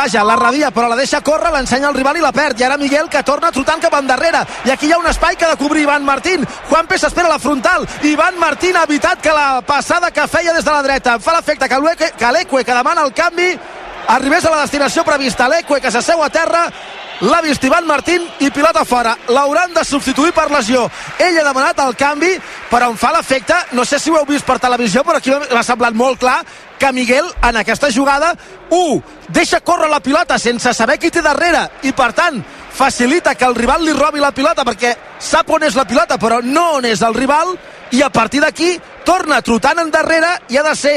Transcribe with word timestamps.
Vaja, 0.00 0.24
la 0.24 0.34
rabia, 0.34 0.70
però 0.72 0.86
la 0.88 0.96
deixa 0.96 1.18
córrer, 1.20 1.50
l'ensenya 1.52 1.90
el 1.90 1.94
rival 1.94 2.16
i 2.16 2.22
la 2.24 2.30
perd. 2.32 2.56
I 2.56 2.64
ara 2.64 2.78
Miguel 2.80 3.10
que 3.12 3.20
torna 3.22 3.50
trotant 3.52 3.82
cap 3.82 3.98
endarrere. 3.98 4.40
I 4.64 4.70
aquí 4.72 4.88
hi 4.88 4.94
ha 4.94 4.98
un 4.98 5.08
espai 5.10 5.36
que 5.36 5.44
ha 5.44 5.50
de 5.50 5.58
cobrir 5.60 5.82
Ivan 5.82 6.06
Martín. 6.06 6.46
Juan 6.70 6.86
Pes 6.88 7.04
espera 7.04 7.28
la 7.28 7.38
frontal. 7.38 7.84
Ivan 8.08 8.38
Martín 8.40 8.78
ha 8.80 8.86
evitat 8.88 9.20
que 9.20 9.34
la 9.36 9.60
passada 9.60 10.10
que 10.10 10.24
feia 10.26 10.54
des 10.56 10.64
de 10.64 10.72
la 10.72 10.82
dreta 10.82 11.18
fa 11.20 11.34
l'efecte 11.36 11.68
que 11.68 11.80
l'Eque, 11.84 12.64
que 12.64 12.78
demana 12.78 13.04
el 13.04 13.12
canvi, 13.12 13.50
arribés 14.08 14.46
a 14.46 14.54
la 14.54 14.62
destinació 14.62 15.04
prevista. 15.04 15.50
L'Eque 15.52 15.82
que 15.82 15.92
s'asseu 15.92 16.24
a 16.24 16.30
terra, 16.30 16.64
l'ha 17.20 17.40
vist 17.42 17.64
Ivan 17.64 17.86
Martín 17.86 18.24
i 18.40 18.50
pilota 18.50 18.84
fora. 18.84 19.16
L'hauran 19.28 19.74
de 19.74 19.84
substituir 19.84 20.32
per 20.32 20.50
lesió. 20.50 20.86
Ell 21.18 21.38
ha 21.40 21.44
demanat 21.44 21.78
el 21.84 21.96
canvi, 21.96 22.32
però 22.70 22.90
em 22.90 22.96
fa 22.96 23.12
l'efecte, 23.12 23.56
no 23.72 23.84
sé 23.84 23.98
si 23.98 24.10
ho 24.10 24.18
heu 24.18 24.26
vist 24.28 24.46
per 24.46 24.58
televisió, 24.58 25.04
però 25.04 25.18
aquí 25.18 25.32
m'ha 25.32 25.64
semblat 25.66 25.94
molt 25.94 26.20
clar 26.20 26.40
que 26.80 26.92
Miguel 26.96 27.26
en 27.44 27.58
aquesta 27.60 27.90
jugada, 27.92 28.32
1, 28.70 29.02
deixa 29.28 29.60
córrer 29.60 29.90
la 29.90 30.00
pilota 30.00 30.38
sense 30.38 30.72
saber 30.72 30.96
qui 30.98 31.10
té 31.12 31.20
darrere 31.20 31.66
i 31.84 31.92
per 31.92 32.12
tant 32.16 32.40
facilita 32.72 33.34
que 33.34 33.44
el 33.44 33.54
rival 33.54 33.84
li 33.84 33.92
robi 33.92 34.22
la 34.22 34.32
pilota 34.32 34.64
perquè 34.64 34.94
sap 35.18 35.50
on 35.52 35.66
és 35.66 35.76
la 35.76 35.84
pilota 35.84 36.16
però 36.18 36.40
no 36.42 36.78
on 36.78 36.88
és 36.88 37.02
el 37.04 37.14
rival 37.14 37.52
i 37.92 38.00
a 38.02 38.08
partir 38.08 38.40
d'aquí 38.40 38.78
torna 39.04 39.42
trotant 39.42 39.82
endarrere 39.84 40.38
i 40.48 40.56
ha 40.56 40.64
de 40.64 40.74
ser 40.78 40.96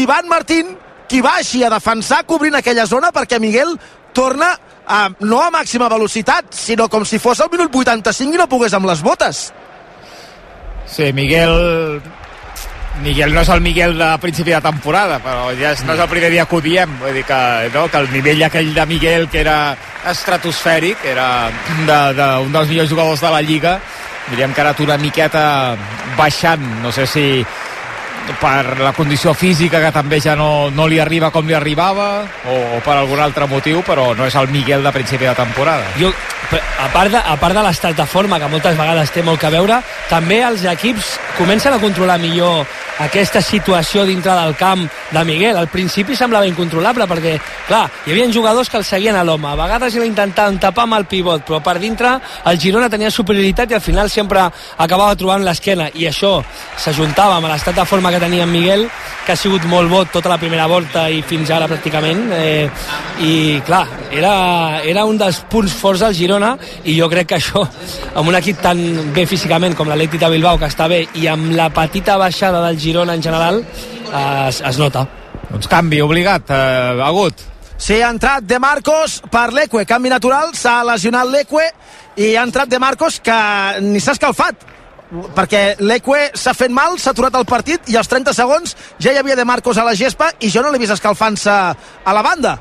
Ivan 0.00 0.28
Martín 0.30 0.78
qui 1.08 1.20
baixi 1.20 1.60
a 1.62 1.70
defensar 1.70 2.22
cobrint 2.24 2.56
aquella 2.56 2.86
zona 2.86 3.12
perquè 3.12 3.40
Miguel 3.42 3.76
torna 4.16 4.54
a, 4.92 5.08
no 5.24 5.40
a 5.40 5.50
màxima 5.54 5.88
velocitat, 5.88 6.52
sinó 6.52 6.88
com 6.92 7.06
si 7.08 7.20
fos 7.22 7.40
el 7.40 7.50
minut 7.52 7.74
85 7.82 8.36
i 8.36 8.40
no 8.40 8.48
pogués 8.50 8.74
amb 8.76 8.88
les 8.90 9.00
botes. 9.04 9.46
Sí, 10.92 11.12
Miguel 11.16 12.02
Miguel 13.00 13.32
no 13.32 13.40
és 13.40 13.48
el 13.48 13.62
Miguel 13.64 13.96
de 13.96 14.10
principi 14.20 14.52
de 14.52 14.60
temporada, 14.60 15.16
però 15.24 15.48
ja 15.56 15.72
és, 15.72 15.80
no 15.86 15.94
és 15.96 16.02
el 16.04 16.10
primer 16.10 16.28
dia 16.34 16.44
que 16.46 16.58
ho 16.58 16.60
diem, 16.60 16.92
vull 17.00 17.16
dir 17.16 17.24
que, 17.24 17.40
no, 17.72 17.86
que 17.88 18.02
el 18.02 18.10
nivell 18.12 18.44
aquell 18.44 18.74
de 18.76 18.84
Miguel 18.86 19.28
que 19.32 19.40
era 19.40 19.56
estratosfèric, 20.12 21.06
era 21.08 21.48
de, 21.88 21.98
de, 22.18 22.28
un 22.44 22.52
dels 22.52 22.68
millors 22.68 22.92
jugadors 22.92 23.24
de 23.24 23.32
la 23.32 23.40
Lliga, 23.42 23.78
diríem 24.28 24.52
que 24.52 24.62
anat 24.62 24.84
una 24.84 24.98
miqueta 25.00 25.44
baixant, 26.18 26.62
no 26.84 26.92
sé 26.92 27.08
si 27.08 27.26
per 28.40 28.78
la 28.78 28.92
condició 28.96 29.34
física 29.34 29.80
que 29.82 29.92
també 29.94 30.20
ja 30.20 30.36
no, 30.38 30.70
no 30.70 30.86
li 30.86 31.00
arriba 31.02 31.30
com 31.30 31.46
li 31.46 31.56
arribava 31.56 32.08
o, 32.46 32.58
o 32.76 32.82
per 32.84 32.96
algun 32.96 33.20
altre 33.20 33.48
motiu 33.50 33.82
però 33.86 34.12
no 34.18 34.26
és 34.26 34.36
el 34.38 34.50
Miguel 34.52 34.84
de 34.84 34.92
principi 34.94 35.28
de 35.28 35.34
temporada 35.38 35.88
jo, 35.98 36.12
a 36.52 36.88
part 36.92 37.12
de, 37.12 37.18
a 37.18 37.36
part 37.40 37.56
de 37.56 37.64
l'estat 37.64 37.96
de 37.96 38.06
forma 38.06 38.38
que 38.38 38.50
moltes 38.52 38.78
vegades 38.78 39.12
té 39.14 39.24
molt 39.26 39.40
que 39.40 39.52
veure 39.52 39.80
també 40.10 40.42
els 40.46 40.64
equips 40.76 41.16
comencen 41.38 41.74
a 41.74 41.82
controlar 41.82 42.20
millor 42.22 42.66
aquesta 43.02 43.40
situació 43.42 44.04
dintre 44.06 44.34
del 44.36 44.54
camp 44.56 44.84
de 45.10 45.24
Miguel. 45.24 45.56
Al 45.56 45.68
principi 45.68 46.16
semblava 46.16 46.46
incontrolable 46.46 47.06
perquè, 47.10 47.34
clar, 47.66 47.86
hi 48.06 48.12
havia 48.12 48.28
jugadors 48.32 48.70
que 48.70 48.78
el 48.78 48.84
seguien 48.84 49.16
a 49.16 49.24
l'home. 49.24 49.48
A 49.48 49.56
vegades 49.58 49.96
l'intentaven 49.98 50.60
tapar 50.62 50.84
amb 50.86 50.98
el 51.00 51.06
pivot, 51.10 51.44
però 51.48 51.62
per 51.64 51.78
dintre 51.82 52.14
el 52.46 52.60
Girona 52.60 52.90
tenia 52.92 53.10
superioritat 53.10 53.70
i 53.70 53.78
al 53.78 53.84
final 53.84 54.10
sempre 54.10 54.44
acabava 54.76 55.16
trobant 55.16 55.44
l'esquena. 55.44 55.88
I 55.94 56.08
això 56.10 56.38
s'ajuntava 56.76 57.38
amb 57.38 57.50
l'estat 57.50 57.76
de 57.80 57.88
forma 57.88 58.11
que 58.12 58.20
tenia 58.20 58.44
en 58.44 58.52
Miguel, 58.52 58.86
que 59.26 59.32
ha 59.32 59.38
sigut 59.38 59.64
molt 59.70 59.90
bo 59.90 60.02
tota 60.10 60.30
la 60.32 60.38
primera 60.40 60.66
volta 60.70 61.06
i 61.10 61.22
fins 61.26 61.50
ara 61.50 61.68
pràcticament. 61.70 62.24
Eh, 62.36 62.70
I, 63.22 63.32
clar, 63.66 63.84
era, 64.10 64.34
era 64.88 65.04
un 65.08 65.18
dels 65.20 65.42
punts 65.50 65.74
forts 65.78 66.02
del 66.04 66.16
Girona 66.16 66.54
i 66.84 66.96
jo 66.98 67.08
crec 67.12 67.30
que 67.32 67.38
això, 67.38 67.62
amb 68.14 68.28
un 68.28 68.38
equip 68.38 68.60
tan 68.64 68.82
bé 69.14 69.26
físicament 69.30 69.76
com 69.78 69.90
l'Atlètic 69.90 70.20
de 70.22 70.32
Bilbao, 70.34 70.58
que 70.58 70.70
està 70.70 70.88
bé, 70.90 71.04
i 71.20 71.28
amb 71.30 71.54
la 71.56 71.70
petita 71.74 72.18
baixada 72.20 72.64
del 72.66 72.80
Girona 72.80 73.16
en 73.18 73.24
general, 73.24 73.62
eh, 73.62 74.48
es, 74.48 74.60
es 74.60 74.82
nota. 74.82 75.06
Doncs 75.52 75.70
canvi 75.70 76.02
obligat, 76.02 76.50
eh, 76.50 77.00
Agut. 77.04 77.48
Sí, 77.82 77.96
ha 77.98 78.12
entrat 78.14 78.44
De 78.46 78.60
Marcos 78.62 79.20
per 79.30 79.48
l'Eque, 79.52 79.82
canvi 79.90 80.12
natural, 80.12 80.52
s'ha 80.54 80.82
lesionat 80.86 81.26
l'Eque 81.26 81.64
i 82.22 82.36
ha 82.36 82.44
entrat 82.46 82.70
De 82.70 82.78
Marcos 82.78 83.18
que 83.24 83.38
ni 83.82 83.98
s'ha 83.98 84.14
escalfat 84.14 84.71
perquè 85.36 85.76
l'Eque 85.84 86.30
s'ha 86.38 86.54
fet 86.56 86.72
mal, 86.72 86.98
s'ha 86.98 87.12
aturat 87.12 87.34
el 87.36 87.48
partit 87.48 87.88
i 87.92 87.96
als 88.00 88.08
30 88.08 88.32
segons 88.36 88.76
ja 88.98 89.12
hi 89.12 89.20
havia 89.20 89.36
De 89.36 89.44
Marcos 89.44 89.78
a 89.78 89.84
la 89.84 89.96
gespa 89.98 90.32
i 90.40 90.50
jo 90.50 90.62
no 90.62 90.72
l'he 90.72 90.80
vist 90.80 90.96
escalfant-se 90.96 91.52
a 91.52 92.14
la 92.16 92.22
banda 92.24 92.58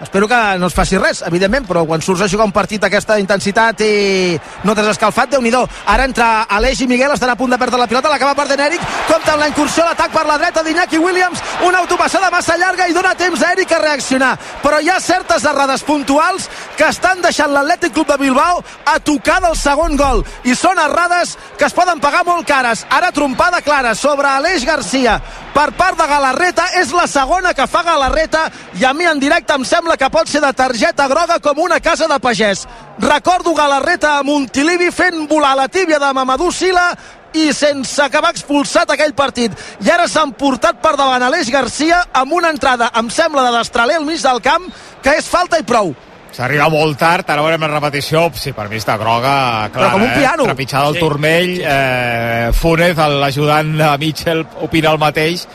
espero 0.00 0.28
que 0.28 0.38
no 0.58 0.66
es 0.66 0.74
faci 0.74 0.98
res, 0.98 1.22
evidentment, 1.26 1.66
però 1.66 1.84
quan 1.86 2.02
surts 2.02 2.22
a 2.22 2.28
jugar 2.30 2.46
un 2.46 2.54
partit 2.54 2.82
d'aquesta 2.82 3.18
intensitat 3.18 3.80
i 3.82 4.38
no 4.64 4.74
t'has 4.74 4.92
escalfat, 4.94 5.30
déu 5.30 5.42
nhi 5.42 5.48
Ara 5.86 6.04
entra 6.04 6.42
Aleix 6.48 6.82
i 6.84 6.86
Miguel, 6.86 7.12
estan 7.12 7.30
a 7.30 7.36
punt 7.36 7.50
de 7.50 7.58
perdre 7.58 7.78
la 7.78 7.86
pilota, 7.86 8.08
l'acaba 8.08 8.34
perdent 8.34 8.60
Eric, 8.60 8.82
compta 9.08 9.32
amb 9.32 9.40
la 9.40 9.48
incursió, 9.48 9.84
l'atac 9.84 10.12
per 10.12 10.26
la 10.26 10.36
dreta 10.38 10.62
d'Iñaki 10.62 10.98
Williams, 10.98 11.42
una 11.64 11.78
autopassada 11.78 12.30
massa 12.30 12.56
llarga 12.56 12.86
i 12.88 12.92
dona 12.92 13.14
temps 13.18 13.42
a 13.42 13.52
Eric 13.52 13.72
a 13.72 13.78
reaccionar. 13.78 14.34
Però 14.62 14.80
hi 14.80 14.90
ha 14.90 15.00
certes 15.00 15.44
errades 15.48 15.82
puntuals 15.82 16.48
que 16.76 16.88
estan 16.88 17.22
deixant 17.24 17.52
l'Atlètic 17.52 17.94
Club 17.96 18.12
de 18.12 18.18
Bilbao 18.20 18.62
a 18.84 18.98
tocar 19.00 19.40
del 19.42 19.56
segon 19.56 19.96
gol. 19.96 20.24
I 20.44 20.54
són 20.54 20.78
errades 20.78 21.36
que 21.58 21.66
es 21.66 21.74
poden 21.74 22.00
pagar 22.00 22.24
molt 22.28 22.46
cares. 22.46 22.84
Ara 22.90 23.12
trompada 23.12 23.62
clara 23.64 23.94
sobre 23.98 24.28
Aleix 24.28 24.66
Garcia 24.68 25.18
per 25.58 25.72
part 25.74 25.96
de 25.98 26.06
Galarreta, 26.06 26.68
és 26.78 26.92
la 26.94 27.08
segona 27.10 27.50
que 27.56 27.66
fa 27.66 27.80
Galarreta 27.82 28.44
i 28.78 28.84
a 28.86 28.92
mi 28.94 29.08
en 29.10 29.18
directe 29.18 29.56
em 29.56 29.64
sembla 29.66 29.87
sembla 29.88 30.04
que 30.04 30.12
pot 30.12 30.28
ser 30.28 30.40
de 30.42 30.50
targeta 30.52 31.06
groga 31.08 31.38
com 31.40 31.62
una 31.64 31.78
casa 31.80 32.04
de 32.06 32.18
pagès. 32.20 32.66
Recordo 33.00 33.54
Galarreta 33.56 34.18
a 34.18 34.22
Montilivi 34.22 34.90
fent 34.92 35.22
volar 35.30 35.54
la 35.56 35.68
tíbia 35.72 35.96
de 35.98 36.10
Mamadou 36.12 36.50
Sila 36.52 36.90
i 37.32 37.46
sense 37.56 37.96
acabar 38.04 38.34
expulsat 38.34 38.92
aquell 38.92 39.14
partit. 39.16 39.54
I 39.80 39.88
ara 39.88 40.04
s'han 40.04 40.34
portat 40.36 40.82
per 40.82 40.92
davant 40.98 41.24
Aleix 41.24 41.48
Garcia 41.48 42.02
amb 42.12 42.36
una 42.36 42.50
entrada, 42.52 42.90
em 43.00 43.08
sembla, 43.08 43.46
de 43.48 43.54
destraler 43.56 43.96
al 43.96 44.04
mig 44.04 44.20
del 44.20 44.42
camp, 44.44 44.68
que 45.00 45.16
és 45.16 45.24
falta 45.24 45.56
i 45.56 45.64
prou. 45.64 45.94
S'arriba 46.36 46.68
molt 46.68 47.00
tard, 47.00 47.24
ara 47.32 47.40
veurem 47.40 47.64
la 47.64 47.72
repetició. 47.72 48.26
Sí, 48.36 48.52
per 48.52 48.68
mi 48.68 48.76
està 48.76 48.98
groga, 49.00 49.70
clara, 49.72 49.72
Però 49.72 49.90
com 49.96 50.04
un 50.04 50.12
eh? 50.12 50.20
piano. 50.20 50.50
Trepitjada 50.52 50.92
al 50.92 51.00
sí. 51.00 51.00
turmell, 51.00 51.56
eh, 51.64 52.52
Funes, 52.60 53.00
l'ajudant 53.24 53.72
de 53.80 53.90
Mitchell, 54.04 54.44
opina 54.68 54.92
el 54.92 55.00
mateix 55.00 55.48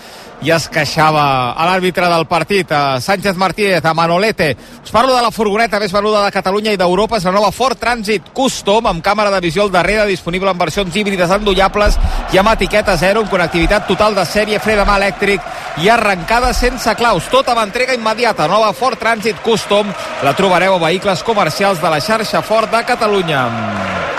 i 0.43 0.51
es 0.51 0.65
queixava 0.67 1.53
a 1.55 1.65
l'àrbitre 1.69 2.09
del 2.11 2.25
partit, 2.27 2.71
a 2.75 2.99
Sánchez 3.01 3.37
Martínez, 3.39 3.83
a 3.85 3.93
Manolete. 3.95 4.49
Us 4.83 4.91
parlo 4.91 5.15
de 5.15 5.21
la 5.23 5.31
furgoneta 5.31 5.79
més 5.79 5.93
venuda 5.95 6.25
de 6.25 6.31
Catalunya 6.35 6.73
i 6.75 6.79
d'Europa, 6.79 7.15
és 7.17 7.23
la 7.23 7.31
nova 7.31 7.51
Ford 7.55 7.79
Transit 7.79 8.33
Custom, 8.35 8.89
amb 8.91 9.03
càmera 9.03 9.31
de 9.31 9.39
visió 9.39 9.63
al 9.63 9.71
darrere, 9.71 10.05
disponible 10.09 10.51
en 10.51 10.59
versions 10.59 10.95
híbrides 10.95 11.31
endollables 11.31 11.95
i 12.35 12.41
amb 12.41 12.51
etiqueta 12.51 12.97
zero, 12.99 13.23
amb 13.23 13.31
connectivitat 13.31 13.87
total 13.87 14.17
de 14.17 14.25
sèrie, 14.27 14.59
fre 14.59 14.75
de 14.75 14.83
mà 14.87 14.97
elèctric 14.99 15.45
i 15.79 15.87
arrencada 15.89 16.51
sense 16.53 16.91
claus. 16.99 17.29
Tot 17.31 17.47
amb 17.53 17.63
entrega 17.63 17.95
immediata. 17.95 18.49
Nova 18.51 18.73
Ford 18.75 18.99
Transit 18.99 19.39
Custom 19.45 19.87
la 20.23 20.35
trobareu 20.35 20.75
a 20.75 20.83
vehicles 20.89 21.23
comercials 21.23 21.79
de 21.79 21.89
la 21.93 22.01
xarxa 22.03 22.43
Ford 22.43 22.69
de 22.69 22.83
Catalunya. 22.83 23.45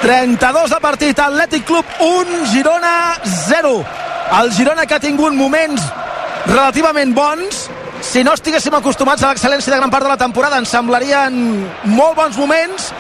32 0.01 0.73
de 0.73 0.81
partit, 0.81 1.21
Atlètic 1.21 1.69
Club 1.69 1.85
1, 2.01 2.41
Girona 2.53 2.97
0. 3.45 3.77
El 4.41 4.51
Girona 4.56 4.89
que 4.89 4.97
ha 4.97 5.01
tingut 5.01 5.37
moments 5.37 5.85
relativament 6.47 7.15
bons. 7.15 7.69
Si 8.05 8.22
no 8.25 8.34
estiguéssim 8.37 8.75
acostumats 8.77 9.22
a 9.22 9.32
l'excel·lència 9.32 9.72
de 9.72 9.81
gran 9.81 9.93
part 9.93 10.05
de 10.05 10.12
la 10.12 10.21
temporada 10.21 10.60
ens 10.60 10.72
semblarien 10.75 11.34
molt 11.97 12.16
bons 12.19 12.38
moments. 12.41 12.93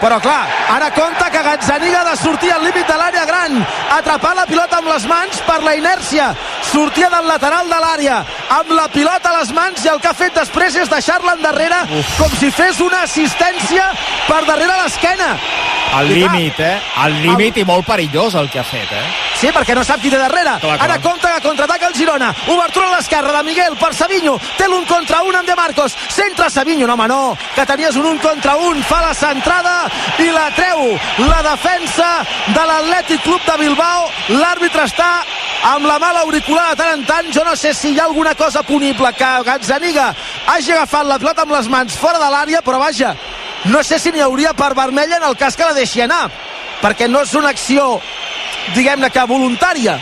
Però 0.00 0.16
clar, 0.24 0.46
ara 0.72 0.88
compta 0.96 1.26
que 1.28 1.42
Gazzaniga 1.44 2.00
ha 2.00 2.08
de 2.08 2.16
sortir 2.16 2.48
al 2.54 2.62
límit 2.64 2.88
de 2.88 2.94
l'àrea 2.96 3.26
gran 3.28 3.58
atrapar 3.98 4.32
la 4.34 4.46
pilota 4.48 4.78
amb 4.78 4.88
les 4.88 5.04
mans 5.04 5.42
per 5.44 5.58
la 5.60 5.74
inèrcia. 5.76 6.30
Sortia 6.70 7.10
del 7.12 7.28
lateral 7.28 7.68
de 7.68 7.80
l'àrea 7.84 8.22
amb 8.56 8.72
la 8.78 8.88
pilota 8.88 9.28
a 9.28 9.38
les 9.38 9.52
mans 9.52 9.84
i 9.84 9.92
el 9.92 10.00
que 10.00 10.08
ha 10.08 10.16
fet 10.16 10.40
després 10.40 10.80
és 10.80 10.88
deixar-la 10.88 11.36
endarrere 11.36 11.82
Uf. 11.98 12.16
com 12.16 12.32
si 12.40 12.48
fes 12.50 12.80
una 12.80 13.04
assistència 13.04 13.90
per 14.28 14.40
darrere 14.48 14.80
l'esquena 14.80 15.34
al 15.92 16.08
límit, 16.08 16.60
eh? 16.60 16.78
Al 16.96 17.16
límit 17.22 17.56
i 17.58 17.64
molt 17.64 17.86
perillós 17.86 18.34
el 18.38 18.50
que 18.50 18.60
ha 18.60 18.64
fet, 18.64 18.92
eh? 18.92 19.04
Sí, 19.40 19.48
perquè 19.56 19.72
no 19.72 19.82
sap 19.86 20.02
qui 20.02 20.10
té 20.12 20.18
darrere. 20.20 20.58
Clar, 20.60 20.76
clar. 20.76 20.84
Ara 20.84 20.98
compta 21.00 21.30
que 21.32 21.48
contraataca 21.48 21.88
el 21.88 21.94
Girona. 21.96 22.28
Obertura 22.52 22.90
a 22.90 22.96
l'esquerra 22.98 23.32
de 23.38 23.42
Miguel 23.46 23.76
per 23.80 23.94
Savinho. 23.96 24.34
Té 24.58 24.66
l'un 24.68 24.84
contra 24.84 25.22
un 25.24 25.38
amb 25.38 25.48
De 25.48 25.56
Marcos. 25.56 25.96
Centra 26.12 26.50
Savinho. 26.52 26.86
No, 26.86 26.92
home, 26.92 27.06
no. 27.08 27.36
Que 27.54 27.64
tenies 27.64 27.96
un 27.96 28.04
un 28.10 28.18
contra 28.18 28.56
un. 28.56 28.82
Fa 28.84 29.00
la 29.00 29.14
centrada 29.14 29.88
i 30.18 30.28
la 30.28 30.50
treu. 30.58 30.92
La 31.24 31.40
defensa 31.46 32.10
de 32.52 32.66
l'Atlètic 32.68 33.24
Club 33.24 33.40
de 33.46 33.56
Bilbao. 33.64 34.10
L'àrbitre 34.42 34.84
està 34.84 35.08
amb 35.72 35.88
la 35.88 35.98
mala 35.98 36.20
auricular 36.26 36.70
de 36.70 36.76
tant 36.82 36.98
en 36.98 37.06
tant. 37.08 37.32
Jo 37.32 37.44
no 37.48 37.56
sé 37.56 37.72
si 37.72 37.94
hi 37.94 38.00
ha 38.00 38.04
alguna 38.10 38.34
cosa 38.34 38.62
punible 38.62 39.08
que 39.16 39.30
Gazzaniga 39.48 40.12
hagi 40.46 40.72
agafat 40.72 41.06
la 41.06 41.18
pilota 41.18 41.48
amb 41.48 41.56
les 41.56 41.68
mans 41.68 41.96
fora 41.96 42.20
de 42.20 42.28
l'àrea, 42.28 42.60
però 42.60 42.78
vaja, 42.80 43.14
no 43.64 43.82
sé 43.84 43.98
si 43.98 44.12
n'hi 44.12 44.22
hauria 44.24 44.54
per 44.56 44.72
vermella 44.74 45.18
en 45.18 45.26
el 45.28 45.36
cas 45.36 45.56
que 45.56 45.66
la 45.66 45.76
deixi 45.76 46.00
anar 46.00 46.30
perquè 46.80 47.08
no 47.08 47.22
és 47.26 47.34
una 47.36 47.50
acció 47.52 48.00
diguem-ne 48.74 49.10
que 49.10 49.26
voluntària. 49.28 49.98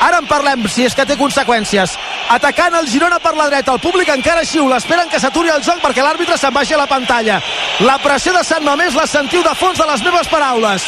Ara 0.00 0.20
en 0.22 0.28
parlem 0.30 0.64
si 0.70 0.86
és 0.86 0.94
que 0.96 1.06
té 1.06 1.16
conseqüències 1.18 1.96
atacant 2.30 2.76
el 2.78 2.88
Girona 2.90 3.18
per 3.18 3.34
la 3.36 3.48
dreta 3.50 3.74
el 3.74 3.82
públic 3.82 4.08
encara 4.14 4.44
xiula, 4.46 4.78
esperen 4.78 5.08
que 5.10 5.20
s'aturi 5.20 5.50
el 5.50 5.64
joc 5.66 5.82
perquè 5.82 6.04
l'àrbitre 6.04 6.38
se'n 6.38 6.54
baixi 6.54 6.74
a 6.74 6.82
la 6.82 6.90
pantalla 6.90 7.40
la 7.86 7.98
pressió 7.98 8.32
de 8.36 8.44
Sant 8.44 8.64
Mamés 8.64 8.94
la 8.94 9.08
sentiu 9.10 9.42
de 9.42 9.54
fons 9.58 9.78
de 9.78 9.88
les 9.90 10.04
meves 10.06 10.28
paraules 10.30 10.86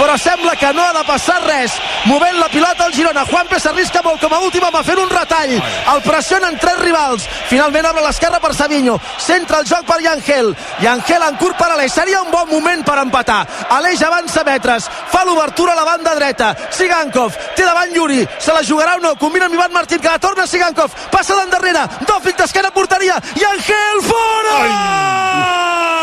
però 0.00 0.16
sembla 0.16 0.54
que 0.56 0.72
no 0.72 0.82
ha 0.82 0.92
de 0.96 1.02
passar 1.04 1.42
res. 1.44 1.72
Movent 2.06 2.38
la 2.40 2.48
pilota 2.48 2.86
al 2.86 2.94
Girona. 2.94 3.26
Juanpe 3.28 3.58
s'arrisca 3.60 4.00
molt 4.02 4.22
com 4.22 4.32
a 4.32 4.38
últim 4.40 4.64
amb 4.64 4.78
a 4.78 4.82
fer 4.82 4.96
un 4.98 5.10
retall. 5.10 5.52
El 5.92 6.00
pressionen 6.06 6.56
tres 6.62 6.78
rivals. 6.80 7.26
Finalment 7.50 7.90
obre 7.90 8.06
l'esquerra 8.06 8.40
per 8.40 8.54
Savinho. 8.56 8.96
Centra 9.20 9.60
el 9.60 9.68
joc 9.68 9.84
per 9.84 9.98
Yangel. 10.00 10.54
Yangel 10.80 11.26
en 11.26 11.36
curt 11.42 11.58
per 11.58 11.68
Aleix. 11.74 11.92
Seria 11.92 12.22
un 12.22 12.30
bon 12.32 12.48
moment 12.48 12.84
per 12.86 12.96
empatar. 13.02 13.42
Aleix 13.76 14.00
avança 14.06 14.44
metres. 14.48 14.88
Fa 15.12 15.20
l'obertura 15.28 15.74
a 15.76 15.80
la 15.82 15.84
banda 15.90 16.16
dreta. 16.16 16.54
Sigankov 16.70 17.36
té 17.56 17.68
davant 17.68 17.92
Yuri. 17.92 18.24
Se 18.38 18.56
la 18.56 18.64
jugarà 18.64 18.96
o 18.96 19.04
no? 19.04 19.14
Combina 19.20 19.50
amb 19.50 19.58
Ivan 19.58 19.76
Martín 19.76 20.00
que 20.00 20.08
la 20.08 20.18
torna 20.18 20.46
Sigankov. 20.46 20.79
Passa 21.10 21.36
d'endarrere. 21.36 21.86
Dòfic 22.08 22.38
d'esquena 22.38 22.70
porteria. 22.70 23.20
Yangel 23.36 24.02
fora! 24.06 25.99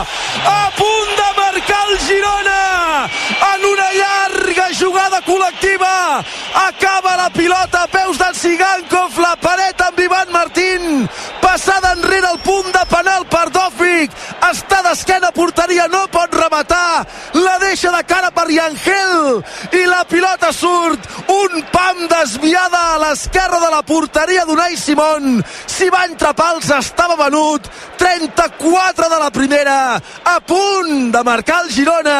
A 0.00 0.70
punt 0.76 1.10
de 1.20 1.28
marcar 1.40 1.84
el 1.90 1.98
Girona 1.98 3.08
en 3.54 3.64
una 3.64 3.88
llarga 3.92 4.66
jugada 4.78 5.20
col·lectiva. 5.26 6.22
Acaba 6.54 7.16
la 7.16 7.30
pilota 7.30 7.82
a 7.82 7.88
peus 7.90 8.18
d'en 8.18 8.34
Sigankov, 8.34 9.18
la 9.18 9.34
paret 9.42 9.80
amb 9.88 9.98
Ivan 9.98 10.30
Martín. 10.32 11.08
Passada 11.40 11.94
enrere 11.96 12.30
el 12.30 12.38
punt 12.44 12.70
de 12.72 12.84
penal 12.90 13.26
per 13.26 13.48
Dòfic. 13.54 14.14
Està 14.50 14.82
d'esquena 14.86 15.32
porteria, 15.34 15.88
no 15.88 16.06
pot 16.12 16.34
rematar. 16.34 17.04
La 17.34 17.58
deixa 17.62 17.90
de 17.94 18.02
cara 18.06 18.30
per 18.30 18.46
Yangel 18.50 19.42
i 19.72 19.84
la 19.86 20.04
pilota 20.04 20.52
surt. 20.52 21.10
Un 21.34 21.62
pam 21.72 22.06
desviada 22.10 22.84
a 22.94 22.98
l'esquerra 23.02 23.60
de 23.64 23.70
la 23.74 23.82
porteria 23.82 24.46
d'Unai 24.46 24.76
Simón. 24.76 25.42
Si 25.66 25.90
va 25.90 26.04
entre 26.06 26.34
pals 26.38 26.70
estava 26.78 27.18
venut. 27.24 27.66
34 27.98 29.08
de 29.08 29.18
la 29.18 29.30
primera. 29.30 29.78
A 29.96 30.36
punt 30.44 31.10
de 31.14 31.22
marcar 31.24 31.62
el 31.64 31.72
Girona. 31.72 32.18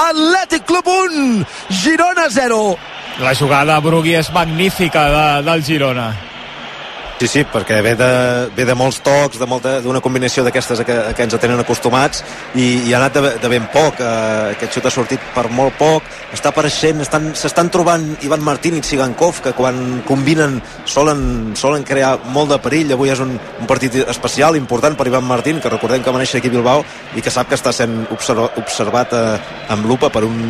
Atlètic 0.00 0.64
Club 0.68 0.88
1, 0.88 1.44
Girona 1.82 2.28
0. 2.30 2.62
La 3.20 3.34
jugada 3.36 3.80
Brugui 3.84 4.16
és 4.16 4.32
magnífica 4.32 5.06
de, 5.12 5.28
del 5.50 5.64
Girona. 5.66 6.10
Sí, 7.20 7.28
sí, 7.28 7.40
perquè 7.44 7.82
ve 7.84 7.90
de, 8.00 8.06
ve 8.56 8.64
de 8.64 8.72
molts 8.72 9.02
tocs, 9.04 9.36
d'una 9.36 10.00
combinació 10.00 10.40
d'aquestes 10.40 10.80
que, 10.88 10.94
que 11.12 11.24
ens 11.26 11.34
tenen 11.36 11.58
acostumats 11.60 12.22
i, 12.56 12.86
i 12.88 12.94
ha 12.94 12.96
anat 12.96 13.18
de, 13.18 13.32
de 13.42 13.48
ben 13.52 13.66
poc. 13.74 13.98
Eh, 14.00 14.54
aquest 14.54 14.78
xut 14.78 14.86
ha 14.88 14.92
sortit 14.94 15.26
per 15.34 15.42
molt 15.52 15.76
poc, 15.76 16.06
està 16.32 16.48
apareixent, 16.48 17.02
s'estan 17.36 17.68
trobant 17.68 18.06
Ivan 18.24 18.40
Martín 18.46 18.78
i 18.78 18.80
Tsigankov, 18.80 19.42
que 19.44 19.52
quan 19.58 20.00
combinen 20.08 20.62
solen, 20.88 21.20
solen 21.60 21.84
crear 21.84 22.14
molt 22.32 22.54
de 22.54 22.58
perill. 22.64 22.94
Avui 22.96 23.12
és 23.12 23.20
un, 23.20 23.34
un 23.36 23.68
partit 23.68 24.00
especial, 24.00 24.56
important 24.56 24.96
per 24.96 25.10
Ivan 25.12 25.28
Martín, 25.28 25.60
que 25.60 25.74
recordem 25.76 26.00
que 26.00 26.16
va 26.16 26.22
néixer 26.24 26.40
aquí 26.40 26.48
a 26.48 26.56
Bilbao 26.56 26.86
i 27.20 27.20
que 27.20 27.34
sap 27.36 27.52
que 27.52 27.60
està 27.60 27.76
sent 27.76 28.00
observat, 28.16 28.56
observat 28.64 29.12
eh, 29.12 29.36
amb 29.76 29.92
lupa 29.92 30.08
per 30.08 30.24
un 30.24 30.40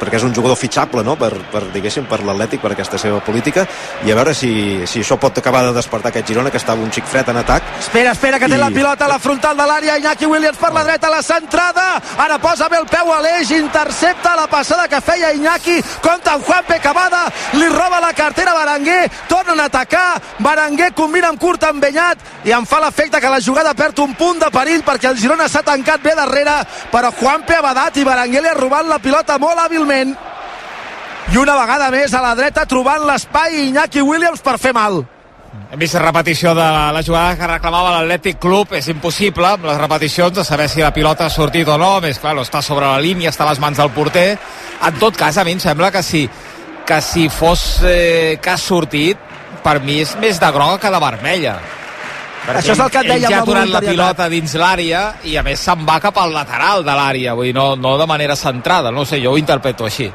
perquè 0.00 0.18
és 0.18 0.26
un 0.26 0.34
jugador 0.34 0.58
fitxable 0.58 1.04
no? 1.04 1.16
per, 1.20 1.32
per, 1.52 1.64
diguéssim, 1.74 2.08
per 2.10 2.20
l'Atlètic, 2.24 2.62
per 2.62 2.72
aquesta 2.74 2.98
seva 3.00 3.20
política. 3.24 3.66
I 4.04 4.12
a 4.12 4.18
veure 4.18 4.34
si, 4.34 4.52
si 4.90 5.02
això 5.04 5.18
pot 5.20 5.38
acabar 5.38 5.64
de 5.68 5.74
despertar 5.76 6.12
aquest 6.12 6.28
Girona 6.28 6.50
que 6.50 6.60
estava 6.60 6.82
un 6.82 6.92
xic 6.92 7.06
fred 7.10 7.28
en 7.30 7.40
atac. 7.42 7.66
Espera, 7.78 8.12
espera 8.12 8.40
que 8.42 8.48
I... 8.50 8.54
té 8.54 8.60
la 8.60 8.70
pilota 8.74 9.06
a 9.06 9.12
la 9.14 9.20
frontal 9.22 9.56
de 9.56 9.68
l'àrea. 9.68 9.98
Iñaki 10.02 10.26
Williams 10.30 10.58
per 10.60 10.72
la 10.74 10.84
dreta, 10.84 11.10
la 11.12 11.22
centrada. 11.22 11.86
Ara 12.24 12.38
posa 12.42 12.68
bé 12.72 12.80
el 12.80 12.88
peu 12.90 13.12
a 13.12 13.20
l'eix, 13.24 13.52
intercepta 13.56 14.34
la 14.38 14.48
passada 14.50 14.88
que 14.88 15.00
feia 15.04 15.32
Iñaki. 15.34 15.80
Contra 16.02 16.34
en 16.34 16.42
Juanpe 16.42 16.80
Cavada, 16.82 17.26
li 17.54 17.68
roba 17.68 18.00
la 18.00 18.12
cartera 18.12 18.54
Berenguer, 18.54 19.10
tornen 19.28 19.60
a 19.60 19.68
atacar. 19.70 20.20
Berenguer 20.38 20.92
combina 20.94 21.30
amb 21.30 21.40
curt 21.40 21.64
amb 21.68 21.82
Benyat 21.82 22.44
i 22.44 22.52
em 22.52 22.66
fa 22.68 22.80
l'efecte 22.82 23.20
que 23.20 23.30
la 23.30 23.40
jugada 23.40 23.74
perd 23.76 23.98
un 24.04 24.14
punt 24.18 24.40
de 24.42 24.50
perill 24.52 24.82
perquè 24.86 25.10
el 25.10 25.18
Girona 25.20 25.46
s'ha 25.48 25.62
tancat 25.66 26.02
bé 26.02 26.14
darrere 26.16 26.56
però 26.92 27.12
Juanpe 27.20 27.56
ha 27.56 27.62
badat 27.64 27.96
i 28.00 28.04
Berenguer 28.06 28.42
li 28.44 28.50
ha 28.50 28.56
robat 28.58 28.88
la 28.88 28.98
pilota 29.02 29.38
molt 29.38 29.58
hàbilment 29.84 30.14
i 31.32 31.40
una 31.40 31.56
vegada 31.56 31.90
més 31.92 32.12
a 32.14 32.22
la 32.22 32.34
dreta 32.36 32.64
trobant 32.68 33.04
l'espai 33.08 33.68
Iñaki 33.68 34.02
Williams 34.04 34.42
per 34.44 34.56
fer 34.58 34.72
mal 34.76 35.02
hem 35.70 35.78
vist 35.78 35.98
repetició 35.98 36.54
de 36.54 36.64
la 36.94 37.02
jugada 37.02 37.36
que 37.38 37.46
reclamava 37.46 37.92
l'Atlètic 37.94 38.40
Club, 38.42 38.72
és 38.74 38.88
impossible 38.90 39.46
amb 39.46 39.68
les 39.68 39.78
repeticions 39.78 40.34
de 40.34 40.44
saber 40.46 40.68
si 40.70 40.82
la 40.82 40.90
pilota 40.94 41.26
ha 41.26 41.30
sortit 41.30 41.68
o 41.70 41.76
no, 41.78 42.00
més 42.02 42.18
clar, 42.18 42.34
està 42.42 42.62
sobre 42.62 42.86
la 42.86 42.98
línia, 43.02 43.30
està 43.30 43.46
a 43.46 43.52
les 43.52 43.60
mans 43.62 43.78
del 43.78 43.92
porter. 43.94 44.36
En 44.82 44.98
tot 44.98 45.14
cas, 45.18 45.38
a 45.38 45.44
mi 45.46 45.54
em 45.54 45.62
sembla 45.62 45.92
que 45.94 46.02
si, 46.02 46.24
que 46.86 47.00
si 47.02 47.28
fos 47.30 47.84
eh, 47.86 48.38
que 48.42 48.50
ha 48.50 48.58
sortit, 48.58 49.18
per 49.62 49.80
mi 49.82 50.00
és 50.02 50.16
més 50.22 50.42
de 50.42 50.50
groga 50.54 50.78
que 50.82 50.90
de 50.90 51.02
vermella. 51.06 51.56
Perquè 52.44 52.60
Això 52.60 52.74
és 52.74 52.80
el 52.84 52.90
que 52.92 53.00
et 53.00 53.08
deia 53.08 53.16
ell 53.16 53.24
ja 53.24 53.38
ha 53.38 53.42
aturat 53.42 53.70
la 53.72 53.80
pilota 53.80 54.28
dins 54.28 54.54
l'àrea 54.60 55.02
i 55.24 55.36
a 55.40 55.42
més 55.46 55.62
se'n 55.64 55.84
va 55.88 55.96
cap 56.02 56.18
al 56.20 56.34
lateral 56.34 56.84
de 56.84 56.96
l'àrea, 56.98 57.32
vull 57.38 57.48
dir, 57.48 57.54
no, 57.56 57.70
no 57.80 57.94
de 57.96 58.06
manera 58.06 58.36
centrada, 58.36 58.92
no 58.92 59.06
sé, 59.08 59.20
jo 59.22 59.32
ho 59.32 59.38
interpreto 59.40 59.86
així. 59.88 60.10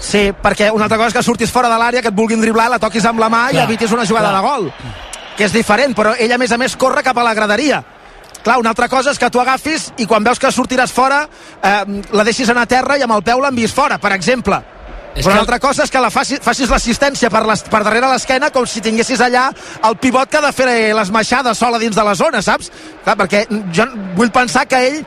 Sí, 0.00 0.30
perquè 0.36 0.68
una 0.72 0.84
altra 0.84 0.98
cosa 0.98 1.08
és 1.12 1.16
que 1.16 1.22
surtis 1.24 1.52
fora 1.52 1.70
de 1.72 1.78
l'àrea, 1.80 2.02
que 2.04 2.12
et 2.12 2.16
vulguin 2.16 2.40
driblar, 2.44 2.68
la 2.72 2.80
toquis 2.82 3.06
amb 3.08 3.20
la 3.20 3.30
mà 3.32 3.46
clar, 3.48 3.54
i 3.56 3.64
evitis 3.64 3.92
una 3.96 4.04
jugada 4.08 4.32
clar. 4.32 4.42
de 4.42 4.48
gol. 4.48 4.98
Que 5.38 5.46
és 5.48 5.56
diferent, 5.56 5.96
però 5.96 6.12
ell 6.18 6.36
a 6.36 6.38
més 6.40 6.52
a 6.52 6.58
més 6.60 6.76
corre 6.76 7.04
cap 7.06 7.16
a 7.16 7.24
la 7.24 7.32
graderia. 7.36 7.80
Clar, 8.42 8.58
una 8.60 8.72
altra 8.72 8.88
cosa 8.88 9.12
és 9.12 9.20
que 9.20 9.28
tu 9.32 9.40
agafis 9.40 9.90
i 10.00 10.06
quan 10.08 10.24
veus 10.24 10.40
que 10.40 10.52
sortiràs 10.52 10.92
fora 10.92 11.22
eh, 11.24 11.72
la 12.16 12.24
deixis 12.24 12.48
anar 12.48 12.64
a 12.64 12.70
terra 12.70 12.96
i 12.96 13.04
amb 13.04 13.16
el 13.16 13.24
peu 13.24 13.40
l'envis 13.40 13.72
fora, 13.76 13.98
per 14.00 14.12
exemple. 14.16 14.60
És 15.14 15.24
Però 15.24 15.32
que... 15.32 15.32
una 15.32 15.42
altra 15.42 15.58
cosa 15.58 15.84
és 15.84 15.90
que 15.90 16.02
la 16.02 16.10
facis, 16.14 16.38
facis 16.44 16.70
l'assistència 16.70 17.30
per, 17.32 17.42
les, 17.48 17.64
per 17.66 17.82
darrere 17.86 18.10
l'esquena 18.12 18.50
com 18.54 18.66
si 18.68 18.82
tinguessis 18.84 19.20
allà 19.24 19.48
el 19.88 19.96
pivot 19.98 20.30
que 20.30 20.38
ha 20.38 20.44
de 20.44 20.52
fer 20.54 20.68
les 20.94 21.10
maixades 21.10 21.58
sola 21.58 21.80
dins 21.82 21.96
de 21.96 22.04
la 22.06 22.14
zona, 22.14 22.42
saps? 22.46 22.70
Clar, 23.04 23.16
perquè 23.18 23.44
jo 23.74 23.88
vull 24.18 24.30
pensar 24.34 24.66
que 24.70 24.78
ell 24.86 25.00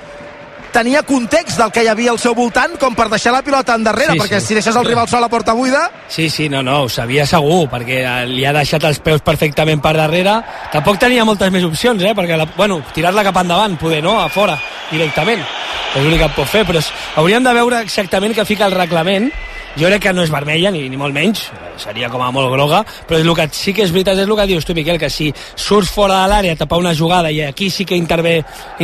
tenia 0.73 1.03
context 1.07 1.59
del 1.61 1.71
que 1.71 1.83
hi 1.85 1.89
havia 1.91 2.11
al 2.11 2.19
seu 2.19 2.33
voltant 2.35 2.75
com 2.81 2.95
per 2.97 3.07
deixar 3.11 3.31
la 3.35 3.43
pilota 3.45 3.77
endarrere, 3.77 4.15
sí, 4.15 4.21
perquè 4.23 4.41
sí. 4.41 4.49
si 4.49 4.57
deixes 4.57 4.75
el 4.75 4.87
rival 4.87 5.07
sol 5.11 5.23
a 5.23 5.29
porta 5.31 5.53
buida... 5.55 5.85
Sí, 6.09 6.27
sí, 6.33 6.49
no, 6.49 6.63
no, 6.65 6.81
ho 6.83 6.89
sabia 6.91 7.27
segur, 7.29 7.67
perquè 7.71 8.01
li 8.29 8.43
ha 8.45 8.55
deixat 8.55 8.89
els 8.89 8.99
peus 9.05 9.23
perfectament 9.25 9.81
per 9.83 9.95
darrere. 9.97 10.39
Tampoc 10.73 10.99
tenia 11.01 11.25
moltes 11.29 11.53
més 11.53 11.65
opcions, 11.67 12.01
eh? 12.03 12.15
perquè, 12.17 12.37
la, 12.39 12.49
bueno, 12.57 12.81
tirar-la 12.95 13.25
cap 13.29 13.39
endavant, 13.43 13.77
poder, 13.79 14.01
no?, 14.03 14.17
a 14.19 14.27
fora, 14.33 14.57
directament. 14.91 15.45
És 15.93 16.01
l'únic 16.01 16.25
que 16.25 16.31
pot 16.35 16.49
fer, 16.49 16.65
però 16.65 16.81
hauríem 17.21 17.45
de 17.45 17.53
veure 17.53 17.83
exactament 17.85 18.33
què 18.33 18.47
fica 18.49 18.65
el 18.65 18.73
reglament 18.73 19.29
jo 19.75 19.87
crec 19.89 20.03
que 20.03 20.13
no 20.13 20.21
és 20.21 20.29
vermella, 20.29 20.69
ni, 20.69 20.83
ni 20.89 20.97
molt 21.01 21.15
menys, 21.15 21.47
seria 21.81 22.09
com 22.13 22.21
a 22.21 22.29
molt 22.33 22.51
groga, 22.53 22.83
però 23.09 23.17
el 23.17 23.31
que 23.33 23.47
sí 23.57 23.73
que 23.73 23.81
és 23.81 23.93
veritat 23.93 24.19
és 24.21 24.27
el 24.27 24.35
que 24.37 24.45
dius 24.49 24.67
tu, 24.69 24.75
Miquel, 24.77 24.99
que 25.01 25.09
si 25.09 25.31
surts 25.33 25.89
fora 25.89 26.19
de 26.21 26.27
l'àrea 26.29 26.53
a 26.53 26.59
tapar 26.59 26.77
una 26.77 26.93
jugada 26.93 27.31
i 27.33 27.41
aquí 27.41 27.71
sí 27.73 27.85
que 27.85 27.97
intervé, 27.97 28.35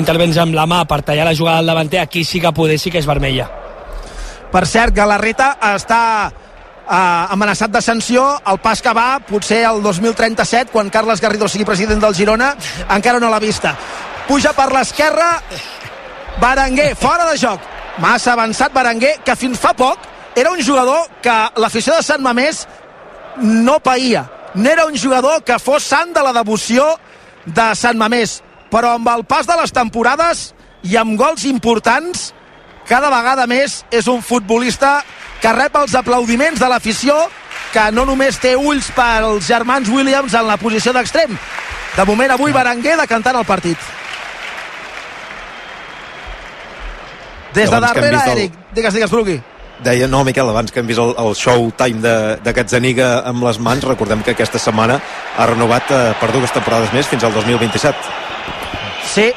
intervens 0.01 0.39
amb 0.41 0.57
la 0.57 0.65
mà 0.65 0.81
per 0.89 1.03
tallar 1.05 1.27
la 1.29 1.35
jugada 1.37 1.61
del 1.61 1.69
davanter, 1.79 2.03
aquí 2.03 2.23
sí 2.23 2.41
que 2.43 2.51
poder 2.51 2.77
sí 2.79 2.91
que 2.91 2.99
és 2.99 3.07
vermella. 3.07 3.47
Per 4.51 4.65
cert, 4.67 4.93
Galarreta 4.95 5.53
està 5.71 6.01
eh, 6.27 7.33
amenaçat 7.33 7.71
de 7.71 7.81
sanció 7.81 8.25
el 8.51 8.59
pas 8.59 8.81
que 8.81 8.93
va 8.93 9.19
potser 9.23 9.63
el 9.69 9.81
2037 9.85 10.73
quan 10.73 10.89
Carles 10.89 11.21
Garrido 11.21 11.47
sigui 11.47 11.67
president 11.69 12.01
del 12.01 12.15
Girona 12.17 12.55
encara 12.89 13.19
no 13.21 13.29
l'ha 13.29 13.39
vista 13.39 13.75
puja 14.27 14.55
per 14.57 14.71
l'esquerra 14.73 15.35
Berenguer, 16.41 16.95
fora 16.97 17.29
de 17.29 17.37
joc 17.37 17.61
massa 18.01 18.33
avançat 18.33 18.73
Berenguer 18.73 19.19
que 19.25 19.37
fins 19.37 19.61
fa 19.61 19.75
poc 19.77 20.09
era 20.35 20.51
un 20.51 20.61
jugador 20.65 21.05
que 21.21 21.35
l'afició 21.61 21.95
de 21.95 22.03
Sant 22.05 22.21
Mamés 22.21 22.65
no 23.39 23.79
païa. 23.83 24.25
N'era 24.53 24.85
un 24.85 24.95
jugador 24.97 25.43
que 25.43 25.57
fos 25.59 25.83
sant 25.83 26.13
de 26.13 26.23
la 26.23 26.33
devoció 26.33 26.85
de 27.45 27.65
Sant 27.75 27.97
Mamés. 27.97 28.39
Però 28.69 28.93
amb 28.95 29.09
el 29.11 29.25
pas 29.27 29.47
de 29.49 29.57
les 29.59 29.73
temporades 29.73 30.53
i 30.83 30.95
amb 30.99 31.17
gols 31.19 31.45
importants, 31.49 32.29
cada 32.89 33.11
vegada 33.13 33.45
més 33.49 33.83
és 33.91 34.07
un 34.07 34.23
futbolista 34.25 34.99
que 35.39 35.51
rep 35.55 35.75
els 35.79 35.95
aplaudiments 35.95 36.59
de 36.59 36.69
l'afició, 36.71 37.15
que 37.73 37.85
no 37.93 38.05
només 38.07 38.39
té 38.41 38.55
ulls 38.57 38.89
pels 38.95 39.45
germans 39.47 39.89
Williams 39.93 40.33
en 40.33 40.47
la 40.47 40.57
posició 40.57 40.93
d'extrem. 40.95 41.37
De 41.95 42.05
moment 42.05 42.33
avui 42.33 42.55
Berenguer 42.55 42.97
decantant 42.97 43.37
el 43.37 43.45
partit. 43.45 43.77
Des 47.53 47.69
de 47.69 47.79
darrere, 47.81 48.25
Eric. 48.33 48.59
Digues, 48.73 48.93
digues, 48.93 49.09
Brugui 49.09 49.39
deia, 49.83 50.07
no, 50.07 50.23
Miquel, 50.23 50.49
abans 50.49 50.71
que 50.71 50.81
hem 50.81 50.87
vist 50.89 50.99
el, 50.99 51.13
el 51.17 51.35
show 51.35 51.69
time 51.79 52.01
de, 52.03 52.15
de 52.43 52.63
Zaniga 52.67 53.09
amb 53.27 53.43
les 53.47 53.59
mans, 53.59 53.85
recordem 53.87 54.23
que 54.23 54.35
aquesta 54.35 54.59
setmana 54.59 54.99
ha 55.37 55.45
renovat 55.47 55.91
eh, 55.91 56.01
per 56.19 56.31
dues 56.35 56.51
temporades 56.55 56.91
més 56.93 57.07
fins 57.07 57.23
al 57.23 57.33
2027. 57.33 57.95
Sí, 59.13 59.29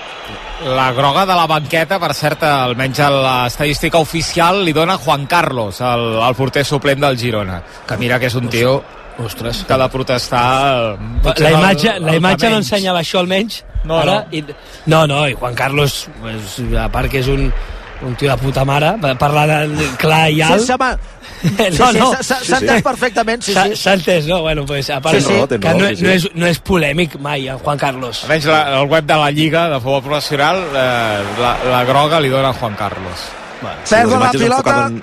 la 0.64 0.92
groga 0.92 1.26
de 1.26 1.35
la 1.35 1.47
banqueta, 1.47 1.99
per 2.00 2.12
cert, 2.14 2.45
almenys 2.47 3.00
a 3.02 3.11
l'estadística 3.12 4.00
oficial, 4.02 4.62
li 4.64 4.75
dona 4.76 4.97
Juan 5.00 5.26
Carlos, 5.26 5.81
el, 5.83 6.07
el 6.23 6.38
porter 6.38 6.64
suplent 6.64 7.02
del 7.02 7.19
Girona. 7.19 7.62
Que 7.88 7.99
mira 8.00 8.19
que 8.23 8.31
és 8.31 8.37
un 8.38 8.49
tio 8.52 8.78
Ostres. 9.19 9.64
que 9.66 9.75
ha 9.75 9.78
de 9.78 9.88
protestar... 9.92 10.97
La 11.38 11.50
imatge, 11.50 11.97
el, 11.97 12.07
la 12.07 12.16
imatge 12.16 12.50
no 12.50 12.62
ensenyava 12.62 13.02
això 13.02 13.21
almenys. 13.21 13.62
No, 13.85 13.99
Ara, 13.99 14.23
no. 14.23 14.38
I, 14.38 14.45
no, 14.87 15.07
no, 15.11 15.23
i 15.28 15.35
Juan 15.35 15.54
Carlos, 15.59 16.07
pues, 16.21 16.59
a 16.78 16.88
part 16.92 17.11
que 17.11 17.21
és 17.21 17.31
un, 17.33 17.49
un 18.07 18.14
tio 18.19 18.31
de 18.31 18.38
puta 18.38 18.64
mare, 18.69 18.95
parlar 19.19 19.49
clar 19.99 20.25
i 20.31 20.42
alt. 20.42 20.62
Sense 20.62 20.78
mà. 20.78 20.95
No, 21.78 21.90
no. 21.92 22.08
S'ha 22.20 22.38
sí, 22.40 22.46
sí. 22.46 22.54
entès 22.58 22.82
perfectament, 22.87 23.42
sí, 23.42 23.54
sí. 23.54 23.76
S'ha 23.78 23.96
entès, 23.99 24.26
no? 24.30 24.42
Bueno, 24.42 24.64
pues, 24.66 24.90
a 24.90 25.00
part, 25.00 25.18
sí, 25.18 25.22
sí. 25.26 25.38
No, 25.38 25.49
que 25.49 25.58
no, 25.58 25.90
no, 25.90 26.11
és, 26.14 26.28
no 26.34 26.49
és 26.49 26.61
polèmic 26.62 27.16
mai, 27.22 27.49
en 27.50 27.58
Juan 27.62 27.80
Carlos. 27.80 28.25
Almenys 28.26 28.50
la, 28.50 28.61
el 28.80 28.90
web 28.90 29.06
de 29.08 29.20
la 29.22 29.30
Lliga 29.30 29.68
de 29.72 29.80
Futbol 29.80 30.04
Professional, 30.11 30.62
eh, 30.70 31.22
la, 31.40 31.56
la 31.70 31.84
groga 31.88 32.20
li 32.22 32.30
dona 32.32 32.52
a 32.52 32.58
Juan 32.61 32.78
Carlos. 32.78 33.30
Bueno, 33.62 33.80
sí, 33.84 33.94
la 33.94 34.30
pilota... 34.30 34.56
Enfocaven 34.58 35.02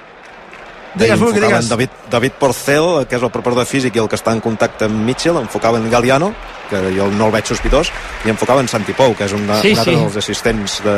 Digues, 0.95 1.19
enfocaven 1.19 1.49
digues. 1.49 1.69
David, 1.69 1.89
David 2.09 2.31
Porcel, 2.39 2.87
que 3.07 3.17
és 3.19 3.23
el 3.23 3.29
preparador 3.29 3.67
físic 3.69 3.95
i 3.95 4.01
el 4.01 4.07
que 4.09 4.17
està 4.17 4.33
en 4.33 4.41
contacte 4.41 4.87
amb 4.89 5.03
Mitchell, 5.05 5.37
enfocaven 5.37 5.85
Galiano, 5.91 6.31
que 6.69 6.81
jo 6.95 7.09
no 7.13 7.27
el 7.29 7.35
veig 7.35 7.45
sospitós, 7.49 7.91
i 8.25 8.33
enfocaven 8.33 8.67
Santi 8.71 8.95
Pou, 8.97 9.13
que 9.17 9.27
és 9.29 9.35
un, 9.37 9.45
de, 9.47 9.59
Sí, 9.61 9.75
un 9.75 9.83
altre 9.83 9.93
sí. 9.93 9.99
dels 10.01 10.17
assistents 10.23 10.79
de, 10.85 10.95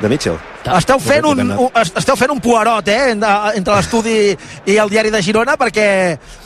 de 0.00 0.08
Mitchell. 0.08 0.38
Esteu 0.76 0.98
fent, 1.00 1.24
un, 1.28 1.40
un, 1.50 1.70
esteu 1.80 2.16
fent 2.16 2.30
un 2.32 2.40
poirot, 2.40 2.88
eh, 2.88 3.10
entre, 3.12 3.74
l'estudi 3.76 4.14
i 4.68 4.76
el 4.80 4.90
diari 4.92 5.10
de 5.12 5.20
Girona, 5.24 5.56
perquè, 5.60 5.86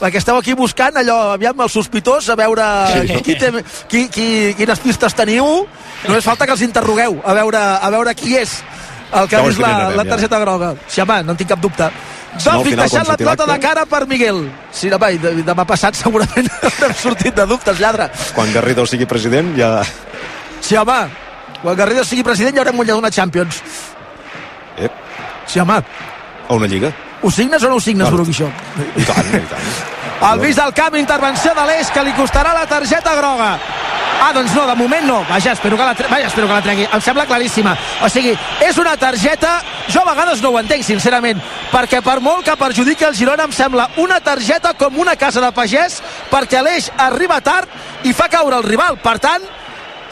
perquè 0.01 0.21
esteu 0.21 0.39
aquí 0.39 0.55
buscant 0.59 0.97
allò, 1.01 1.33
aviam, 1.35 1.61
el 1.63 1.71
sospitós, 1.71 2.29
a 2.31 2.37
veure 2.39 2.65
Sí. 2.95 3.21
qui 3.23 3.35
té, 3.39 3.51
qui, 3.89 4.09
qui, 4.09 4.29
quines 4.59 4.79
pistes 4.81 5.15
teniu. 5.15 5.67
Només 6.07 6.25
falta 6.25 6.47
que 6.47 6.53
els 6.53 6.63
interrogueu, 6.63 7.21
a 7.25 7.35
veure, 7.35 7.59
a 7.59 7.91
veure 7.91 8.15
qui 8.15 8.37
és 8.37 8.59
el 9.15 9.29
que 9.29 9.37
Ja 9.37 9.43
ha 9.43 9.47
vist 9.47 9.61
la, 9.63 9.91
la 9.95 10.05
targeta 10.05 10.39
groga. 10.43 10.75
Sí, 10.89 11.01
home, 11.01 11.23
no 11.23 11.33
en 11.33 11.37
tinc 11.39 11.51
cap 11.51 11.61
dubte. 11.63 11.91
No, 12.35 12.41
Dòfic 12.59 12.73
final, 12.73 12.89
deixant 12.89 13.07
la 13.07 13.17
pilota 13.17 13.47
de 13.47 13.59
cara 13.63 13.85
per 13.87 14.07
Miguel. 14.11 14.41
Sí, 14.75 14.89
demà, 14.91 15.13
i 15.15 15.19
de- 15.23 15.37
demà 15.47 15.63
passat 15.65 15.95
segurament 16.03 16.49
haurem 16.61 16.95
sortit 16.99 17.35
de 17.35 17.47
dubtes, 17.47 17.79
lladre. 17.79 18.09
Quan 18.35 18.51
Garrido 18.53 18.87
sigui 18.91 19.07
president 19.07 19.53
ja... 19.59 19.77
Sí, 20.61 20.75
home, 20.81 20.97
quan 21.64 21.76
Garrido 21.80 22.04
sigui 22.04 22.23
president 22.26 22.54
ja 22.59 22.62
haurem 22.62 22.76
guanyat 22.76 23.00
una 23.00 23.11
Champions. 23.11 23.62
Eh, 24.78 24.90
Sí, 25.47 25.61
home, 25.61 25.76
a 26.49 26.54
una 26.54 26.66
lliga. 26.66 26.92
ho 27.23 27.30
signes 27.30 27.62
o 27.62 27.68
no 27.68 27.76
ho 27.76 27.80
signes. 27.80 28.11
Bruc, 28.11 28.28
això? 28.28 28.47
I 28.97 29.04
tant, 29.04 29.26
i 29.33 29.40
tant. 29.49 30.30
El 30.30 30.40
mig 30.40 30.54
del 30.56 30.73
camp, 30.73 30.94
intervenció 30.97 31.52
de 31.54 31.64
l'Eix, 31.66 31.90
que 31.92 32.02
li 32.04 32.12
costarà 32.16 32.54
la 32.54 32.66
targeta 32.66 33.14
groga. 33.16 33.59
Ah, 34.23 34.30
doncs 34.33 34.54
no, 34.54 34.64
de 34.66 34.75
moment 34.75 35.04
no. 35.04 35.18
Vaja, 35.28 35.52
espero 35.52 35.76
que 35.76 35.85
la, 35.85 35.94
tre... 35.94 36.06
Vaja, 36.09 36.28
espero 36.28 36.47
que 36.47 36.52
la 36.54 36.62
tregui. 36.62 36.87
Em 36.90 37.00
sembla 37.02 37.26
claríssima. 37.26 37.75
O 38.02 38.09
sigui, 38.09 38.33
és 38.64 38.78
una 38.78 38.97
targeta... 38.97 39.59
Jo 39.88 40.00
a 40.00 40.14
vegades 40.14 40.40
no 40.40 40.49
ho 40.54 40.59
entenc, 40.59 40.80
sincerament, 40.87 41.42
perquè 41.71 42.00
per 42.00 42.21
molt 42.25 42.47
que 42.47 42.54
perjudiqui 42.56 43.04
el 43.04 43.12
Girona 43.14 43.44
em 43.44 43.52
sembla 43.52 43.90
una 44.00 44.16
targeta 44.25 44.73
com 44.80 44.97
una 44.97 45.12
casa 45.21 45.42
de 45.44 45.50
pagès 45.52 45.99
perquè 46.30 46.62
l'Eix 46.64 46.88
arriba 46.97 47.42
tard 47.44 47.68
i 48.09 48.14
fa 48.16 48.30
caure 48.33 48.56
el 48.56 48.64
rival. 48.64 48.97
Per 49.04 49.18
tant, 49.21 49.44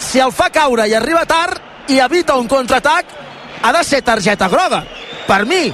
si 0.03 0.21
el 0.21 0.33
fa 0.35 0.51
caure 0.53 0.89
i 0.91 0.95
arriba 0.99 1.25
tard 1.29 1.89
i 1.93 1.99
evita 2.03 2.37
un 2.39 2.49
contraatac, 2.51 3.07
ha 3.63 3.73
de 3.73 3.83
ser 3.85 4.03
targeta 4.03 4.49
groga. 4.51 4.83
Per 5.27 5.45
mi, 5.47 5.65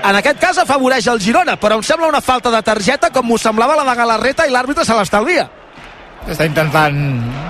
en 0.00 0.16
aquest 0.16 0.40
cas 0.40 0.58
afavoreix 0.62 1.06
el 1.12 1.20
Girona, 1.20 1.56
però 1.60 1.76
em 1.78 1.84
sembla 1.84 2.08
una 2.08 2.20
falta 2.24 2.50
de 2.52 2.62
targeta 2.64 3.10
com 3.12 3.26
m'ho 3.28 3.38
semblava 3.38 3.76
la 3.76 3.84
de 3.88 3.96
Galarreta 3.98 4.46
i 4.48 4.52
l'àrbitre 4.54 4.84
se 4.88 4.96
l'estalvia. 4.96 5.48
Està 6.28 6.44
intentant... 6.44 6.96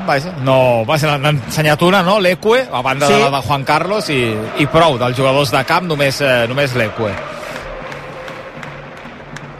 Vaja, 0.06 0.30
no, 0.46 0.84
va 0.86 0.96
ser 0.98 1.10
ensenyat 1.10 1.82
una, 1.82 2.04
no? 2.06 2.18
L'Eque, 2.22 2.64
a 2.72 2.80
banda 2.82 3.06
Sí. 3.06 3.12
de 3.12 3.18
la 3.18 3.30
de 3.34 3.42
Juan 3.46 3.64
Carlos, 3.66 4.08
i, 4.10 4.20
i 4.62 4.66
prou 4.70 4.96
dels 4.98 5.16
jugadors 5.18 5.50
de 5.50 5.62
camp, 5.66 5.86
només, 5.90 6.20
eh, 6.22 6.46
només 6.48 6.74
l'Eque. 6.78 7.10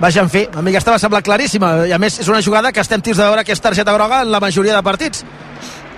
Vaja, 0.01 0.23
en 0.23 0.31
fi, 0.33 0.47
a 0.49 0.63
mi 0.63 0.71
aquesta 0.73 0.95
va 0.95 0.99
semblar 1.03 1.21
claríssima 1.23 1.85
i 1.87 1.93
a 1.93 1.99
més 2.01 2.21
és 2.23 2.29
una 2.31 2.41
jugada 2.41 2.71
que 2.73 2.81
estem 2.81 3.03
tirs 3.05 3.19
de 3.21 3.27
veure 3.27 3.45
que 3.45 3.53
és 3.53 3.61
targeta 3.61 3.93
groga 3.93 4.23
en 4.25 4.31
la 4.33 4.41
majoria 4.41 4.73
de 4.79 4.83
partits 4.83 5.27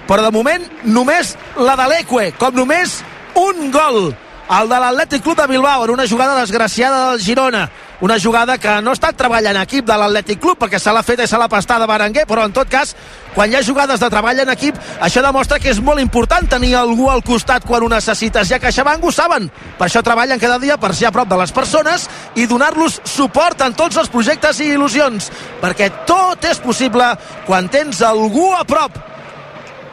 però 0.08 0.24
de 0.24 0.34
moment 0.34 0.66
només 0.84 1.36
la 1.56 1.76
de 1.78 1.88
l'Eque 1.92 2.32
com 2.38 2.54
només 2.54 3.00
un 3.38 3.70
gol. 3.72 4.12
El 4.52 4.68
de 4.68 4.76
l'Atlètic 4.76 5.22
Club 5.22 5.38
de 5.38 5.46
Bilbao 5.48 5.84
en 5.84 5.90
una 5.94 6.06
jugada 6.06 6.34
desgraciada 6.40 7.10
del 7.10 7.20
Girona. 7.20 7.70
Una 8.00 8.18
jugada 8.20 8.58
que 8.58 8.82
no 8.82 8.90
ha 8.90 8.96
estat 8.98 9.16
treball 9.16 9.46
en 9.46 9.56
equip 9.60 9.86
de 9.86 9.94
l'Atlètic 9.96 10.40
Club 10.42 10.58
perquè 10.58 10.80
se 10.82 10.92
l'ha 10.92 11.04
fet 11.06 11.22
i 11.22 11.28
se 11.30 11.38
l'ha 11.38 11.46
pastat 11.48 11.78
de 11.80 11.86
Berenguer 11.86 12.24
però 12.26 12.44
en 12.44 12.52
tot 12.52 12.68
cas 12.68 12.96
quan 13.32 13.48
hi 13.48 13.56
ha 13.56 13.62
jugades 13.62 14.02
de 14.02 14.08
treball 14.10 14.42
en 14.42 14.50
equip 14.52 14.80
això 15.00 15.22
demostra 15.22 15.60
que 15.62 15.70
és 15.70 15.80
molt 15.80 16.02
important 16.02 16.50
tenir 16.50 16.74
algú 16.76 17.06
al 17.08 17.22
costat 17.22 17.64
quan 17.64 17.86
ho 17.86 17.88
necessites 17.88 18.50
ja 18.50 18.58
que 18.58 18.66
CaixaBank 18.66 19.06
ho 19.06 19.14
saben. 19.14 19.48
Per 19.78 19.86
això 19.86 20.02
treballen 20.02 20.42
cada 20.42 20.58
dia 20.58 20.76
per 20.76 20.92
ser 20.98 21.08
a 21.08 21.14
prop 21.14 21.30
de 21.30 21.38
les 21.38 21.54
persones 21.54 22.08
i 22.34 22.48
donar-los 22.50 23.00
suport 23.04 23.62
en 23.62 23.78
tots 23.78 23.96
els 24.02 24.10
projectes 24.10 24.60
i 24.60 24.72
il·lusions 24.74 25.30
perquè 25.62 25.88
tot 26.04 26.44
és 26.50 26.60
possible 26.60 27.14
quan 27.46 27.70
tens 27.70 28.02
algú 28.02 28.50
a 28.58 28.66
prop 28.66 29.11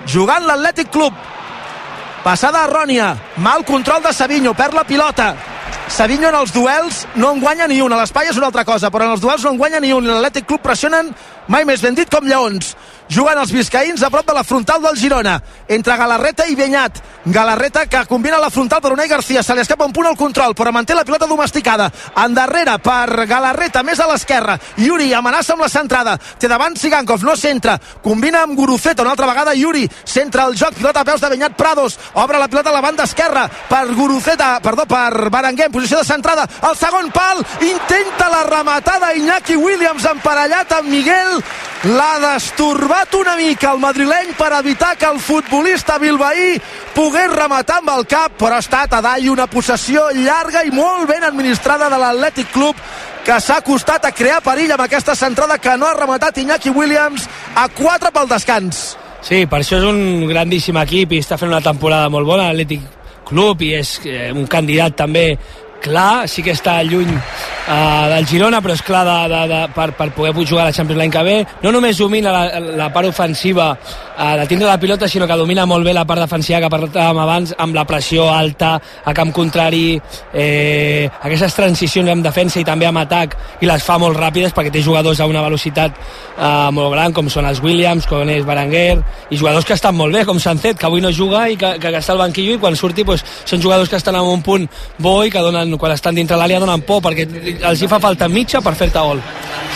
jugant 0.09 0.45
l'Atlètic 0.47 0.89
Club. 0.91 1.13
Passada 2.23 2.65
errònia 2.67 3.13
mal 3.45 3.63
control 3.65 4.03
de 4.03 4.11
Savinho, 4.13 4.55
perd 4.57 4.75
la 4.75 4.83
pilota. 4.83 5.31
Savinho 5.89 6.29
en 6.29 6.37
els 6.37 6.51
duels 6.53 7.05
no 7.17 7.31
en 7.33 7.39
guanya 7.41 7.67
ni 7.69 7.79
un, 7.81 7.93
a 7.93 7.97
l'espai 8.01 8.29
és 8.29 8.37
una 8.37 8.49
altra 8.51 8.65
cosa 8.65 8.91
però 8.93 9.07
en 9.07 9.15
els 9.15 9.21
duels 9.23 9.43
no 9.45 9.53
en 9.53 9.57
guanya 9.57 9.79
ni 9.81 9.93
un. 9.93 10.05
l'Atlètic 10.05 10.45
Club 10.49 10.61
pressionen 10.65 11.13
mai 11.47 11.65
més 11.65 11.81
ben 11.81 11.97
dit 11.97 12.09
com 12.09 12.25
lleons 12.25 12.75
juguen 13.09 13.37
els 13.41 13.51
biscaïns 13.51 14.03
a 14.05 14.09
prop 14.13 14.27
de 14.27 14.33
la 14.33 14.43
frontal 14.43 14.81
del 14.81 14.97
Girona. 14.97 15.39
Entre 15.67 15.97
Galarreta 15.97 16.47
i 16.47 16.55
Benyat. 16.55 17.01
Galarreta 17.25 17.85
que 17.85 18.05
combina 18.07 18.39
la 18.39 18.49
frontal 18.49 18.81
per 18.81 18.93
Unai 18.93 19.07
García. 19.07 19.43
Se 19.43 19.53
li 19.55 19.61
escapa 19.61 19.85
un 19.85 19.93
punt 19.93 20.07
al 20.07 20.17
control 20.17 20.55
però 20.55 20.71
manté 20.71 20.95
la 20.95 21.05
pilota 21.05 21.27
domesticada. 21.27 21.89
Endarrere 22.23 22.77
per 22.79 23.25
Galarreta 23.27 23.83
més 23.83 23.99
a 23.99 24.07
l'esquerra. 24.11 24.57
Yuri 24.77 25.13
amenaça 25.13 25.53
amb 25.53 25.65
la 25.65 25.69
centrada. 25.69 26.17
Té 26.39 26.47
davant 26.47 26.77
Sigankov, 26.77 27.23
no 27.23 27.35
centra. 27.35 27.79
Combina 28.03 28.43
amb 28.43 28.55
Guruceta 28.57 29.03
una 29.03 29.11
altra 29.11 29.27
vegada 29.27 29.53
Yuri 29.55 29.87
centra 30.05 30.45
el 30.47 30.57
joc, 30.57 30.75
pilota 30.77 31.01
a 31.01 31.05
peus 31.05 31.21
de 31.21 31.29
Benyat 31.29 31.55
Prados. 31.57 31.97
Obre 32.13 32.39
la 32.39 32.47
pilota 32.47 32.69
a 32.69 32.73
la 32.73 32.81
banda 32.81 33.03
esquerra 33.03 33.47
per 33.69 33.85
Guruceta, 33.93 34.59
perdó, 34.63 34.85
per 34.89 35.29
Berenguer 35.29 35.67
en 35.67 35.71
posició 35.71 35.99
de 35.99 36.05
centrada, 36.05 36.47
el 36.69 36.75
segon 36.77 37.11
pal 37.11 37.43
intenta 37.61 38.29
la 38.29 38.43
rematada. 38.43 39.13
Iñaki 39.15 39.55
Williams 39.55 40.05
emparellat 40.05 40.71
amb 40.79 40.89
Miguel. 40.89 41.43
L'ha 41.83 42.17
destorbat 42.99 43.15
una 43.15 43.35
mica 43.35 43.71
el 43.71 43.79
madrileny 43.79 44.33
per 44.37 44.51
evitar 44.59 44.97
que 44.97 45.05
el 45.05 45.19
futbolista 45.19 45.97
bilbaí 45.99 46.59
pogués 46.95 47.31
rematar 47.31 47.79
amb 47.79 47.91
el 47.93 48.05
cap 48.07 48.33
però 48.37 48.57
ha 48.57 48.59
estat 48.59 48.93
a 48.93 49.01
dall 49.01 49.29
una 49.29 49.47
possessió 49.47 50.09
llarga 50.11 50.63
i 50.65 50.71
molt 50.71 51.07
ben 51.07 51.23
administrada 51.23 51.89
de 51.89 51.97
l'Atlètic 51.97 52.51
Club 52.51 52.75
que 53.23 53.39
s'ha 53.39 53.59
acostat 53.59 54.05
a 54.05 54.11
crear 54.11 54.41
perill 54.41 54.71
amb 54.71 54.83
aquesta 54.83 55.15
centrada 55.15 55.57
que 55.59 55.77
no 55.77 55.87
ha 55.87 55.93
rematat 55.93 56.37
Iñaki 56.37 56.69
Williams 56.69 57.27
a 57.55 57.67
4 57.69 58.11
pel 58.11 58.27
descans. 58.27 58.97
Sí, 59.21 59.45
per 59.45 59.61
això 59.61 59.77
és 59.77 59.85
un 59.85 60.27
grandíssim 60.27 60.77
equip 60.79 61.13
i 61.13 61.21
està 61.23 61.37
fent 61.37 61.51
una 61.51 61.63
temporada 61.63 62.09
molt 62.09 62.27
bona 62.27 62.49
l'Atlètic 62.49 62.81
Club 63.29 63.61
i 63.61 63.75
és 63.77 63.99
eh, 64.05 64.31
un 64.33 64.47
candidat 64.47 64.95
també 64.97 65.37
clar, 65.81 66.27
sí 66.29 66.43
que 66.45 66.53
està 66.55 66.79
lluny 66.83 67.09
uh, 67.69 68.05
del 68.13 68.27
Girona, 68.29 68.61
però 68.63 68.75
és 68.75 68.83
clar 68.85 69.03
de, 69.07 69.17
de, 69.31 69.41
de, 69.51 69.61
per, 69.75 69.89
per 69.97 70.09
poder 70.15 70.33
jugar 70.39 70.65
a 70.65 70.69
la 70.69 70.75
Champions 70.75 70.99
l'any 70.99 71.13
que 71.13 71.23
ve. 71.25 71.37
No 71.63 71.73
només 71.75 71.99
domina 71.99 72.33
la, 72.33 72.61
la 72.79 72.89
part 72.93 73.09
ofensiva 73.09 73.71
uh, 73.73 74.33
de 74.39 74.47
tindre 74.49 74.67
la 74.67 74.79
pilota, 74.81 75.07
sinó 75.07 75.27
que 75.27 75.37
domina 75.39 75.65
molt 75.69 75.85
bé 75.87 75.93
la 75.95 76.05
part 76.09 76.23
defensiva 76.25 76.61
que 76.63 76.71
parlàvem 76.71 77.21
abans, 77.23 77.53
amb 77.57 77.77
la 77.77 77.85
pressió 77.89 78.29
alta, 78.33 78.75
a 78.79 79.13
camp 79.15 79.31
contrari, 79.35 79.99
eh, 80.33 81.09
aquestes 81.21 81.55
transicions 81.55 82.09
en 82.11 82.23
defensa 82.23 82.59
i 82.59 82.65
també 82.67 82.87
amb 82.89 83.01
atac, 83.01 83.35
i 83.63 83.69
les 83.69 83.83
fa 83.85 83.97
molt 84.01 84.17
ràpides 84.17 84.53
perquè 84.55 84.73
té 84.73 84.83
jugadors 84.85 85.19
a 85.19 85.27
una 85.29 85.43
velocitat 85.45 85.95
uh, 85.95 86.69
molt 86.75 86.93
gran, 86.93 87.13
com 87.15 87.29
són 87.31 87.47
els 87.49 87.61
Williams, 87.63 88.07
com 88.09 88.29
és 88.29 88.45
Berenguer, 88.47 88.99
i 89.29 89.39
jugadors 89.39 89.67
que 89.67 89.75
estan 89.77 89.95
molt 89.97 90.15
bé, 90.15 90.25
com 90.27 90.39
Sancet, 90.41 90.79
que 90.79 90.87
avui 90.89 91.03
no 91.03 91.11
juga 91.15 91.47
i 91.49 91.57
que, 91.59 91.75
que 91.81 91.93
està 91.99 92.15
al 92.15 92.23
banquillo, 92.23 92.57
i 92.57 92.61
quan 92.61 92.77
surti 92.79 93.05
pues, 93.07 93.23
són 93.45 93.61
jugadors 93.63 93.89
que 93.89 93.99
estan 93.99 94.17
en 94.19 94.27
un 94.27 94.43
punt 94.45 94.67
bo 94.99 95.19
i 95.25 95.31
que 95.33 95.43
donen, 95.43 95.68
quan 95.77 95.91
estan 95.93 96.15
dintre 96.15 96.37
l'àrea 96.39 96.59
donen 96.59 96.81
por, 96.81 97.01
perquè 97.03 97.27
els 97.67 97.81
hi 97.81 97.87
fa 97.91 97.99
falta 97.99 98.27
mitja 98.31 98.61
per 98.65 98.73
fer-te 98.79 98.99
gol. 98.99 99.21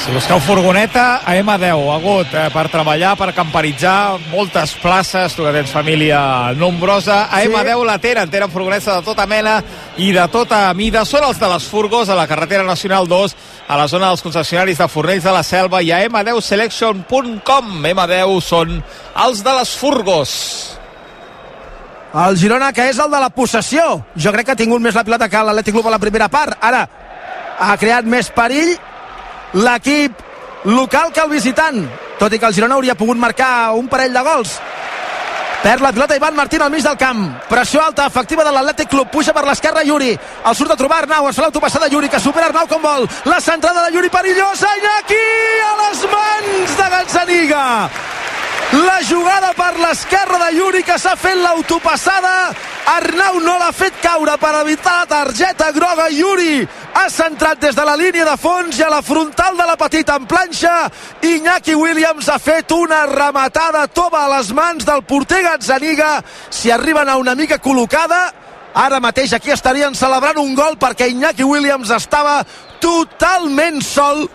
Si 0.04 0.12
busqueu 0.12 0.40
furgoneta, 0.44 1.22
a 1.24 1.36
M10, 1.38 1.78
agut 1.94 2.34
eh, 2.34 2.48
per 2.52 2.66
treballar, 2.72 3.14
per 3.20 3.30
camperitzar, 3.36 4.18
moltes 4.32 4.74
places, 4.82 5.36
tu 5.36 5.46
que 5.46 5.54
tens 5.56 5.72
família 5.72 6.54
nombrosa, 6.58 7.28
a 7.30 7.42
Sí. 7.44 7.48
M10 7.52 7.86
la 7.86 7.98
tenen, 8.00 8.30
tenen 8.30 8.52
furgoneta 8.52 8.98
de 9.00 9.06
tota 9.06 9.26
mena 9.28 9.62
i 9.98 10.12
de 10.12 10.28
tota 10.32 10.74
mida, 10.74 11.06
són 11.06 11.24
els 11.28 11.40
de 11.40 11.48
les 11.54 11.64
furgos 11.70 12.10
a 12.10 12.16
la 12.16 12.28
carretera 12.28 12.64
nacional 12.64 13.08
2, 13.08 13.36
a 13.68 13.78
la 13.78 13.88
zona 13.88 14.08
dels 14.08 14.24
concessionaris 14.26 14.78
de 14.78 14.88
Fornells 14.88 15.24
de 15.24 15.32
la 15.32 15.44
Selva 15.44 15.82
i 15.82 15.92
a 15.92 16.02
m10selection.com, 16.10 17.74
M10 17.84 18.42
són 18.42 18.80
els 19.26 19.44
de 19.44 19.60
les 19.60 19.76
furgos. 19.78 20.80
El 22.14 22.38
Girona, 22.38 22.70
que 22.70 22.86
és 22.92 23.00
el 23.02 23.10
de 23.10 23.20
la 23.20 23.32
possessió. 23.34 23.84
Jo 24.14 24.32
crec 24.36 24.46
que 24.46 24.54
ha 24.54 24.60
tingut 24.60 24.82
més 24.82 24.94
la 24.94 25.04
pilota 25.06 25.30
que 25.30 25.40
l'Atlètic 25.42 25.74
Club 25.74 25.88
a 25.90 25.96
la 25.96 26.02
primera 26.02 26.28
part. 26.30 26.60
Ara 26.62 26.84
ha 27.58 27.74
creat 27.82 28.06
més 28.06 28.30
perill 28.36 28.76
l'equip 29.58 30.22
local 30.70 31.10
que 31.14 31.24
el 31.24 31.34
visitant. 31.34 31.82
Tot 32.20 32.34
i 32.34 32.38
que 32.38 32.46
el 32.46 32.54
Girona 32.54 32.78
hauria 32.78 32.96
pogut 33.00 33.18
marcar 33.18 33.74
un 33.74 33.90
parell 33.90 34.14
de 34.14 34.22
gols. 34.30 34.54
Perd 35.64 35.82
la 35.82 35.94
pilota 35.96 36.16
Ivan 36.20 36.36
Martín 36.36 36.62
al 36.62 36.70
mig 36.70 36.84
del 36.84 36.98
camp. 37.00 37.24
Pressió 37.50 37.82
alta, 37.82 38.06
efectiva 38.06 38.44
de 38.44 38.52
l'Atlètic 38.52 38.90
Club. 38.92 39.10
Puja 39.10 39.34
per 39.34 39.46
l'esquerra 39.48 39.82
Yuri. 39.88 40.12
El 40.12 40.56
surt 40.60 40.74
a 40.76 40.78
trobar 40.78 41.02
Arnau. 41.02 41.30
Es 41.30 41.40
fa 41.40 41.48
l'autopassada 41.48 41.88
Yuri, 41.88 42.10
que 42.12 42.20
supera 42.20 42.52
Arnau 42.52 42.68
com 42.68 42.84
vol. 42.84 43.08
La 43.26 43.40
centrada 43.42 43.88
de 43.88 43.96
Yuri 43.96 44.12
perillosa. 44.12 44.70
Iñaki 44.84 45.24
a 45.70 45.72
les 45.82 46.04
mans 46.12 46.78
de 46.78 46.90
Gazzaniga. 46.98 47.64
La 48.74 49.04
jugada 49.06 49.52
per 49.54 49.76
l'esquerra 49.78 50.40
de 50.48 50.56
Yuri 50.58 50.80
que 50.82 50.96
s'ha 50.98 51.14
fet 51.20 51.38
l'autopassada. 51.38 52.32
Arnau 52.90 53.38
no 53.44 53.60
l'ha 53.62 53.70
fet 53.76 54.00
caure 54.02 54.34
per 54.42 54.50
evitar 54.64 54.96
la 55.04 55.10
targeta 55.12 55.68
groga. 55.76 56.08
Yuri 56.10 56.64
ha 56.98 57.04
centrat 57.14 57.62
des 57.62 57.78
de 57.78 57.86
la 57.86 57.94
línia 58.00 58.26
de 58.26 58.34
fons 58.42 58.80
i 58.80 58.84
a 58.84 58.90
la 58.90 59.04
frontal 59.06 59.60
de 59.60 59.68
la 59.70 59.78
petita 59.78 60.18
en 60.18 60.26
planxa. 60.26 60.90
Iñaki 61.22 61.76
Williams 61.78 62.32
ha 62.34 62.40
fet 62.42 62.74
una 62.74 63.06
rematada 63.06 63.86
tova 63.94 64.26
a 64.26 64.38
les 64.40 64.50
mans 64.58 64.90
del 64.90 65.06
porter 65.06 65.44
Gazzaniga. 65.44 66.24
Si 66.50 66.72
arriben 66.72 67.10
a 67.10 67.20
una 67.22 67.36
mica 67.36 67.62
col·locada, 67.62 68.32
ara 68.74 69.00
mateix 69.00 69.38
aquí 69.38 69.54
estarien 69.54 69.94
celebrant 69.94 70.42
un 70.42 70.56
gol 70.58 70.80
perquè 70.82 71.12
Iñaki 71.14 71.46
Williams 71.46 71.94
estava 71.94 72.40
totalment 72.82 73.84
sol 73.86 74.26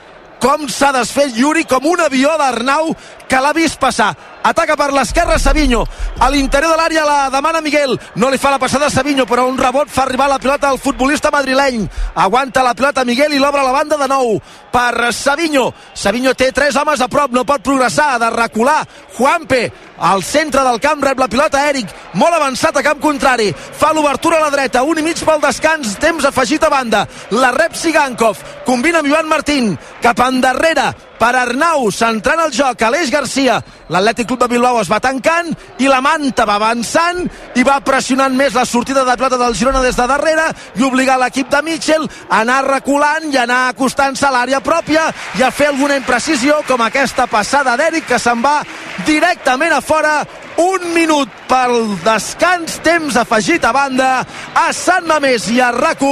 com 0.40 0.68
s'ha 0.68 0.92
desfet 0.94 1.36
Yuri 1.36 1.64
com 1.68 1.86
un 1.86 2.00
avió 2.00 2.36
d'Arnau 2.38 2.94
que 3.28 3.40
l'ha 3.42 3.52
vist 3.52 3.78
passar. 3.80 4.14
Ataca 4.48 4.76
per 4.78 4.88
l'esquerra 4.94 5.38
Savinho. 5.38 5.82
A 6.20 6.30
l'interior 6.30 6.72
de 6.72 6.78
l'àrea 6.78 7.04
la 7.04 7.18
demana 7.30 7.60
Miguel. 7.60 7.98
No 8.16 8.30
li 8.30 8.38
fa 8.38 8.50
la 8.50 8.58
passada 8.58 8.86
a 8.86 8.90
Savinho 8.90 9.26
però 9.26 9.46
un 9.48 9.58
rebot 9.58 9.90
fa 9.92 10.06
arribar 10.06 10.28
la 10.30 10.38
pilota 10.38 10.70
al 10.70 10.78
futbolista 10.78 11.30
madrileny. 11.34 11.84
Aguanta 12.14 12.62
la 12.62 12.74
pilota 12.74 13.04
Miguel 13.04 13.34
i 13.34 13.42
l'obre 13.42 13.62
la 13.62 13.74
banda 13.74 13.98
de 13.98 14.08
nou 14.08 14.38
per 14.72 15.12
Savinho. 15.12 15.72
Savinho 15.94 16.34
té 16.34 16.52
tres 16.52 16.76
homes 16.76 17.00
a 17.00 17.08
prop. 17.08 17.34
No 17.34 17.44
pot 17.44 17.62
progressar 17.62 18.14
ha 18.14 18.22
de 18.22 18.30
recular 18.30 18.80
Juanpe 19.18 19.66
al 19.98 20.22
centre 20.22 20.62
del 20.62 20.80
camp 20.80 21.02
rep 21.02 21.18
la 21.18 21.28
pilota 21.28 21.64
Eric 21.68 21.90
molt 22.14 22.34
avançat 22.34 22.76
a 22.76 22.82
camp 22.82 23.00
contrari. 23.02 23.50
Fa 23.52 23.92
l'obertura 23.92 24.38
a 24.38 24.46
la 24.46 24.54
dreta, 24.54 24.82
un 24.82 24.98
i 24.98 25.04
mig 25.06 25.20
pel 25.24 25.42
descans 25.42 25.96
temps 26.02 26.24
afegit 26.28 26.64
a 26.64 26.72
banda, 26.72 27.04
la 27.30 27.52
rep 27.54 27.76
Sigankov 27.76 28.40
combina 28.66 29.02
amb 29.02 29.10
Joan 29.10 29.28
Martín. 29.28 29.76
Cap 30.02 30.20
endarrere 30.26 30.92
per 31.18 31.34
Arnau, 31.34 31.90
centrant 31.90 32.40
el 32.44 32.52
joc. 32.54 32.82
Aleix 32.86 33.10
Garcia, 33.10 33.58
l'Atlètic 33.90 34.28
Club 34.28 34.44
de 34.44 34.48
Bilbao 34.52 34.78
es 34.80 34.90
va 34.90 35.00
tancant 35.02 35.50
i 35.82 35.88
la 35.90 36.00
manta 36.04 36.46
va 36.46 36.58
avançant 36.60 37.24
i 37.58 37.64
va 37.66 37.80
pressionant 37.84 38.34
més 38.38 38.54
la 38.54 38.64
sortida 38.68 39.04
de 39.04 39.16
plata 39.18 39.38
del 39.40 39.56
Girona 39.58 39.82
des 39.82 39.96
de 39.98 40.06
darrere 40.06 40.46
i 40.78 40.84
obligar 40.86 41.18
l'equip 41.18 41.50
de 41.50 41.62
Mitchell 41.66 42.06
a 42.06 42.42
anar 42.42 42.60
reculant 42.68 43.28
i 43.32 43.40
anar 43.40 43.64
acostant-se 43.72 44.28
a 44.28 44.32
l'àrea 44.34 44.62
pròpia 44.64 45.08
i 45.38 45.42
a 45.42 45.50
fer 45.50 45.72
alguna 45.72 45.98
imprecisió 45.98 46.60
com 46.68 46.84
aquesta 46.86 47.26
passada 47.26 47.76
d'Eric 47.76 48.06
que 48.12 48.20
se'n 48.22 48.44
va 48.44 48.60
directament 49.06 49.74
a 49.74 49.82
fora 49.88 50.26
un 50.60 50.82
minut 50.92 51.32
pel 51.48 51.94
descans, 52.04 52.76
temps 52.84 53.16
afegit 53.16 53.64
a 53.64 53.70
banda 53.72 54.08
a 54.52 54.66
Sant 54.76 55.06
Mamés 55.08 55.46
i 55.54 55.62
a 55.64 55.70
RACU 55.72 56.10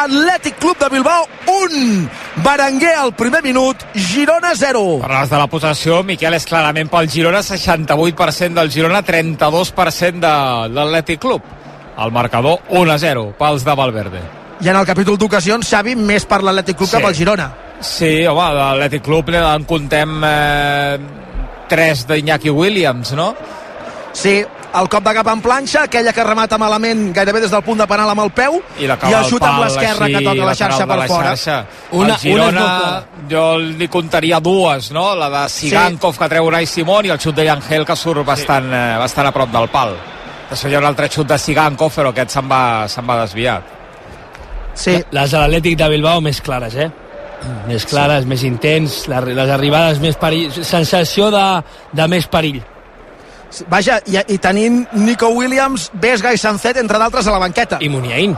Atlètic 0.00 0.58
Club 0.58 0.80
de 0.80 0.88
Bilbao 0.90 1.28
1 1.46 2.42
Berenguer 2.42 2.96
al 2.98 3.14
primer 3.14 3.42
minut 3.44 3.84
Girona 3.94 4.56
0 4.58 4.98
Parles 5.04 5.30
de 5.30 5.38
la 5.38 5.46
possessió, 5.46 6.02
Miquel, 6.02 6.34
és 6.34 6.48
clarament 6.48 6.90
pel 6.90 7.10
Girona 7.12 7.44
68% 7.46 8.58
del 8.58 8.72
Girona 8.74 9.04
32% 9.06 10.22
de 10.22 10.36
l'Atlètic 10.74 11.22
Club. 11.22 11.46
El 12.02 12.10
marcador 12.10 12.62
1-0 12.70 13.26
pels 13.38 13.66
de 13.66 13.74
Valverde. 13.76 14.22
I 14.62 14.70
en 14.70 14.78
el 14.78 14.86
capítol 14.88 15.18
d'ocasions, 15.20 15.68
Xavi, 15.68 15.94
més 15.98 16.24
per 16.26 16.40
l'Atlètic 16.42 16.78
Club 16.80 16.88
sí. 16.88 16.96
que 16.96 17.04
pel 17.04 17.18
Girona. 17.18 17.50
Sí, 17.82 18.12
home, 18.30 18.46
l'Atlètic 18.56 19.04
Club 19.04 19.30
en 19.36 19.66
contem 19.68 20.22
eh, 20.24 20.98
3 21.72 22.06
d'Iñaki 22.10 22.52
Williams, 22.52 23.14
no? 23.16 23.32
Sí, 24.12 24.42
el 24.74 24.88
cop 24.88 25.04
de 25.04 25.12
cap 25.16 25.28
en 25.28 25.40
planxa, 25.44 25.84
aquella 25.88 26.12
que 26.12 26.24
remata 26.24 26.58
malament 26.60 27.10
gairebé 27.16 27.42
des 27.44 27.52
del 27.52 27.62
punt 27.64 27.80
de 27.80 27.86
penal 27.88 28.12
amb 28.12 28.22
el 28.24 28.30
peu 28.36 28.58
i, 28.78 28.86
i 28.86 28.88
el 28.88 29.26
xut 29.28 29.44
amb 29.44 29.64
l'esquerra 29.64 30.08
que 30.12 30.22
toca 30.24 30.46
la 30.48 30.54
xarxa 30.56 30.86
per 30.88 30.98
la 31.02 31.08
fora. 31.10 31.34
Xarxa. 31.34 31.58
Una, 31.98 32.14
el 32.14 32.20
Girona, 32.22 32.64
una 32.64 33.26
jo 33.30 33.44
li 33.60 33.88
contaria 33.92 34.40
dues, 34.40 34.90
no? 34.92 35.10
La 35.18 35.28
de 35.32 35.44
Sigankov 35.52 36.16
sí. 36.16 36.22
que 36.22 36.30
treu 36.32 36.48
Unai 36.48 36.68
Simón 36.68 37.08
i 37.08 37.12
el 37.14 37.20
xut 37.20 37.36
de 37.36 37.46
Yangel 37.48 37.86
que 37.88 37.96
surt 37.96 38.24
bastant, 38.26 38.68
sí. 38.70 38.80
eh, 38.80 38.98
bastant 39.00 39.28
a 39.28 39.34
prop 39.36 39.52
del 39.52 39.68
pal. 39.72 39.94
Després 40.50 40.72
hi 40.72 40.76
ha 40.76 40.82
un 40.82 40.88
altre 40.88 41.08
xut 41.12 41.28
de 41.28 41.38
Sigankov, 41.40 41.92
però 41.96 42.12
aquest 42.12 42.36
se'n 42.36 42.48
va, 42.48 42.62
se 42.88 43.04
va 43.08 43.20
desviar. 43.22 43.60
Sí. 44.74 44.96
Les 45.12 45.32
de 45.32 45.40
l'Atlètic 45.40 45.76
de 45.80 45.88
Bilbao 45.92 46.20
més 46.24 46.40
clares, 46.44 46.76
eh? 46.76 46.88
Més 47.68 47.86
clares, 47.88 48.24
sí. 48.24 48.30
més 48.30 48.44
intens, 48.48 48.98
les 49.08 49.54
arribades 49.54 50.02
més 50.02 50.18
perill... 50.20 50.52
Sensació 50.62 51.30
de, 51.34 51.46
de 51.92 52.08
més 52.10 52.28
perill. 52.30 52.62
Vaja, 53.68 53.98
i, 54.08 54.18
i 54.32 54.38
tenint 54.40 54.82
Nico 54.96 55.28
Williams, 55.36 55.90
Vesga 56.00 56.32
i 56.32 56.40
Sancet, 56.40 56.78
entre 56.80 57.00
d'altres, 57.00 57.28
a 57.28 57.34
la 57.34 57.40
banqueta. 57.42 57.80
I 57.84 57.90
Muniain. 57.92 58.36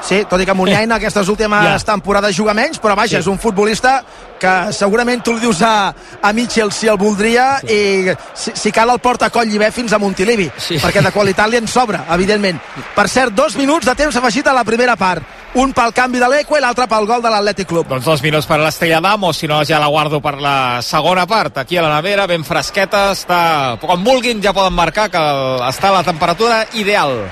Sí, 0.00 0.22
tot 0.28 0.40
i 0.40 0.46
que 0.48 0.56
Muniain 0.56 0.92
aquestes 0.96 1.28
últimes 1.28 1.66
ja. 1.66 1.78
temporades 1.92 2.36
juga 2.36 2.54
menys, 2.56 2.80
però 2.80 2.96
vaja, 2.96 3.18
sí. 3.18 3.20
és 3.20 3.28
un 3.30 3.38
futbolista 3.40 3.98
que 4.40 4.72
segurament 4.72 5.20
tu 5.24 5.34
li 5.36 5.42
dius 5.42 5.60
a, 5.66 5.92
a 6.22 6.32
Mitchell 6.32 6.72
si 6.72 6.88
el 6.88 6.96
voldria 7.00 7.58
sí. 7.60 7.76
i 7.76 8.14
si, 8.32 8.54
si 8.56 8.72
cal 8.72 8.92
el 8.92 9.02
porta 9.04 9.28
a 9.28 9.34
coll 9.34 9.52
i 9.52 9.60
bé 9.60 9.68
fins 9.74 9.92
a 9.92 10.00
Montilivi, 10.00 10.48
sí. 10.56 10.80
perquè 10.80 11.04
de 11.04 11.12
qualitat 11.12 11.52
li 11.52 11.60
en 11.60 11.68
sobra, 11.68 12.06
evidentment. 12.16 12.60
Per 12.96 13.06
cert, 13.12 13.36
dos 13.36 13.56
minuts 13.60 13.88
de 13.88 13.96
temps 13.98 14.16
afegit 14.16 14.48
a 14.48 14.56
la 14.56 14.64
primera 14.64 14.96
part 14.96 15.39
un 15.54 15.72
pel 15.74 15.92
canvi 15.92 16.20
de 16.22 16.28
l'Eco 16.30 16.56
i 16.56 16.62
l'altre 16.62 16.86
pel 16.90 17.06
gol 17.08 17.22
de 17.24 17.30
l'Atlètic 17.32 17.68
Club. 17.70 17.88
Doncs 17.90 18.06
dos 18.06 18.22
minuts 18.22 18.46
per 18.46 18.60
l'Estrella 18.60 19.00
d'Amo, 19.02 19.32
si 19.34 19.48
no 19.50 19.62
ja 19.66 19.80
la 19.82 19.90
guardo 19.90 20.20
per 20.22 20.36
la 20.38 20.80
segona 20.86 21.26
part. 21.26 21.58
Aquí 21.58 21.76
a 21.76 21.82
la 21.82 21.94
nevera, 21.96 22.28
ben 22.30 22.46
fresqueta, 22.46 23.10
està... 23.16 23.76
Quan 23.82 24.04
vulguin 24.06 24.42
ja 24.44 24.54
poden 24.54 24.76
marcar 24.76 25.08
que 25.10 25.22
està 25.68 25.90
a 25.90 25.98
la 25.98 26.06
temperatura 26.06 26.64
ideal. 26.78 27.24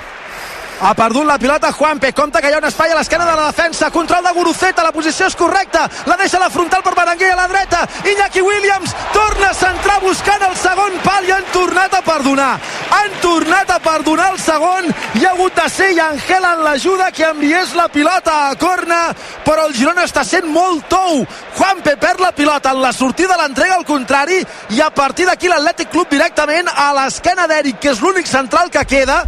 Ha 0.80 0.94
perdut 0.94 1.26
la 1.26 1.38
pilota 1.38 1.72
Juanpe. 1.72 2.12
Compte 2.12 2.40
que 2.40 2.50
hi 2.50 2.54
ha 2.54 2.58
un 2.60 2.66
espai 2.68 2.92
a 2.92 2.96
l'esquena 2.98 3.24
de 3.26 3.34
la 3.34 3.48
defensa. 3.48 3.90
Control 3.90 4.22
de 4.22 4.32
Guruceta. 4.36 4.84
La 4.86 4.92
posició 4.94 5.26
és 5.26 5.34
correcta. 5.34 5.88
La 6.06 6.16
deixa 6.20 6.38
la 6.38 6.50
frontal 6.54 6.84
per 6.86 6.94
Berenguer 6.94 7.32
a 7.32 7.38
la 7.40 7.48
dreta. 7.50 7.80
Iñaki 8.06 8.40
Williams 8.46 8.94
torna 9.12 9.48
a 9.50 9.56
centrar 9.58 9.98
buscant 10.04 10.44
el 10.46 10.54
segon 10.56 10.94
pal 11.02 11.26
i 11.26 11.34
han 11.34 11.48
tornat 11.50 11.98
a 11.98 12.02
perdonar. 12.06 12.52
Han 12.94 13.18
tornat 13.24 13.72
a 13.74 13.80
perdonar 13.82 14.28
el 14.36 14.38
segon. 14.38 14.86
Hi 15.18 15.26
ha 15.26 15.34
hagut 15.34 15.58
de 15.58 15.66
ser 15.68 15.90
i 15.96 15.98
Angel 16.04 16.46
en 16.52 16.62
l'ajuda 16.68 17.10
que 17.10 17.26
enviés 17.26 17.74
la 17.74 17.88
pilota 17.88 18.38
a 18.46 18.54
corna. 18.54 19.00
Però 19.44 19.66
el 19.66 19.74
Girona 19.74 20.06
està 20.06 20.22
sent 20.22 20.46
molt 20.46 20.86
tou. 20.94 21.26
Juanpe 21.58 21.96
perd 21.98 22.22
la 22.22 22.30
pilota 22.30 22.70
en 22.70 22.84
la 22.86 22.94
sortida 22.94 23.40
l'entrega 23.40 23.74
al 23.74 23.86
contrari 23.88 24.44
i 24.70 24.80
a 24.80 24.90
partir 24.94 25.26
d'aquí 25.26 25.50
l'Atlètic 25.50 25.90
Club 25.90 26.06
directament 26.14 26.70
a 26.70 26.92
l'esquena 26.94 27.50
d'Eric, 27.50 27.82
que 27.82 27.90
és 27.90 28.00
l'únic 28.00 28.30
central 28.30 28.70
que 28.70 28.86
queda 28.86 29.24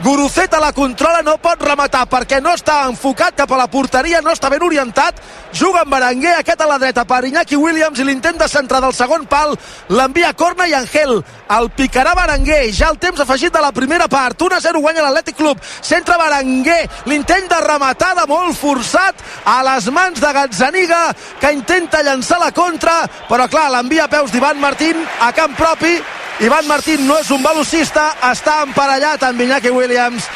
Guruceta 0.00 0.60
la 0.60 0.70
controla, 0.72 1.24
no 1.26 1.40
pot 1.42 1.58
rematar 1.66 2.04
perquè 2.06 2.38
no 2.38 2.52
està 2.54 2.84
enfocat 2.86 3.34
cap 3.40 3.50
a 3.50 3.56
la 3.58 3.66
porteria, 3.66 4.20
no 4.22 4.30
està 4.30 4.46
ben 4.52 4.62
orientat. 4.62 5.18
Juga 5.50 5.82
amb 5.82 5.90
Berenguer, 5.90 6.36
aquest 6.38 6.62
a 6.62 6.68
la 6.70 6.76
dreta 6.78 7.02
per 7.08 7.24
Iñaki 7.26 7.58
Williams 7.58 7.98
i 7.98 8.06
l'intent 8.06 8.38
de 8.38 8.46
centrar 8.46 8.78
del 8.84 8.94
segon 8.94 9.26
pal 9.26 9.56
l'envia 9.90 10.30
Corna 10.38 10.68
i 10.70 10.76
Angel. 10.78 11.18
El 11.48 11.70
picarà 11.72 12.12
Berenguer, 12.12 12.68
ja 12.76 12.90
el 12.92 12.98
temps 13.00 13.22
afegit 13.24 13.52
de 13.54 13.60
la 13.62 13.72
primera 13.72 14.04
part. 14.08 14.36
1-0 14.36 14.82
guanya 14.82 15.06
l'Atlètic 15.06 15.36
Club. 15.38 15.60
Centra 15.80 16.18
Berenguer, 16.20 16.82
l'intent 17.08 17.48
de 17.48 17.60
rematar 17.64 18.12
de 18.18 18.26
molt 18.28 18.56
forçat 18.58 19.22
a 19.48 19.62
les 19.70 19.88
mans 19.88 20.20
de 20.20 20.32
Gazzaniga 20.36 21.00
que 21.40 21.52
intenta 21.56 22.02
llançar 22.04 22.36
la 22.42 22.52
contra, 22.52 23.00
però 23.30 23.48
clar, 23.48 23.70
l'envia 23.72 24.04
a 24.04 24.12
peus 24.12 24.32
d'Ivan 24.32 24.60
Martín 24.60 25.00
a 25.24 25.32
camp 25.32 25.56
propi. 25.56 25.96
Ivan 26.44 26.68
Martín 26.68 27.06
no 27.08 27.16
és 27.18 27.30
un 27.34 27.42
velocista, 27.42 28.10
està 28.28 28.60
emparellat 28.66 29.24
amb 29.24 29.40
Iñaki 29.40 29.72
Williams. 29.72 30.28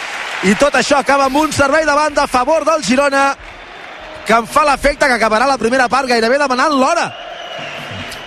I 0.48 0.56
tot 0.58 0.74
això 0.74 0.96
acaba 0.98 1.28
amb 1.28 1.36
un 1.38 1.52
servei 1.52 1.84
de 1.84 1.94
banda 1.94 2.24
a 2.24 2.30
favor 2.30 2.64
del 2.64 2.82
Girona 2.82 3.34
que 4.26 4.32
em 4.32 4.46
fa 4.46 4.64
l'efecte 4.64 5.06
que 5.06 5.18
acabarà 5.18 5.46
la 5.46 5.58
primera 5.58 5.88
part 5.90 6.08
gairebé 6.08 6.38
demanant 6.38 6.72
l'hora 6.78 7.10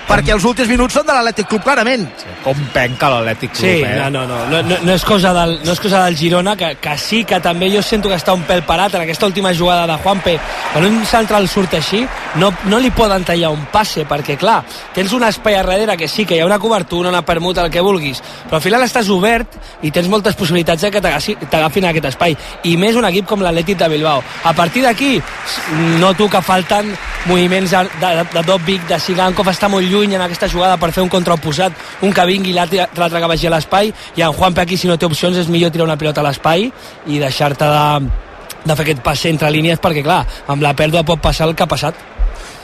perquè 0.05 0.33
els 0.35 0.45
últims 0.45 0.69
minuts 0.69 0.95
són 0.95 1.05
de 1.07 1.13
l'Atlètic 1.15 1.49
Club, 1.49 1.63
clarament. 1.65 2.05
Sí, 2.21 2.33
com 2.43 2.59
penca 2.73 3.09
l'Atlètic 3.11 3.53
Club, 3.55 3.63
sí, 3.63 3.81
eh? 3.83 3.95
no, 3.97 4.09
no, 4.13 4.25
no, 4.29 4.39
no, 4.51 4.61
no, 4.61 4.77
no, 4.85 4.93
és 4.93 5.05
cosa 5.07 5.33
del, 5.35 5.57
no 5.65 5.73
és 5.73 5.81
cosa 5.81 6.03
del 6.05 6.17
Girona, 6.17 6.55
que, 6.59 6.75
que 6.81 6.95
sí, 7.01 7.23
que 7.27 7.39
també 7.43 7.71
jo 7.73 7.81
sento 7.85 8.11
que 8.11 8.19
està 8.19 8.35
un 8.37 8.45
pèl 8.47 8.63
parat 8.67 8.95
en 8.95 9.05
aquesta 9.05 9.25
última 9.25 9.53
jugada 9.57 9.87
de 9.89 9.97
Juanpe. 10.03 10.37
Quan 10.73 10.85
un 10.87 10.99
central 11.09 11.49
surt 11.49 11.73
així, 11.79 12.03
no, 12.41 12.51
no 12.69 12.79
li 12.79 12.91
poden 12.95 13.25
tallar 13.25 13.51
un 13.53 13.65
passe, 13.73 14.05
perquè, 14.09 14.37
clar, 14.41 14.59
tens 14.93 15.15
un 15.17 15.25
espai 15.25 15.57
a 15.57 15.63
darrere 15.63 15.97
que 15.97 16.07
sí, 16.07 16.25
que 16.25 16.37
hi 16.37 16.43
ha 16.43 16.49
una 16.49 16.59
cobertura, 16.61 17.09
una 17.09 17.25
permuta, 17.25 17.65
el 17.65 17.73
que 17.73 17.83
vulguis, 17.83 18.21
però 18.45 18.59
al 18.59 18.65
final 18.65 18.85
estàs 18.85 19.09
obert 19.13 19.57
i 19.81 19.91
tens 19.95 20.09
moltes 20.11 20.37
possibilitats 20.37 20.85
de 20.85 20.93
que 20.93 21.01
t'agafin 21.01 21.89
aquest 21.89 22.11
espai. 22.13 22.37
I 22.69 22.77
més 22.77 22.97
un 22.99 23.07
equip 23.09 23.25
com 23.29 23.41
l'Atlètic 23.41 23.79
de 23.81 23.89
Bilbao. 23.89 24.23
A 24.43 24.53
partir 24.53 24.85
d'aquí, 24.85 25.17
noto 25.99 26.29
que 26.29 26.41
falten 26.45 26.93
moviments 27.25 27.73
de, 27.73 27.83
de, 28.01 28.13
de 28.33 28.45
Dobbik, 28.45 28.85
de 28.89 28.99
Sigankov, 29.01 29.49
està 29.49 29.69
molt 29.71 29.87
lluny 29.89 29.94
en 30.03 30.21
aquesta 30.21 30.49
jugada 30.51 30.77
per 30.77 30.91
fer 30.91 31.03
un 31.03 31.09
contraoposat, 31.09 31.73
un 32.01 32.13
que 32.13 32.25
vingui 32.27 32.51
i 32.51 32.55
l'altre 32.55 32.87
que 32.91 33.31
vagi 33.31 33.47
a 33.47 33.53
l'espai, 33.53 33.93
i 34.15 34.21
en 34.21 34.33
Juanpe 34.33 34.61
aquí 34.61 34.77
si 34.77 34.87
no 34.87 34.97
té 34.97 35.05
opcions 35.05 35.37
és 35.37 35.47
millor 35.47 35.71
tirar 35.71 35.85
una 35.85 35.97
pilota 35.97 36.21
a 36.21 36.27
l'espai 36.27 36.67
i 37.07 37.19
deixar-te 37.19 37.65
de, 37.65 38.09
de 38.65 38.75
fer 38.75 38.85
aquest 38.85 39.03
passe 39.05 39.29
entre 39.29 39.51
línies 39.51 39.79
perquè 39.79 40.03
clar, 40.03 40.25
amb 40.47 40.61
la 40.61 40.75
pèrdua 40.75 41.05
pot 41.07 41.21
passar 41.21 41.47
el 41.47 41.55
que 41.55 41.63
ha 41.63 41.71
passat. 41.71 41.95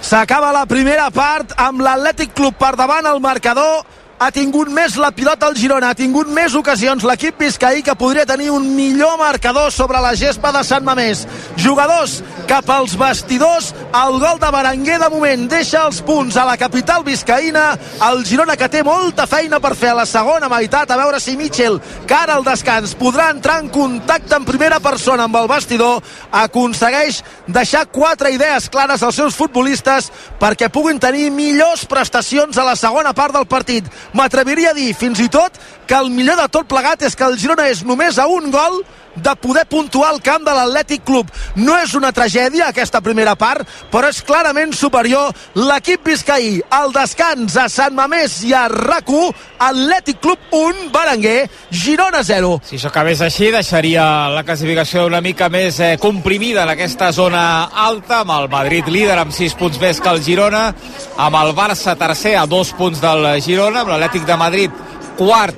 S'acaba 0.02 0.52
la 0.52 0.66
primera 0.66 1.10
part 1.14 1.54
amb 1.62 1.82
l'Atlètic 1.86 2.34
Club 2.34 2.58
per 2.58 2.74
davant 2.76 3.06
al 3.06 3.22
marcador 3.22 3.86
ha 4.22 4.30
tingut 4.30 4.70
més 4.70 5.00
la 5.02 5.10
pilota 5.18 5.48
al 5.50 5.56
Girona, 5.58 5.90
ha 5.90 5.98
tingut 5.98 6.30
més 6.30 6.54
ocasions. 6.54 7.02
L'equip 7.10 7.40
Vizcaí 7.42 7.82
que 7.82 7.96
podria 7.98 8.28
tenir 8.30 8.52
un 8.54 8.68
millor 8.76 9.16
marcador 9.18 9.72
sobre 9.74 9.98
la 10.04 10.14
gespa 10.14 10.52
de 10.54 10.62
Sant 10.68 10.86
Mamés. 10.86 11.24
Jugadors 11.58 12.20
cap 12.46 12.70
als 12.70 12.94
vestidors, 13.00 13.72
el 13.96 14.20
gol 14.22 14.38
de 14.42 14.52
Berenguer 14.54 15.00
de 15.02 15.08
moment 15.10 15.48
deixa 15.50 15.86
els 15.88 16.02
punts 16.06 16.38
a 16.38 16.44
la 16.46 16.58
capital 16.60 17.02
vizcaïna, 17.08 17.64
el 18.10 18.22
Girona 18.28 18.58
que 18.60 18.68
té 18.70 18.84
molta 18.86 19.26
feina 19.26 19.62
per 19.64 19.72
fer 19.80 19.94
a 19.96 20.02
la 20.02 20.06
segona 20.06 20.50
meitat, 20.52 20.92
a 20.92 21.00
veure 21.00 21.22
si 21.24 21.38
Mitchell, 21.40 21.80
cara 22.10 22.36
al 22.36 22.46
descans, 22.46 22.94
podrà 23.00 23.30
entrar 23.32 23.58
en 23.64 23.72
contacte 23.74 24.38
en 24.38 24.46
primera 24.46 24.82
persona 24.84 25.26
amb 25.26 25.40
el 25.40 25.50
vestidor, 25.50 26.04
aconsegueix 26.44 27.22
deixar 27.48 27.88
quatre 27.90 28.34
idees 28.36 28.70
clares 28.70 29.02
als 29.02 29.18
seus 29.18 29.38
futbolistes 29.40 30.12
perquè 30.42 30.70
puguin 30.70 31.00
tenir 31.00 31.32
millors 31.34 31.88
prestacions 31.90 32.60
a 32.60 32.68
la 32.68 32.76
segona 32.76 33.16
part 33.18 33.34
del 33.34 33.48
partit 33.50 33.88
m'atreviria 34.14 34.72
a 34.72 34.78
dir 34.78 34.92
fins 34.98 35.22
i 35.24 35.30
tot 35.32 35.58
que 35.92 35.98
el 36.00 36.08
millor 36.10 36.38
de 36.40 36.48
tot 36.48 36.70
plegat 36.72 37.02
és 37.04 37.18
que 37.20 37.26
el 37.28 37.34
Girona 37.36 37.66
és 37.68 37.82
només 37.84 38.16
a 38.16 38.24
un 38.32 38.46
gol 38.48 38.78
de 39.12 39.32
poder 39.36 39.66
puntuar 39.68 40.14
el 40.14 40.22
camp 40.24 40.46
de 40.46 40.54
l'Atlètic 40.56 41.02
Club. 41.04 41.28
No 41.60 41.74
és 41.76 41.92
una 42.00 42.14
tragèdia 42.16 42.70
aquesta 42.72 43.02
primera 43.04 43.34
part, 43.36 43.68
però 43.92 44.08
és 44.08 44.22
clarament 44.24 44.72
superior 44.72 45.34
l'equip 45.60 46.06
biscaí. 46.08 46.62
Al 46.72 46.94
descans 46.96 47.58
a 47.60 47.66
Sant 47.68 47.98
Mamés 47.98 48.38
i 48.48 48.54
a 48.56 48.70
rac 48.72 49.12
Atlètic 49.12 50.22
Club 50.24 50.40
1, 50.56 50.88
Berenguer, 50.94 51.50
Girona 51.72 52.24
0. 52.24 52.54
Si 52.70 52.80
això 52.80 52.88
acabés 52.88 53.20
així, 53.28 53.50
deixaria 53.52 54.30
la 54.32 54.46
classificació 54.48 55.04
una 55.10 55.20
mica 55.20 55.50
més 55.52 55.82
eh, 55.84 55.98
comprimida 56.00 56.64
en 56.64 56.72
aquesta 56.72 57.12
zona 57.12 57.44
alta, 57.68 58.22
amb 58.22 58.32
el 58.38 58.48
Madrid 58.48 58.88
líder 58.88 59.20
amb 59.20 59.36
6 59.36 59.60
punts 59.60 59.84
més 59.84 60.00
que 60.00 60.16
el 60.16 60.24
Girona, 60.24 60.70
amb 61.18 61.42
el 61.44 61.52
Barça 61.52 61.98
tercer 62.00 62.38
a 62.40 62.48
2 62.48 62.74
punts 62.80 63.04
del 63.04 63.28
Girona, 63.44 63.84
amb 63.84 63.92
l'Atlètic 63.92 64.24
de 64.30 64.40
Madrid 64.40 64.88
quart 65.18 65.56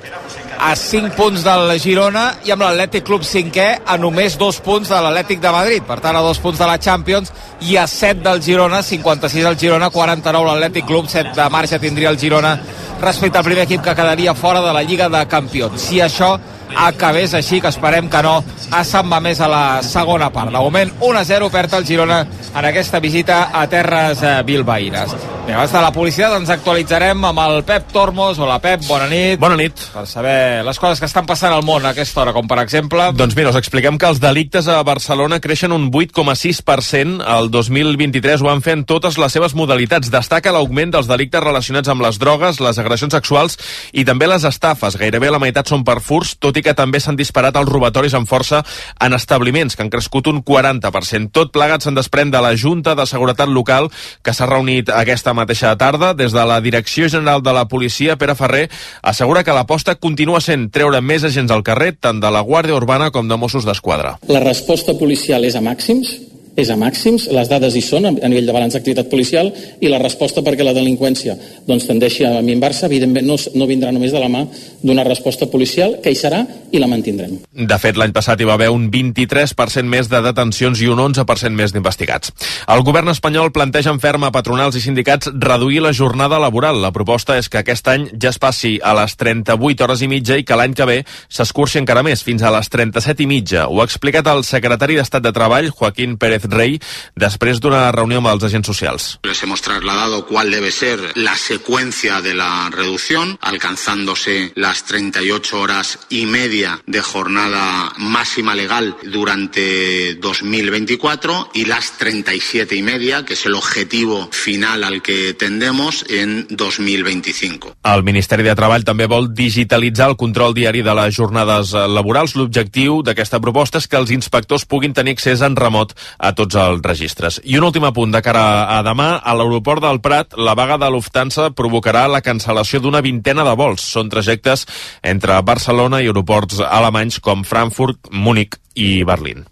a 0.58 0.74
5 0.76 1.12
punts 1.16 1.42
del 1.44 1.74
Girona 1.82 2.24
i 2.46 2.52
amb 2.54 2.62
l'Atlètic 2.64 3.04
Club 3.04 3.24
5è 3.26 3.66
a 3.84 3.96
només 4.00 4.38
2 4.40 4.60
punts 4.64 4.88
de 4.88 5.00
l'Atlètic 5.02 5.42
de 5.42 5.52
Madrid. 5.52 5.84
Per 5.84 5.98
tant, 6.00 6.16
a 6.16 6.22
2 6.24 6.40
punts 6.40 6.60
de 6.60 6.68
la 6.68 6.78
Champions 6.78 7.32
i 7.68 7.76
a 7.76 7.86
7 7.90 8.22
del 8.24 8.40
Girona, 8.42 8.82
56 8.82 9.44
al 9.44 9.58
Girona, 9.60 9.90
49 9.90 10.50
l'Atlètic 10.50 10.88
Club, 10.88 11.10
7 11.10 11.34
de 11.36 11.48
marxa 11.50 11.78
tindria 11.82 12.10
el 12.10 12.18
Girona 12.18 12.58
respecte 13.00 13.38
al 13.38 13.44
primer 13.44 13.64
equip 13.66 13.82
que 13.84 13.94
quedaria 13.94 14.34
fora 14.34 14.62
de 14.64 14.72
la 14.72 14.82
Lliga 14.82 15.10
de 15.12 15.26
Campions. 15.28 15.80
Si 15.80 16.00
això 16.00 16.38
acabés 16.76 17.34
així, 17.34 17.60
que 17.60 17.70
esperem 17.72 18.08
que 18.10 18.22
no, 18.24 18.38
a 18.70 18.82
Sant 18.84 19.08
Mamés 19.08 19.40
a 19.40 19.48
la 19.50 19.64
segona 19.86 20.30
part. 20.34 20.52
De 20.52 20.58
moment, 20.58 20.92
1-0 21.00 21.50
perd 21.52 21.78
el 21.78 21.86
Girona 21.86 22.24
en 22.54 22.64
aquesta 22.64 23.00
visita 23.00 23.48
a 23.52 23.66
terres 23.70 24.22
eh, 24.22 24.40
bilbaïnes. 24.46 25.14
Bé, 25.44 25.52
abans 25.52 25.72
de 25.74 25.80
la 25.82 25.90
publicitat 25.92 26.32
ens 26.38 26.48
actualitzarem 26.48 27.20
amb 27.28 27.40
el 27.42 27.58
Pep 27.68 27.90
Tormos. 27.92 28.38
Hola, 28.40 28.56
Pep, 28.64 28.86
bona 28.88 29.04
nit. 29.10 29.36
Bona 29.42 29.58
nit. 29.60 29.82
Per 29.92 30.06
saber 30.08 30.64
les 30.64 30.78
coses 30.80 31.02
que 31.02 31.08
estan 31.10 31.26
passant 31.28 31.52
al 31.52 31.66
món 31.66 31.84
a 31.84 31.90
aquesta 31.92 32.22
hora, 32.22 32.32
com 32.32 32.48
per 32.48 32.62
exemple... 32.62 33.10
Doncs 33.12 33.36
mira, 33.36 33.52
us 33.52 33.58
expliquem 33.60 33.98
que 34.00 34.08
els 34.08 34.22
delictes 34.22 34.70
a 34.72 34.78
Barcelona 34.86 35.42
creixen 35.44 35.74
un 35.76 35.90
8,6%. 35.90 37.20
El 37.34 37.50
2023 37.52 38.40
ho 38.40 38.48
han 38.48 38.64
fet 38.64 38.78
en 38.78 38.86
totes 38.88 39.18
les 39.20 39.36
seves 39.36 39.52
modalitats. 39.58 40.08
Destaca 40.14 40.54
l'augment 40.54 40.94
dels 40.96 41.10
delictes 41.10 41.44
relacionats 41.44 41.92
amb 41.92 42.06
les 42.06 42.16
drogues, 42.22 42.62
les 42.64 42.80
agressions 42.80 43.12
sexuals 43.12 43.58
i 43.92 44.06
també 44.08 44.30
les 44.30 44.48
estafes. 44.48 44.96
Gairebé 44.96 45.28
la 45.28 45.42
meitat 45.42 45.68
són 45.68 45.84
per 45.84 45.98
furs, 46.00 46.38
tot 46.40 46.56
i 46.56 46.63
que 46.64 46.74
també 46.74 47.00
s'han 47.00 47.18
disparat 47.20 47.56
els 47.60 47.70
robatoris 47.70 48.16
amb 48.16 48.28
força 48.28 48.62
en 49.04 49.14
establiments, 49.16 49.76
que 49.76 49.84
han 49.84 49.92
crescut 49.92 50.30
un 50.32 50.42
40%. 50.42 51.30
Tot 51.34 51.52
plegat 51.54 51.84
se'n 51.84 51.96
desprèn 51.96 52.32
de 52.32 52.40
la 52.42 52.54
Junta 52.56 52.96
de 52.98 53.06
Seguretat 53.06 53.52
Local, 53.52 53.90
que 54.24 54.34
s'ha 54.34 54.48
reunit 54.50 54.90
aquesta 54.90 55.36
mateixa 55.36 55.74
tarda. 55.78 56.14
Des 56.14 56.32
de 56.32 56.44
la 56.48 56.60
Direcció 56.64 57.08
General 57.12 57.42
de 57.44 57.54
la 57.54 57.68
Policia, 57.68 58.16
Pere 58.16 58.34
Ferrer 58.34 58.68
assegura 59.02 59.44
que 59.44 59.54
l'aposta 59.54 59.94
continua 59.94 60.40
sent 60.40 60.70
treure 60.74 61.00
més 61.00 61.24
agents 61.24 61.52
al 61.52 61.64
carrer, 61.66 61.94
tant 62.00 62.20
de 62.20 62.30
la 62.30 62.42
Guàrdia 62.42 62.76
Urbana 62.76 63.10
com 63.14 63.28
de 63.28 63.36
Mossos 63.36 63.66
d'Esquadra. 63.68 64.16
La 64.28 64.42
resposta 64.42 64.96
policial 64.98 65.44
és 65.44 65.56
a 65.58 65.62
màxims, 65.64 66.16
és 66.56 66.70
a 66.70 66.76
màxims, 66.78 67.26
les 67.34 67.48
dades 67.50 67.74
hi 67.74 67.82
són 67.82 68.06
a 68.06 68.12
nivell 68.14 68.46
de 68.46 68.54
balanç 68.54 68.76
d'activitat 68.76 69.08
policial 69.10 69.50
i 69.82 69.90
la 69.90 69.98
resposta 70.02 70.42
perquè 70.46 70.66
la 70.66 70.74
delinqüència 70.76 71.34
doncs, 71.66 71.86
tendeixi 71.88 72.26
a 72.28 72.38
minvar-se, 72.46 72.86
evidentment 72.86 73.26
no, 73.26 73.36
no 73.58 73.66
vindrà 73.70 73.90
només 73.94 74.14
de 74.14 74.22
la 74.22 74.30
mà 74.30 74.44
d'una 74.82 75.04
resposta 75.06 75.48
policial 75.50 75.98
que 76.04 76.12
hi 76.12 76.18
serà 76.18 76.44
i 76.70 76.80
la 76.82 76.88
mantindrem. 76.90 77.40
De 77.54 77.78
fet, 77.82 77.98
l'any 77.98 78.14
passat 78.14 78.40
hi 78.40 78.48
va 78.48 78.54
haver 78.58 78.70
un 78.74 78.86
23% 78.92 79.90
més 79.90 80.10
de 80.12 80.20
detencions 80.22 80.80
i 80.82 80.90
un 80.90 81.02
11% 81.02 81.54
més 81.58 81.74
d'investigats. 81.74 82.32
El 82.70 82.84
govern 82.86 83.10
espanyol 83.10 83.52
planteja 83.54 83.92
en 83.94 84.00
ferma 84.02 84.32
patronals 84.34 84.78
i 84.78 84.84
sindicats 84.84 85.32
reduir 85.34 85.82
la 85.82 85.94
jornada 85.96 86.38
laboral. 86.42 86.80
La 86.82 86.92
proposta 86.94 87.38
és 87.40 87.50
que 87.50 87.62
aquest 87.62 87.90
any 87.90 88.06
ja 88.14 88.30
es 88.30 88.38
passi 88.38 88.76
a 88.82 88.94
les 88.98 89.16
38 89.18 89.84
hores 89.86 90.04
i 90.04 90.10
mitja 90.10 90.38
i 90.38 90.46
que 90.46 90.58
l'any 90.58 90.74
que 90.76 90.88
ve 90.88 90.98
s'escurci 91.28 91.80
encara 91.82 92.04
més, 92.06 92.22
fins 92.26 92.42
a 92.42 92.52
les 92.54 92.70
37 92.70 93.24
i 93.24 93.30
mitja. 93.30 93.66
Ho 93.68 93.80
ha 93.80 93.88
explicat 93.88 94.28
el 94.30 94.44
secretari 94.46 94.98
d'Estat 94.98 95.24
de 95.24 95.34
Treball, 95.34 95.72
Joaquín 95.74 96.18
Pérez 96.20 96.43
Rey, 96.50 96.78
després 97.16 97.60
d'una 97.60 97.90
reunió 97.92 98.18
amb 98.18 98.32
els 98.32 98.44
agents 98.44 98.66
socials. 98.66 99.08
Les 99.24 99.42
hemos 99.42 99.62
trasladado 99.62 100.26
cuál 100.26 100.50
debe 100.50 100.70
ser 100.70 101.12
la 101.14 101.36
secuencia 101.36 102.20
de 102.20 102.34
la 102.34 102.70
reducción, 102.70 103.38
alcanzándose 103.40 104.52
las 104.54 104.84
38 104.84 105.60
horas 105.60 105.98
y 106.08 106.26
media 106.26 106.80
de 106.86 107.00
jornada 107.00 107.92
máxima 107.98 108.54
legal 108.54 108.96
durante 109.04 110.14
2024 110.16 111.50
y 111.54 111.64
las 111.66 111.92
37 111.98 112.76
y 112.76 112.82
media, 112.82 113.24
que 113.24 113.34
es 113.34 113.46
el 113.46 113.54
objetivo 113.54 114.28
final 114.32 114.84
al 114.84 115.02
que 115.02 115.34
tendemos 115.34 116.04
en 116.08 116.46
2025. 116.50 117.76
El 117.82 118.02
Ministeri 118.04 118.44
de 118.44 118.54
Treball 118.54 118.84
també 118.84 119.06
vol 119.10 119.30
digitalitzar 119.34 120.10
el 120.12 120.18
control 120.20 120.54
diari 120.54 120.82
de 120.84 120.94
les 120.96 121.14
jornades 121.16 121.72
laborals. 121.72 122.36
L'objectiu 122.38 123.00
d'aquesta 123.06 123.40
proposta 123.40 123.80
és 123.82 123.88
que 123.88 123.98
els 124.00 124.12
inspectors 124.14 124.66
puguin 124.68 124.94
tenir 124.94 125.16
accés 125.16 125.42
en 125.44 125.56
remot 125.56 125.94
a 126.18 126.33
tots 126.36 126.58
els 126.60 126.82
registres. 126.84 127.40
I 127.44 127.58
un 127.58 127.66
últim 127.68 127.86
apunt 127.88 128.12
de 128.14 128.20
cara 128.24 128.44
a 128.76 128.82
demà, 128.86 129.14
a 129.22 129.34
l'aeroport 129.36 129.82
del 129.84 130.00
Prat, 130.04 130.36
la 130.36 130.56
vaga 130.58 130.78
de 130.80 130.90
Lufthansa 130.90 131.50
provocarà 131.56 132.06
la 132.10 132.22
cancel·lació 132.24 132.82
d'una 132.82 133.02
vintena 133.04 133.46
de 133.46 133.56
vols. 133.58 133.86
Són 133.94 134.12
trajectes 134.12 134.66
entre 135.02 135.40
Barcelona 135.42 136.02
i 136.02 136.10
aeroports 136.10 136.60
alemanys 136.66 137.20
com 137.24 137.44
Frankfurt, 137.48 138.10
Múnich 138.10 138.58
i 138.74 139.02
Berlín. 139.06 139.46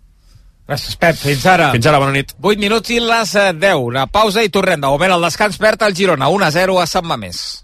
Gràcies, 0.69 0.97
Pep. 0.97 1.19
Fins 1.19 1.45
ara. 1.51 1.71
Fins 1.75 1.87
ara, 1.91 1.99
bona 2.01 2.15
nit. 2.15 2.33
8 2.41 2.63
minuts 2.63 2.95
i 2.95 3.01
les 3.03 3.35
10. 3.35 3.75
Una 3.83 4.07
pausa 4.07 4.45
i 4.47 4.53
tornem. 4.53 4.81
De 4.81 4.89
moment, 4.89 5.17
el 5.19 5.29
descans 5.29 5.59
perd 5.61 5.83
el 5.89 5.97
Girona. 5.99 6.31
1-0 6.31 6.79
a 6.81 6.87
Sant 6.87 7.09
Mamés. 7.09 7.63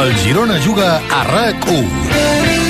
El 0.00 0.14
Girona 0.22 0.60
juga 0.62 0.96
a 1.10 1.24
RAC1. 1.26 2.69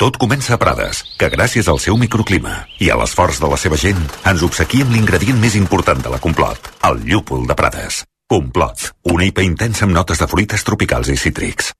Tot 0.00 0.16
comença 0.16 0.54
a 0.54 0.56
Prades, 0.56 1.02
que 1.20 1.28
gràcies 1.28 1.66
al 1.68 1.76
seu 1.76 1.98
microclima 2.00 2.54
i 2.80 2.86
a 2.88 2.94
l'esforç 2.96 3.36
de 3.36 3.48
la 3.52 3.56
seva 3.60 3.76
gent 3.76 3.98
ens 4.30 4.40
obsequia 4.46 4.86
amb 4.86 4.94
l'ingredient 4.94 5.36
més 5.36 5.58
important 5.58 5.98
de 6.00 6.08
la 6.08 6.16
Complot, 6.24 6.70
el 6.88 7.02
llúpol 7.04 7.42
de 7.44 7.52
Prades. 7.52 7.98
Complot, 8.32 8.86
una 9.12 9.26
IPA 9.28 9.44
intensa 9.44 9.84
amb 9.84 9.92
notes 9.92 10.22
de 10.22 10.28
fruites 10.30 10.64
tropicals 10.64 11.10
i 11.12 11.18
cítrics. 11.20 11.74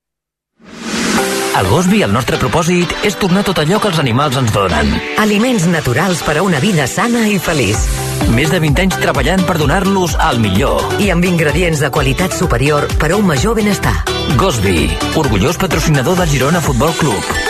Al 1.56 1.70
Gosby 1.72 2.02
el 2.04 2.12
nostre 2.12 2.36
propòsit 2.36 2.92
és 3.08 3.16
tornar 3.16 3.40
tot 3.46 3.62
allò 3.62 3.78
que 3.80 3.88
els 3.88 4.00
animals 4.02 4.36
ens 4.36 4.52
donen. 4.52 4.92
Aliments 5.24 5.64
naturals 5.72 6.20
per 6.26 6.36
a 6.36 6.44
una 6.44 6.60
vida 6.60 6.84
sana 6.92 7.24
i 7.24 7.38
feliç. 7.40 7.86
Més 8.36 8.52
de 8.52 8.60
20 8.60 8.84
anys 8.84 8.98
treballant 9.00 9.46
per 9.48 9.56
donar-los 9.62 10.18
al 10.20 10.42
millor. 10.44 10.84
I 11.00 11.08
amb 11.16 11.24
ingredients 11.24 11.80
de 11.80 11.88
qualitat 11.88 12.36
superior 12.36 12.84
per 13.00 13.14
a 13.14 13.16
un 13.16 13.24
major 13.32 13.56
benestar. 13.56 13.96
Gosby, 14.36 14.90
orgullós 15.16 15.56
patrocinador 15.56 16.20
del 16.20 16.36
Girona 16.36 16.60
Futbol 16.60 16.92
Club. 17.00 17.49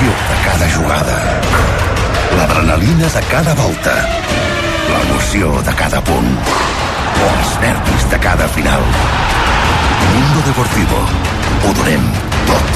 Tensió 0.00 0.16
de 0.16 0.36
cada 0.44 0.68
jugada. 0.74 1.16
L'adrenalina 2.36 3.08
de 3.12 3.20
cada 3.28 3.54
volta. 3.54 3.92
L'emoció 4.88 5.60
de 5.60 5.74
cada 5.76 6.00
punt. 6.00 6.30
Els 7.26 7.50
nervis 7.60 8.08
de 8.08 8.18
cada 8.18 8.48
final. 8.48 8.80
Mundo 10.14 10.40
Deportivo. 10.46 11.04
Ho 11.66 11.74
donem 11.82 12.08
tot. 12.48 12.72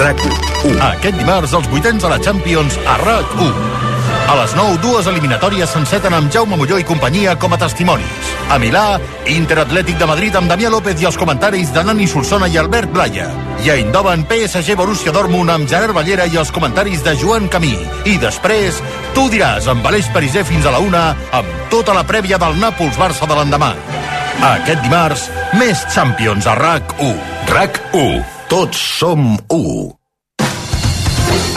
RAC1. 0.00 0.80
Aquest 0.94 1.20
dimarts, 1.20 1.52
els 1.52 1.68
vuitens 1.68 2.00
de 2.00 2.16
la 2.16 2.18
Champions 2.18 2.80
a 2.86 2.96
RAC1. 3.04 3.91
A 4.28 4.34
les 4.38 4.54
9, 4.56 4.78
dues 4.80 5.06
eliminatòries 5.10 5.72
s'enceten 5.74 6.14
amb 6.14 6.30
Jaume 6.32 6.56
Molló 6.56 6.78
i 6.80 6.86
companyia 6.86 7.34
com 7.38 7.52
a 7.52 7.58
testimonis. 7.60 8.30
A 8.54 8.58
Milà, 8.62 8.98
Inter 9.28 9.58
Atlètic 9.64 9.98
de 10.00 10.08
Madrid 10.08 10.36
amb 10.38 10.50
Damià 10.50 10.70
López 10.72 11.02
i 11.02 11.08
els 11.08 11.18
comentaris 11.20 11.72
de 11.74 11.84
Nani 11.84 12.06
Solsona 12.08 12.48
i 12.48 12.58
Albert 12.60 12.92
Blaya. 12.94 13.28
I 13.64 13.70
a 13.70 13.76
Indoven, 13.82 14.24
PSG 14.30 14.76
Borussia 14.78 15.12
Dortmund 15.12 15.52
amb 15.52 15.68
Gerard 15.68 15.94
Ballera 15.96 16.26
i 16.26 16.38
els 16.40 16.52
comentaris 16.54 17.04
de 17.04 17.16
Joan 17.20 17.48
Camí. 17.52 17.74
I 18.08 18.18
després, 18.22 18.80
tu 19.16 19.28
diràs 19.32 19.68
amb 19.70 19.86
Aleix 19.86 20.10
Pariser 20.14 20.46
fins 20.48 20.66
a 20.66 20.74
la 20.74 20.82
una 20.82 21.08
amb 21.32 21.70
tota 21.70 21.94
la 21.96 22.06
prèvia 22.08 22.40
del 22.40 22.56
Nàpols-Barça 22.62 23.28
de 23.28 23.38
l'endemà. 23.38 23.74
Aquest 24.42 24.82
dimarts, 24.82 25.26
més 25.58 25.86
Champions 25.94 26.48
a 26.50 26.56
RAC1. 26.58 27.18
RAC1. 27.52 28.22
Tots 28.50 28.86
som 28.98 29.36
1. 29.48 30.01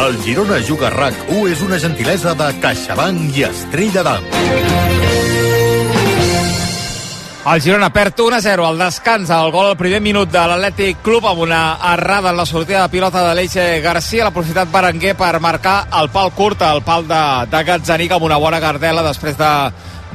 El 0.05 0.17
Girona 0.25 0.59
Juga 0.65 0.89
RAC1 0.91 1.51
és 1.53 1.61
una 1.65 1.79
gentilesa 1.79 2.33
de 2.37 2.49
CaixaBank 2.61 3.37
i 3.39 3.45
Estrella 3.47 4.03
d'Am. 4.05 4.25
El 7.45 7.61
Girona 7.61 7.91
perd 7.93 8.17
1-0 8.17 8.63
al 8.65 8.79
descans 8.81 9.29
al 9.29 9.51
gol 9.53 9.67
al 9.69 9.77
primer 9.77 9.99
minut 10.01 10.31
de 10.33 10.41
l'Atlètic 10.49 11.03
Club 11.05 11.27
amb 11.29 11.43
una 11.45 11.59
errada 11.91 12.31
en 12.31 12.39
la 12.39 12.45
sortida 12.49 12.81
de 12.81 12.89
pilota 12.89 13.21
de 13.21 13.35
l'Eixe 13.37 13.65
Garcia. 13.83 14.23
L'ha 14.25 14.31
aprofitat 14.33 14.71
Berenguer 14.73 15.13
per 15.19 15.37
marcar 15.39 15.75
el 15.99 16.09
pal 16.09 16.33
curt, 16.33 16.63
el 16.65 16.81
pal 16.81 17.05
de, 17.05 17.21
de 17.51 17.61
Gazzanic 17.67 18.15
amb 18.17 18.25
una 18.25 18.41
bona 18.41 18.59
gardela 18.63 19.05
després 19.05 19.37
de 19.37 19.51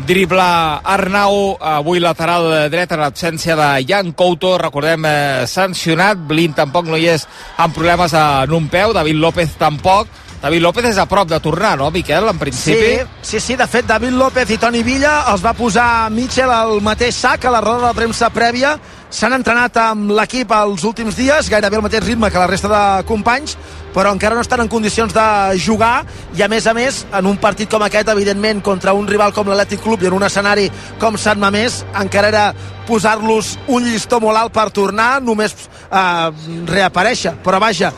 driblar 0.07 0.81
Arnau, 0.85 1.57
avui 1.61 2.01
lateral 2.03 2.69
dret 2.73 2.93
en 2.95 3.03
absència 3.05 3.57
de 3.59 3.69
Jan 3.89 4.13
Couto, 4.17 4.57
recordem 4.61 5.05
eh, 5.09 5.47
sancionat, 5.51 6.21
Blin 6.29 6.55
tampoc 6.57 6.89
no 6.91 6.99
hi 7.01 7.09
és 7.13 7.27
amb 7.61 7.75
problemes 7.77 8.15
en 8.17 8.55
un 8.57 8.69
peu, 8.73 8.95
David 8.97 9.21
López 9.21 9.57
tampoc, 9.61 10.09
David 10.41 10.63
López 10.65 10.87
és 10.89 10.99
a 10.99 11.05
prop 11.05 11.29
de 11.29 11.37
tornar, 11.45 11.75
no, 11.77 11.91
Miquel, 11.93 12.25
en 12.31 12.39
principi? 12.41 12.95
Sí, 12.97 13.35
sí, 13.37 13.41
sí, 13.41 13.57
de 13.61 13.67
fet, 13.69 13.85
David 13.85 14.17
López 14.17 14.49
i 14.49 14.57
Toni 14.57 14.81
Villa 14.83 15.27
els 15.29 15.45
va 15.45 15.53
posar 15.53 16.09
Mitchell 16.15 16.49
al 16.49 16.81
mateix 16.81 17.19
sac 17.27 17.45
a 17.45 17.53
la 17.53 17.61
roda 17.61 17.91
de 17.91 17.99
premsa 17.99 18.31
prèvia. 18.33 18.79
S'han 19.11 19.35
entrenat 19.37 19.77
amb 19.83 20.15
l'equip 20.17 20.53
els 20.55 20.87
últims 20.87 21.19
dies, 21.19 21.51
gairebé 21.51 21.77
el 21.77 21.85
mateix 21.85 22.07
ritme 22.07 22.31
que 22.31 22.41
la 22.41 22.49
resta 22.49 22.71
de 22.73 23.05
companys, 23.05 23.59
però 23.93 24.15
encara 24.15 24.39
no 24.39 24.41
estan 24.41 24.63
en 24.65 24.71
condicions 24.71 25.13
de 25.13 25.27
jugar 25.61 26.07
i 26.39 26.41
a 26.43 26.49
més 26.49 26.67
a 26.71 26.73
més 26.73 27.03
en 27.13 27.27
un 27.27 27.37
partit 27.43 27.69
com 27.69 27.83
aquest 27.85 28.09
evidentment 28.09 28.63
contra 28.65 28.95
un 28.97 29.09
rival 29.11 29.35
com 29.37 29.51
l'Atlètic 29.51 29.83
Club 29.85 30.05
i 30.05 30.09
en 30.09 30.17
un 30.17 30.25
escenari 30.25 30.69
com 31.03 31.19
Sant 31.19 31.43
Mamés 31.43 31.83
encara 32.01 32.31
era 32.31 32.45
posar-los 32.87 33.57
un 33.69 33.85
llistó 33.85 34.23
molt 34.23 34.39
alt 34.39 34.55
per 34.55 34.71
tornar 34.71 35.11
només 35.23 35.53
eh, 35.91 36.31
reaparèixer 36.71 37.35
però 37.45 37.59
vaja, 37.63 37.91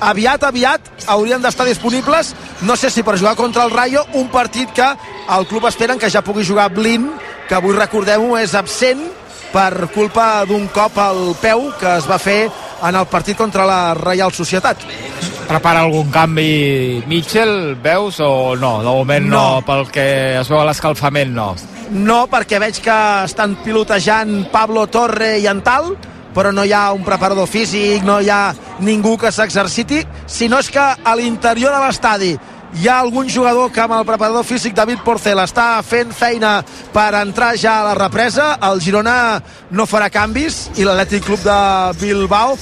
aviat, 0.00 0.44
aviat 0.44 1.06
haurien 1.06 1.42
d'estar 1.42 1.66
disponibles, 1.68 2.34
no 2.62 2.76
sé 2.76 2.90
si 2.90 3.02
per 3.02 3.18
jugar 3.18 3.36
contra 3.36 3.64
el 3.64 3.70
Rayo, 3.70 4.04
un 4.14 4.28
partit 4.28 4.70
que 4.74 4.86
el 4.86 5.46
club 5.46 5.66
esperen 5.68 5.98
que 5.98 6.10
ja 6.10 6.22
pugui 6.22 6.46
jugar 6.46 6.70
Blin, 6.74 7.10
que 7.48 7.56
avui 7.56 7.76
recordem-ho 7.76 8.36
és 8.38 8.54
absent 8.54 9.00
per 9.52 9.88
culpa 9.94 10.44
d'un 10.48 10.68
cop 10.74 10.98
al 11.00 11.34
peu 11.40 11.70
que 11.80 11.96
es 11.98 12.08
va 12.08 12.18
fer 12.20 12.48
en 12.84 12.94
el 12.94 13.06
partit 13.10 13.36
contra 13.36 13.66
la 13.66 13.94
Reial 13.96 14.32
Societat. 14.32 14.84
Prepara 15.48 15.80
algun 15.86 16.10
canvi 16.12 17.02
Mitchell, 17.08 17.74
veus, 17.82 18.20
o 18.20 18.54
no? 18.60 18.78
De 18.84 18.92
moment 18.92 19.24
no, 19.24 19.42
no 19.56 19.64
pel 19.64 19.86
que 19.92 20.04
es 20.38 20.50
veu 20.52 20.60
a 20.60 20.66
l'escalfament, 20.68 21.32
no. 21.32 21.54
No, 21.88 22.26
perquè 22.28 22.60
veig 22.60 22.82
que 22.84 22.98
estan 23.24 23.56
pilotejant 23.64 24.50
Pablo 24.52 24.84
Torre 24.92 25.38
i 25.40 25.48
Antal, 25.48 25.94
però 26.38 26.52
no 26.54 26.62
hi 26.62 26.70
ha 26.70 26.92
un 26.94 27.02
preparador 27.02 27.48
físic, 27.50 28.04
no 28.06 28.20
hi 28.22 28.28
ha 28.30 28.54
ningú 28.86 29.16
que 29.18 29.32
s'exerciti, 29.34 30.04
sinó 30.30 30.60
és 30.62 30.68
que 30.70 30.78
a 30.78 31.14
l'interior 31.18 31.74
de 31.74 31.80
l'estadi 31.82 32.30
hi 32.78 32.86
ha 32.86 33.00
algun 33.00 33.26
jugador 33.26 33.72
que 33.74 33.82
amb 33.82 33.96
el 33.96 34.06
preparador 34.06 34.46
físic 34.46 34.76
David 34.76 35.02
Porcel 35.02 35.42
està 35.42 35.66
fent 35.82 36.14
feina 36.14 36.60
per 36.94 37.08
entrar 37.18 37.56
ja 37.58 37.80
a 37.80 37.88
la 37.88 37.96
represa. 37.98 38.52
El 38.70 38.78
Girona 38.84 39.40
no 39.74 39.88
farà 39.90 40.12
canvis 40.14 40.68
i 40.76 40.86
l'Atlètic 40.86 41.26
Club 41.26 41.42
de 41.42 41.58
Bilbao 42.04 42.54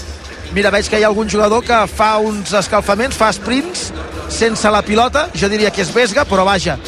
mira, 0.56 0.70
veig 0.72 0.88
que 0.88 0.96
hi 0.96 1.04
ha 1.04 1.10
algun 1.10 1.28
jugador 1.28 1.60
que 1.66 1.82
fa 1.90 2.14
uns 2.22 2.54
escalfaments, 2.56 3.16
fa 3.18 3.28
sprints 3.34 3.90
sense 4.32 4.70
la 4.72 4.80
pilota, 4.86 5.26
jo 5.36 5.50
diria 5.52 5.68
que 5.74 5.84
és 5.84 5.92
Vesga 5.92 6.24
però 6.24 6.46
vaja, 6.48 6.78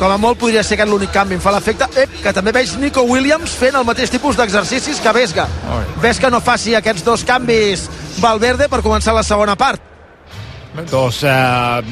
com 0.00 0.08
a 0.08 0.16
molt 0.16 0.38
podria 0.40 0.62
ser 0.64 0.78
aquest 0.78 0.88
l'únic 0.88 1.12
canvi, 1.12 1.36
em 1.36 1.42
fa 1.44 1.52
l'efecte 1.52 1.84
Ep, 2.00 2.22
que 2.24 2.32
també 2.32 2.54
veig 2.56 2.72
Nico 2.80 3.04
Williams 3.04 3.52
fent 3.60 3.76
el 3.76 3.84
mateix 3.84 4.08
tipus 4.12 4.38
d'exercicis 4.38 5.00
que 5.04 5.12
Vesga 5.12 5.44
ves 6.00 6.18
que 6.18 6.30
no 6.32 6.40
faci 6.40 6.74
aquests 6.78 7.04
dos 7.04 7.24
canvis 7.28 7.84
Valverde 8.20 8.70
per 8.72 8.80
començar 8.80 9.12
la 9.16 9.26
segona 9.26 9.58
part 9.60 9.82
dos 10.88 11.20
eh, 11.26 11.82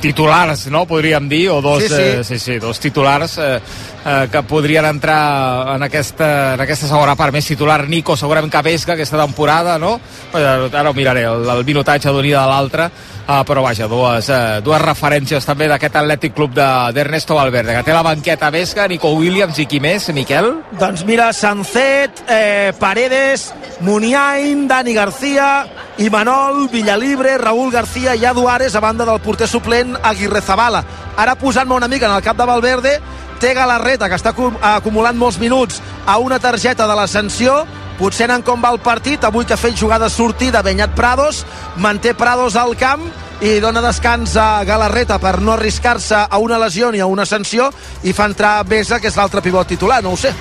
titulars, 0.00 0.66
no? 0.72 0.86
Podríem 0.88 1.28
dir, 1.28 1.50
o 1.52 1.60
dos, 1.60 1.82
Sí, 1.84 1.88
sí. 1.88 2.02
Eh, 2.02 2.24
sí, 2.24 2.38
sí, 2.38 2.58
dos 2.58 2.80
titulars 2.80 3.36
eh, 3.38 3.60
eh, 4.04 4.28
que 4.32 4.42
podrien 4.42 4.84
entrar 4.84 5.74
en 5.76 5.82
aquesta, 5.82 6.54
en 6.54 6.60
aquesta 6.60 6.86
segona 6.88 7.16
part. 7.16 7.32
Més 7.32 7.46
titular 7.46 7.86
Nico, 7.88 8.16
segurament 8.16 8.50
que 8.52 8.62
Vesga 8.62 8.94
aquesta 8.94 9.18
temporada, 9.20 9.78
no? 9.78 9.98
Ara 10.34 10.90
ho 10.90 10.94
miraré, 10.94 11.24
el, 11.28 11.48
el 11.48 11.64
minutatge 11.64 12.10
d'un 12.10 12.24
i 12.26 12.30
de 12.34 12.44
l'altre, 12.50 12.86
eh, 13.26 13.40
però 13.46 13.62
vaja, 13.62 13.86
dues, 13.88 14.28
eh, 14.28 14.60
dues 14.64 14.82
referències 14.82 15.44
també 15.46 15.68
d'aquest 15.68 15.96
Atlètic 15.96 16.34
Club 16.34 16.54
de- 16.54 16.92
d'Ernesto 16.94 17.34
Valverde, 17.34 17.74
que 17.76 17.82
té 17.82 17.92
la 17.92 18.02
banqueta 18.02 18.50
Vesga, 18.50 18.88
Nico 18.88 19.10
Williams 19.14 19.58
i 19.58 19.66
qui 19.66 19.80
més, 19.80 20.08
Miquel? 20.14 20.52
Doncs 20.78 21.04
mira, 21.04 21.32
Sancet, 21.32 22.24
eh, 22.28 22.72
Paredes, 22.78 23.52
Muniain, 23.80 24.66
Dani 24.68 24.92
García, 24.94 25.66
Imanol, 25.98 26.68
Villalibre, 26.70 27.36
Raúl 27.38 27.70
García 27.70 28.14
i 28.16 28.24
Aduares 28.24 28.74
a 28.74 28.80
banda 28.80 29.04
del 29.04 29.20
porter 29.20 29.46
suplent 29.48 29.96
Aguirre 30.02 30.40
Zabala. 30.40 30.84
Ara 31.16 31.34
posant-me 31.36 31.74
una 31.74 31.88
mica 31.88 32.06
en 32.06 32.12
el 32.16 32.22
cap 32.22 32.36
de 32.36 32.46
Valverde, 32.46 33.00
té 33.40 33.54
Galarreta, 33.56 34.08
que 34.08 34.18
està 34.20 34.30
acu- 34.34 34.52
acumulant 34.62 35.16
molts 35.18 35.38
minuts 35.40 35.80
a 36.06 36.18
una 36.22 36.38
targeta 36.38 36.86
de 36.86 36.94
l'ascensió, 36.96 37.64
potser 37.98 38.28
anant 38.28 38.44
com 38.44 38.62
va 38.62 38.70
el 38.72 38.78
partit, 38.80 39.24
avui 39.24 39.44
que 39.44 39.54
ha 39.56 39.60
fet 39.60 39.76
jugada 39.76 40.08
sortida 40.08 40.62
Benyat 40.62 40.94
Prados, 40.96 41.42
manté 41.76 42.14
Prados 42.14 42.56
al 42.56 42.76
camp 42.76 43.02
i 43.40 43.58
dona 43.60 43.80
descans 43.80 44.36
a 44.36 44.62
Galarreta 44.68 45.18
per 45.18 45.38
no 45.40 45.52
arriscar-se 45.56 46.26
a 46.28 46.38
una 46.38 46.58
lesió 46.60 46.90
ni 46.92 47.00
a 47.00 47.06
una 47.08 47.24
sanció 47.26 47.70
i 48.04 48.12
fa 48.12 48.26
entrar 48.28 48.62
Besa, 48.68 49.00
que 49.00 49.08
és 49.08 49.16
l'altre 49.16 49.40
pivot 49.42 49.66
titular, 49.68 50.02
no 50.04 50.12
ho 50.12 50.16
sé. 50.20 50.32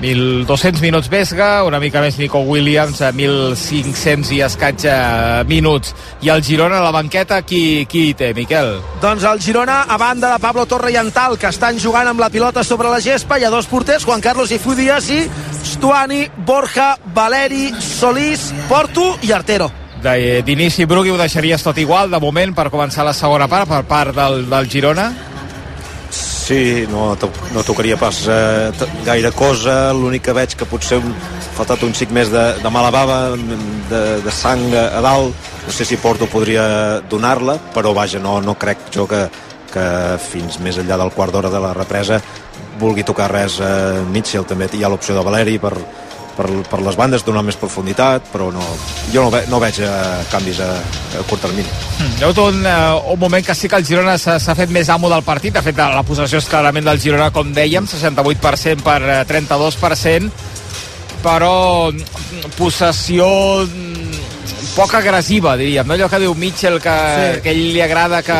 1.200 0.00 0.80
minuts 0.80 1.08
Vesga, 1.12 1.62
una 1.64 1.78
mica 1.80 2.00
més 2.02 2.16
Nico 2.18 2.40
Williams, 2.46 3.00
a 3.04 3.10
1.500 3.12 4.30
i 4.36 4.40
escaig 4.46 4.84
eh, 4.88 5.44
minuts. 5.48 5.94
I 6.24 6.30
el 6.32 6.42
Girona 6.44 6.78
a 6.80 6.84
la 6.86 6.92
banqueta, 6.94 7.42
qui, 7.46 7.86
qui 7.90 8.08
hi 8.10 8.14
té, 8.18 8.32
Miquel? 8.36 8.78
Doncs 9.02 9.24
el 9.28 9.40
Girona, 9.44 9.82
a 9.88 9.98
banda 10.00 10.32
de 10.34 10.40
Pablo 10.42 10.66
Torre 10.66 10.92
i 10.94 10.96
Antal, 11.00 11.36
que 11.38 11.50
estan 11.52 11.78
jugant 11.80 12.08
amb 12.10 12.20
la 12.20 12.30
pilota 12.30 12.64
sobre 12.64 12.90
la 12.90 13.00
gespa, 13.04 13.38
hi 13.38 13.44
ha 13.46 13.52
dos 13.52 13.68
porters, 13.70 14.04
Juan 14.08 14.20
Carlos 14.24 14.50
Ifudias 14.56 15.10
i 15.12 15.22
Stuani, 15.74 16.26
Borja, 16.46 16.94
Valeri, 17.14 17.70
Solís, 17.80 18.50
Porto 18.68 19.14
i 19.22 19.32
Artero. 19.36 19.70
De- 20.00 20.40
D'inici, 20.42 20.86
Brugui, 20.88 21.10
ho 21.12 21.18
deixaries 21.20 21.60
tot 21.62 21.76
igual, 21.78 22.08
de 22.10 22.18
moment, 22.20 22.54
per 22.56 22.70
començar 22.72 23.04
la 23.04 23.12
segona 23.12 23.46
part, 23.52 23.68
per 23.68 23.82
part 23.84 24.16
del, 24.16 24.46
del 24.48 24.68
Girona? 24.72 25.10
Sí, 26.40 26.86
no, 26.90 27.12
no 27.54 27.62
tocaria 27.62 27.98
pas 28.00 28.16
eh, 28.26 28.72
gaire 29.04 29.30
cosa, 29.36 29.92
l'únic 29.92 30.24
que 30.24 30.34
veig 30.34 30.56
que 30.56 30.66
potser 30.66 30.98
ha 30.98 31.52
faltat 31.58 31.84
un 31.84 31.92
xic 31.94 32.14
més 32.16 32.32
de, 32.32 32.44
de 32.64 32.72
mala 32.72 32.90
bava, 32.94 33.18
de, 33.90 34.00
de 34.24 34.34
sang 34.34 34.64
a, 34.72 35.02
dalt, 35.04 35.50
no 35.66 35.74
sé 35.76 35.84
si 35.86 36.00
Porto 36.00 36.26
podria 36.32 36.64
donar-la, 37.12 37.58
però 37.76 37.92
vaja, 37.94 38.18
no, 38.24 38.38
no 38.40 38.56
crec 38.58 38.88
jo 38.96 39.06
que, 39.10 39.26
que 39.70 39.86
fins 40.30 40.58
més 40.64 40.80
enllà 40.80 40.98
del 41.04 41.12
quart 41.14 41.36
d'hora 41.36 41.52
de 41.52 41.60
la 41.62 41.74
represa 41.76 42.22
vulgui 42.80 43.04
tocar 43.04 43.28
res 43.30 43.60
a 43.60 44.00
Mitchell, 44.08 44.48
també 44.48 44.70
hi 44.72 44.84
ha 44.84 44.90
l'opció 44.90 45.14
de 45.14 45.24
Valeri 45.26 45.58
per, 45.60 45.74
per, 46.36 46.46
per 46.70 46.80
les 46.84 46.96
bandes 46.98 47.24
donar 47.26 47.42
més 47.46 47.56
profunditat, 47.60 48.28
però 48.32 48.50
no, 48.54 48.62
jo 49.12 49.24
no, 49.26 49.30
ve, 49.34 49.42
no 49.50 49.60
veig 49.62 49.80
eh, 49.84 49.90
canvis 50.32 50.60
a, 50.64 50.70
a 51.20 51.24
curt 51.28 51.44
termini. 51.46 51.68
Hi 52.00 52.22
ha 52.22 52.28
hagut 52.30 52.40
un, 52.46 52.62
uh, 52.64 53.12
un 53.14 53.20
moment 53.20 53.44
que 53.46 53.54
sí 53.54 53.68
que 53.68 53.76
el 53.80 53.86
Girona 53.86 54.16
s'ha 54.20 54.56
fet 54.56 54.72
més 54.72 54.88
amo 54.92 55.10
del 55.12 55.24
partit. 55.26 55.54
De 55.56 55.62
fet, 55.64 55.76
la 55.76 56.04
possessió 56.06 56.40
és 56.40 56.48
clarament 56.50 56.86
del 56.88 57.00
Girona, 57.02 57.30
com 57.34 57.52
dèiem, 57.56 57.88
68% 57.90 58.84
per 58.86 58.98
eh, 59.04 59.20
32%, 59.28 60.30
però 61.20 61.90
mm, 61.92 62.54
possessió 62.56 63.28
mm, 63.66 64.20
poc 64.76 64.94
agressiva, 64.96 65.56
diríem. 65.60 65.86
No? 65.88 65.96
Allò 65.96 66.08
que 66.08 66.22
diu 66.22 66.34
Mitchell, 66.38 66.80
que, 66.80 66.94
sí. 66.94 67.40
que 67.44 67.52
a 67.52 67.56
ell 67.56 67.66
li 67.74 67.82
agrada 67.84 68.22
que 68.24 68.38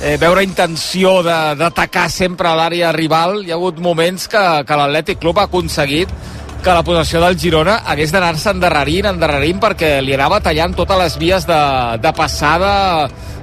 eh, 0.00 0.16
veure 0.20 0.44
intenció 0.44 1.18
de- 1.26 1.54
d'atacar 1.58 2.08
sempre 2.12 2.48
a 2.48 2.56
l'àrea 2.58 2.92
rival. 2.96 3.42
Hi 3.44 3.52
ha 3.52 3.58
hagut 3.58 3.80
moments 3.82 4.28
que, 4.32 4.44
que 4.66 4.78
l'Atlètic 4.80 5.20
Club 5.22 5.40
ha 5.40 5.48
aconseguit 5.50 6.12
que 6.66 6.74
la 6.74 6.82
possessió 6.82 7.20
del 7.22 7.36
Girona 7.38 7.76
hagués 7.86 8.10
d'anar-se 8.10 8.50
endarrerint, 8.50 9.06
endarrerint, 9.12 9.60
perquè 9.62 10.00
li 10.02 10.16
anava 10.16 10.40
tallant 10.42 10.72
totes 10.74 10.98
les 10.98 11.14
vies 11.20 11.44
de, 11.46 11.58
de 12.02 12.10
passada 12.16 12.70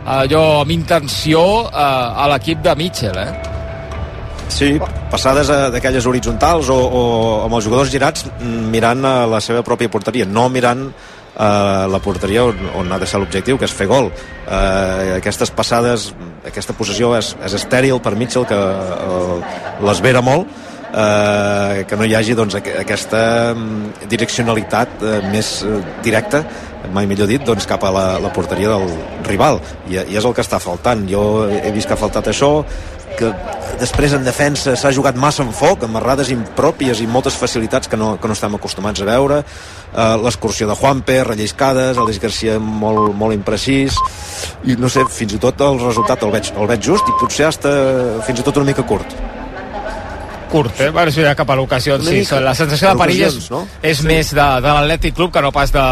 allò 0.03 0.41
amb 0.59 0.73
intenció 0.75 1.43
eh, 1.69 1.77
a 1.79 2.25
l'equip 2.33 2.59
de 2.65 2.73
Mitchell, 2.75 3.15
eh? 3.21 3.29
Sí, 4.51 4.73
passades 5.13 5.47
eh, 5.47 5.69
d'aquelles 5.71 6.09
horitzontals 6.09 6.67
o, 6.73 6.75
o 6.75 7.03
amb 7.45 7.55
els 7.55 7.63
jugadors 7.69 7.93
girats 7.93 8.27
mm, 8.27 8.67
mirant 8.75 9.07
a 9.07 9.13
la 9.37 9.39
seva 9.45 9.63
pròpia 9.63 9.93
porteria, 9.93 10.27
no 10.27 10.49
mirant 10.51 10.89
a 11.39 11.87
la 11.89 12.03
porteria 12.03 12.43
on, 12.49 12.59
on 12.83 12.91
ha 12.91 12.99
de 12.99 13.07
ser 13.07 13.23
l'objectiu, 13.23 13.55
que 13.57 13.71
és 13.71 13.77
fer 13.79 13.87
gol. 13.87 14.11
Eh, 14.11 15.15
aquestes 15.15 15.55
passades 15.55 16.11
aquesta 16.43 16.75
possessió 16.75 17.15
és, 17.15 17.31
és 17.39 17.55
estèril 17.55 18.03
per 18.03 18.17
Mitchell 18.19 18.43
que 18.51 18.59
eh, 18.59 19.57
l'esvera 19.87 20.19
molt 20.19 20.51
eh, 20.93 21.85
que 21.87 21.97
no 21.97 22.05
hi 22.05 22.15
hagi 22.15 22.37
doncs, 22.37 22.59
aqu 22.59 22.77
aquesta 22.83 23.23
mm, 23.53 24.07
direccionalitat 24.11 25.01
eh, 25.01 25.17
més 25.33 25.55
eh, 25.65 25.81
directa 26.05 26.43
mai 26.93 27.07
millor 27.07 27.29
dit, 27.31 27.41
doncs 27.41 27.65
cap 27.69 27.83
a 27.87 27.91
la, 27.93 28.07
la 28.19 28.29
porteria 28.35 28.73
del 28.73 28.89
rival. 29.23 29.61
I, 29.87 30.01
i 30.03 30.17
és 30.19 30.25
el 30.25 30.33
que 30.35 30.43
està 30.43 30.59
faltant. 30.59 31.05
Jo 31.07 31.47
he 31.47 31.71
vist 31.71 31.87
que 31.87 31.95
ha 31.95 31.99
faltat 31.99 32.27
això 32.27 32.57
que 33.17 33.29
després 33.79 34.15
en 34.17 34.23
defensa 34.25 34.73
s'ha 34.79 34.91
jugat 34.93 35.17
massa 35.19 35.43
en 35.45 35.51
foc, 35.55 35.85
amb 35.85 35.99
errades 35.99 36.31
impròpies 36.33 37.01
i 37.03 37.07
moltes 37.07 37.37
facilitats 37.39 37.87
que 37.89 37.99
no, 37.99 38.15
que 38.19 38.29
no 38.29 38.35
estem 38.35 38.57
acostumats 38.57 39.03
a 39.03 39.07
veure. 39.07 39.41
Uh, 39.93 40.15
l'excursió 40.23 40.67
de 40.67 40.75
Juanpe, 40.75 41.19
relliscades 41.27 41.99
Aleix 42.01 42.19
Garcia 42.21 42.57
molt, 42.59 43.13
molt 43.15 43.37
imprecís. 43.37 43.99
I 44.67 44.75
no 44.81 44.89
sé, 44.91 45.05
fins 45.09 45.37
i 45.37 45.41
tot 45.41 45.61
el 45.61 45.79
resultat 45.83 46.25
el 46.25 46.33
veig, 46.33 46.51
el 46.57 46.73
veig 46.73 46.89
just 46.89 47.07
i 47.07 47.15
potser 47.21 47.47
hasta 47.51 47.77
fins 48.27 48.41
i 48.41 48.49
tot 48.49 48.59
una 48.59 48.73
mica 48.73 48.85
curt 48.87 49.32
curt, 50.53 50.79
eh? 50.79 50.89
Bueno, 50.93 51.09
això 51.09 51.25
ja 51.25 51.35
cap 51.37 51.49
a 51.49 51.57
l'ocasió 51.57 51.97
sí, 52.01 52.19
mica, 52.21 52.39
la 52.43 52.53
sensació 52.57 52.93
de 52.93 53.01
perill 53.01 53.23
és, 53.27 53.37
no? 53.51 53.63
és 53.81 54.01
sí. 54.01 54.09
més 54.09 54.33
de, 54.37 54.49
de 54.63 54.75
l'Atlètic 54.77 55.17
Club 55.17 55.33
que 55.33 55.41
no 55.41 55.53
pas 55.55 55.73
de, 55.73 55.85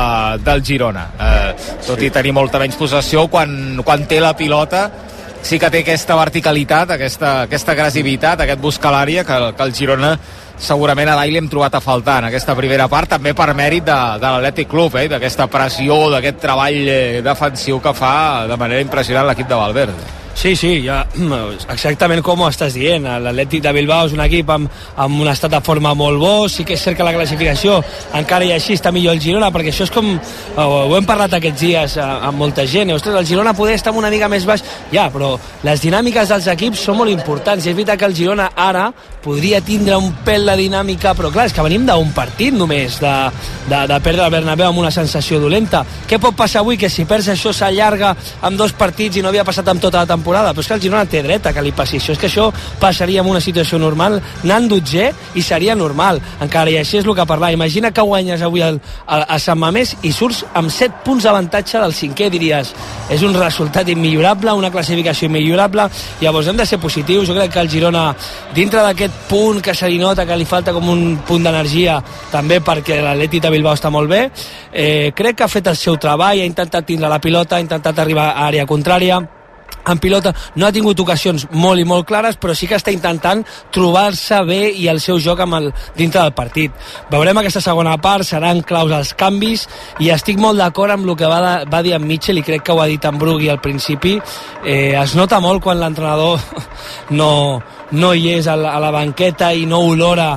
del 0.45 0.61
Girona 0.67 1.07
eh, 1.17 1.55
tot 1.87 1.97
sí. 1.97 2.07
i 2.07 2.13
tenir 2.13 2.35
molta 2.37 2.61
menys 2.61 2.77
possessió 2.79 3.25
quan, 3.31 3.81
quan 3.87 4.05
té 4.09 4.21
la 4.21 4.35
pilota 4.37 4.85
sí 5.41 5.57
que 5.57 5.71
té 5.73 5.81
aquesta 5.81 6.15
verticalitat, 6.19 6.93
aquesta, 6.93 7.33
aquesta 7.47 7.73
agressivitat, 7.73 8.45
aquest 8.45 8.61
buscar 8.61 8.93
l'àrea 8.93 9.25
que, 9.25 9.41
que 9.57 9.65
el 9.65 9.75
Girona 9.75 10.13
segurament 10.61 11.09
a 11.09 11.17
l'Aile 11.17 11.41
hem 11.41 11.49
trobat 11.49 11.75
a 11.75 11.81
faltar 11.81 12.19
en 12.21 12.29
aquesta 12.29 12.53
primera 12.57 12.85
part, 12.91 13.09
també 13.15 13.33
per 13.33 13.49
mèrit 13.57 13.85
de, 13.87 13.99
de 14.21 14.33
l'Atlètic 14.35 14.69
Club, 14.69 14.97
eh? 15.01 15.07
d'aquesta 15.09 15.49
pressió, 15.49 16.03
d'aquest 16.13 16.41
treball 16.45 16.81
eh, 16.85 17.21
defensiu 17.25 17.81
que 17.81 17.95
fa 17.97 18.15
de 18.49 18.57
manera 18.61 18.85
impressionant 18.85 19.25
l'equip 19.31 19.49
de 19.49 19.57
Valverde. 19.65 20.20
Sí, 20.33 20.55
sí, 20.55 20.81
ja, 20.81 21.03
exactament 21.75 22.23
com 22.25 22.41
ho 22.41 22.47
estàs 22.49 22.73
dient. 22.73 23.05
L'Atlètic 23.05 23.61
de 23.61 23.73
Bilbao 23.75 24.07
és 24.07 24.15
un 24.15 24.23
equip 24.23 24.49
amb, 24.49 24.71
amb 25.03 25.21
un 25.21 25.29
estat 25.29 25.51
de 25.53 25.59
forma 25.61 25.93
molt 25.97 26.17
bo, 26.21 26.31
sí 26.49 26.65
que 26.65 26.73
és 26.77 26.81
cert 26.81 26.97
que 26.97 27.05
la 27.05 27.13
classificació 27.13 27.77
encara 28.17 28.47
i 28.47 28.53
així 28.55 28.77
està 28.77 28.93
millor 28.95 29.17
el 29.17 29.21
Girona, 29.21 29.51
perquè 29.53 29.73
això 29.73 29.85
és 29.85 29.93
com, 29.93 30.09
ho, 30.55 30.63
ho 30.63 30.95
hem 30.97 31.05
parlat 31.05 31.35
aquests 31.37 31.61
dies 31.61 31.97
eh, 31.99 32.07
amb 32.29 32.41
molta 32.41 32.65
gent, 32.65 32.93
ostres, 32.95 33.19
el 33.19 33.27
Girona 33.29 33.53
poder 33.57 33.75
estar 33.77 33.93
una 33.93 34.09
mica 34.09 34.31
més 34.31 34.47
baix, 34.49 34.63
ja, 34.93 35.09
però 35.13 35.35
les 35.67 35.83
dinàmiques 35.83 36.31
dels 36.31 36.49
equips 36.55 36.87
són 36.87 36.97
molt 37.03 37.13
importants, 37.13 37.67
i 37.67 37.73
és 37.73 37.77
veritat 37.77 38.01
que 38.01 38.09
el 38.09 38.17
Girona 38.17 38.49
ara 38.55 38.87
podria 39.21 39.61
tindre 39.61 39.99
un 40.01 40.09
pèl 40.25 40.49
de 40.49 40.57
dinàmica, 40.63 41.13
però 41.17 41.29
clar, 41.29 41.45
és 41.51 41.53
que 41.53 41.61
venim 41.61 41.85
d'un 41.85 42.15
partit 42.15 42.55
només, 42.57 42.97
de, 43.03 43.13
de, 43.67 43.83
de 43.91 44.01
perdre 44.01 44.25
el 44.25 44.33
Bernabéu 44.33 44.71
amb 44.71 44.81
una 44.81 44.93
sensació 44.95 45.37
dolenta. 45.43 45.83
Què 46.09 46.17
pot 46.17 46.33
passar 46.37 46.63
avui? 46.63 46.79
Que 46.81 46.89
si 46.89 47.05
perds 47.05 47.29
això 47.29 47.53
s'allarga 47.53 48.15
amb 48.41 48.57
dos 48.57 48.73
partits 48.73 49.19
i 49.19 49.21
no 49.21 49.29
havia 49.29 49.45
passat 49.45 49.69
amb 49.69 49.83
tota 49.83 50.01
la 50.01 50.09
temporada 50.09 50.20
temporada, 50.21 50.53
però 50.53 50.61
és 50.61 50.69
que 50.69 50.77
el 50.77 50.81
Girona 50.81 51.09
té 51.09 51.23
dret 51.25 51.47
a 51.49 51.53
que 51.53 51.63
li 51.65 51.73
passi 51.73 51.97
això, 51.97 52.13
és 52.13 52.21
que 52.21 52.29
això 52.29 52.47
passaria 52.79 53.21
en 53.23 53.29
una 53.29 53.41
situació 53.41 53.79
normal, 53.81 54.19
anant 54.43 54.69
dotzer 54.69 55.09
i 55.35 55.41
seria 55.41 55.75
normal, 55.75 56.21
encara 56.43 56.69
i 56.69 56.77
així 56.77 56.99
és 56.99 57.07
el 57.07 57.15
que 57.17 57.25
parlar, 57.25 57.51
imagina 57.55 57.91
que 57.91 58.05
guanyes 58.05 58.43
avui 58.45 58.61
el, 58.61 58.79
a, 59.07 59.23
a 59.25 59.39
Sant 59.41 59.59
Mamés 59.59 59.95
i 60.05 60.13
surts 60.13 60.43
amb 60.53 60.71
7 60.71 61.01
punts 61.05 61.25
d'avantatge 61.25 61.81
del 61.81 61.95
cinquè, 61.97 62.29
diries, 62.31 62.73
és 63.09 63.25
un 63.25 63.33
resultat 63.35 63.89
immillorable, 63.89 64.53
una 64.53 64.71
classificació 64.71 65.29
immillorable, 65.29 65.87
llavors 66.21 66.51
hem 66.51 66.61
de 66.61 66.69
ser 66.69 66.79
positius, 66.79 67.27
jo 67.27 67.37
crec 67.37 67.55
que 67.55 67.63
el 67.65 67.71
Girona, 67.71 68.05
dintre 68.55 68.85
d'aquest 68.85 69.25
punt 69.31 69.61
que 69.65 69.75
se 69.75 69.89
li 69.89 69.99
nota 70.01 70.27
que 70.27 70.37
li 70.37 70.45
falta 70.45 70.75
com 70.75 70.93
un 70.93 71.03
punt 71.27 71.43
d'energia, 71.47 71.97
també 72.31 72.61
perquè 72.61 73.01
l'Atleti 73.01 73.41
de 73.41 73.53
Bilbao 73.53 73.77
està 73.77 73.89
molt 73.89 74.11
bé, 74.11 74.23
eh, 74.71 75.11
crec 75.15 75.41
que 75.41 75.47
ha 75.47 75.51
fet 75.51 75.71
el 75.71 75.79
seu 75.79 75.97
treball, 75.97 76.41
ha 76.41 76.49
intentat 76.49 76.85
tindre 76.85 77.09
la 77.09 77.21
pilota, 77.21 77.57
ha 77.57 77.63
intentat 77.63 77.99
arribar 77.99 78.31
a 78.31 78.49
àrea 78.51 78.67
contrària, 78.69 79.21
en 79.87 79.99
pilota 80.01 80.33
no 80.55 80.67
ha 80.67 80.71
tingut 80.73 80.99
ocasions 80.99 81.47
molt 81.51 81.81
i 81.81 81.85
molt 81.87 82.07
clares, 82.07 82.37
però 82.37 82.55
sí 82.57 82.67
que 82.69 82.77
està 82.77 82.93
intentant 82.93 83.43
trobar-se 83.73 84.41
bé 84.47 84.61
i 84.71 84.87
el 84.91 85.01
seu 85.03 85.19
joc 85.19 85.41
amb 85.45 85.57
el, 85.59 85.69
dintre 85.97 86.21
del 86.21 86.33
partit. 86.37 86.71
Veurem 87.11 87.41
aquesta 87.41 87.63
segona 87.63 87.97
part, 88.01 88.27
seran 88.27 88.63
claus 88.67 88.93
els 88.95 89.13
canvis 89.17 89.67
i 89.99 90.11
estic 90.13 90.39
molt 90.41 90.61
d'acord 90.61 90.95
amb 90.95 91.07
el 91.07 91.17
que 91.17 91.29
va, 91.29 91.41
de, 91.45 91.53
va 91.71 91.83
dir 91.85 91.95
en 91.97 92.07
Mitchell 92.07 92.41
i 92.41 92.45
crec 92.45 92.65
que 92.65 92.75
ho 92.75 92.81
ha 92.81 92.89
dit 92.91 93.05
en 93.05 93.19
Brugui 93.21 93.49
al 93.49 93.61
principi. 93.61 94.17
Eh, 94.63 94.93
es 94.97 95.15
nota 95.17 95.41
molt 95.43 95.63
quan 95.63 95.79
l'entrenador 95.81 96.39
no, 97.19 97.31
no 97.91 98.13
hi 98.13 98.35
és 98.37 98.47
a 98.47 98.57
la, 98.59 98.75
a 98.75 98.83
la 98.83 98.91
banqueta 98.93 99.53
i 99.53 99.65
no 99.69 99.81
olora 99.91 100.31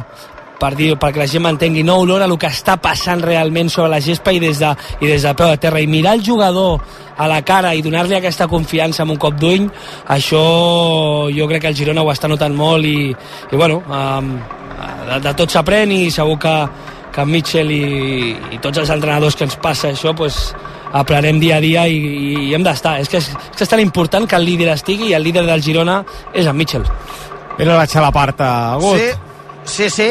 per 0.60 0.72
dir 0.78 0.92
perquè 1.00 1.22
la 1.22 1.28
gent 1.30 1.44
m'entengui, 1.44 1.82
no 1.86 1.98
olora 2.02 2.28
el 2.28 2.36
que 2.40 2.50
està 2.50 2.76
passant 2.82 3.22
realment 3.22 3.70
sobre 3.72 3.90
la 3.92 4.00
gespa 4.04 4.32
i 4.32 4.40
des 4.42 4.60
de, 4.62 4.70
i 5.00 5.10
des 5.10 5.26
de 5.26 5.34
peu 5.34 5.50
de 5.50 5.60
terra. 5.60 5.80
I 5.80 5.90
mirar 5.90 6.14
el 6.18 6.24
jugador 6.24 6.80
a 7.16 7.28
la 7.30 7.42
cara 7.46 7.74
i 7.74 7.82
donar-li 7.82 8.16
aquesta 8.18 8.48
confiança 8.50 9.04
amb 9.04 9.14
un 9.14 9.20
cop 9.20 9.38
d'ull, 9.38 9.68
això 10.10 10.44
jo 11.34 11.48
crec 11.50 11.64
que 11.64 11.72
el 11.72 11.78
Girona 11.78 12.02
ho 12.02 12.12
està 12.12 12.30
notant 12.30 12.54
molt 12.54 12.86
i, 12.86 13.10
i 13.14 13.56
bueno, 13.56 13.82
um, 13.86 14.34
de, 15.08 15.20
de 15.28 15.34
tot 15.38 15.52
s'aprèn 15.52 15.92
i 15.94 16.10
segur 16.14 16.38
que, 16.42 16.54
que 17.14 17.22
en 17.22 17.30
Mitchell 17.30 17.70
i, 17.70 17.84
i 18.56 18.62
tots 18.62 18.82
els 18.82 18.90
entrenadors 18.94 19.38
que 19.38 19.46
ens 19.46 19.58
passa 19.62 19.92
això, 19.92 20.14
pues, 20.16 20.48
aprenem 20.94 21.40
dia 21.42 21.58
a 21.58 21.62
dia 21.62 21.86
i, 21.90 21.98
i 22.48 22.54
hem 22.54 22.64
d'estar. 22.66 22.98
És, 23.02 23.10
que 23.10 23.18
és, 23.18 23.30
és 23.30 23.58
que 23.58 23.66
és 23.66 23.70
tan 23.70 23.82
important 23.82 24.28
que 24.30 24.38
el 24.38 24.46
líder 24.46 24.70
estigui 24.74 25.10
i 25.10 25.16
el 25.18 25.26
líder 25.26 25.44
del 25.46 25.62
Girona 25.62 26.00
és 26.32 26.46
en 26.46 26.56
Mitchell. 26.56 26.86
Era 27.58 27.78
la 27.78 28.10
part 28.14 28.40
agut. 28.42 28.98
Sí, 28.98 29.10
sí, 29.64 29.90
sí, 29.90 30.08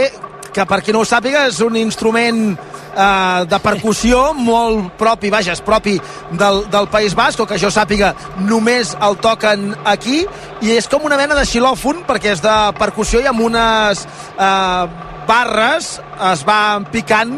que 0.54 0.66
per 0.70 0.80
qui 0.86 0.94
no 0.94 1.02
ho 1.02 1.08
sàpiga 1.08 1.48
és 1.50 1.60
un 1.66 1.76
instrument 1.80 2.42
eh, 2.54 3.46
de 3.50 3.60
percussió 3.64 4.22
molt 4.38 4.94
propi, 5.00 5.32
vaja, 5.34 5.56
és 5.58 5.64
propi 5.66 5.98
del, 6.32 6.64
del 6.72 6.90
País 6.94 7.16
Basc, 7.18 7.42
o 7.42 7.48
que 7.50 7.60
jo 7.62 7.72
sàpiga 7.74 8.14
només 8.46 8.94
el 9.02 9.18
toquen 9.24 9.72
aquí, 9.90 10.22
i 10.62 10.76
és 10.78 10.88
com 10.92 11.06
una 11.10 11.18
mena 11.20 11.38
de 11.38 11.48
xilòfon, 11.50 12.04
perquè 12.08 12.36
és 12.38 12.44
de 12.44 12.58
percussió 12.80 13.24
i 13.24 13.30
amb 13.30 13.44
unes 13.50 14.06
eh, 14.38 14.86
barres 15.28 15.98
es 16.32 16.46
van 16.48 16.88
picant 16.94 17.38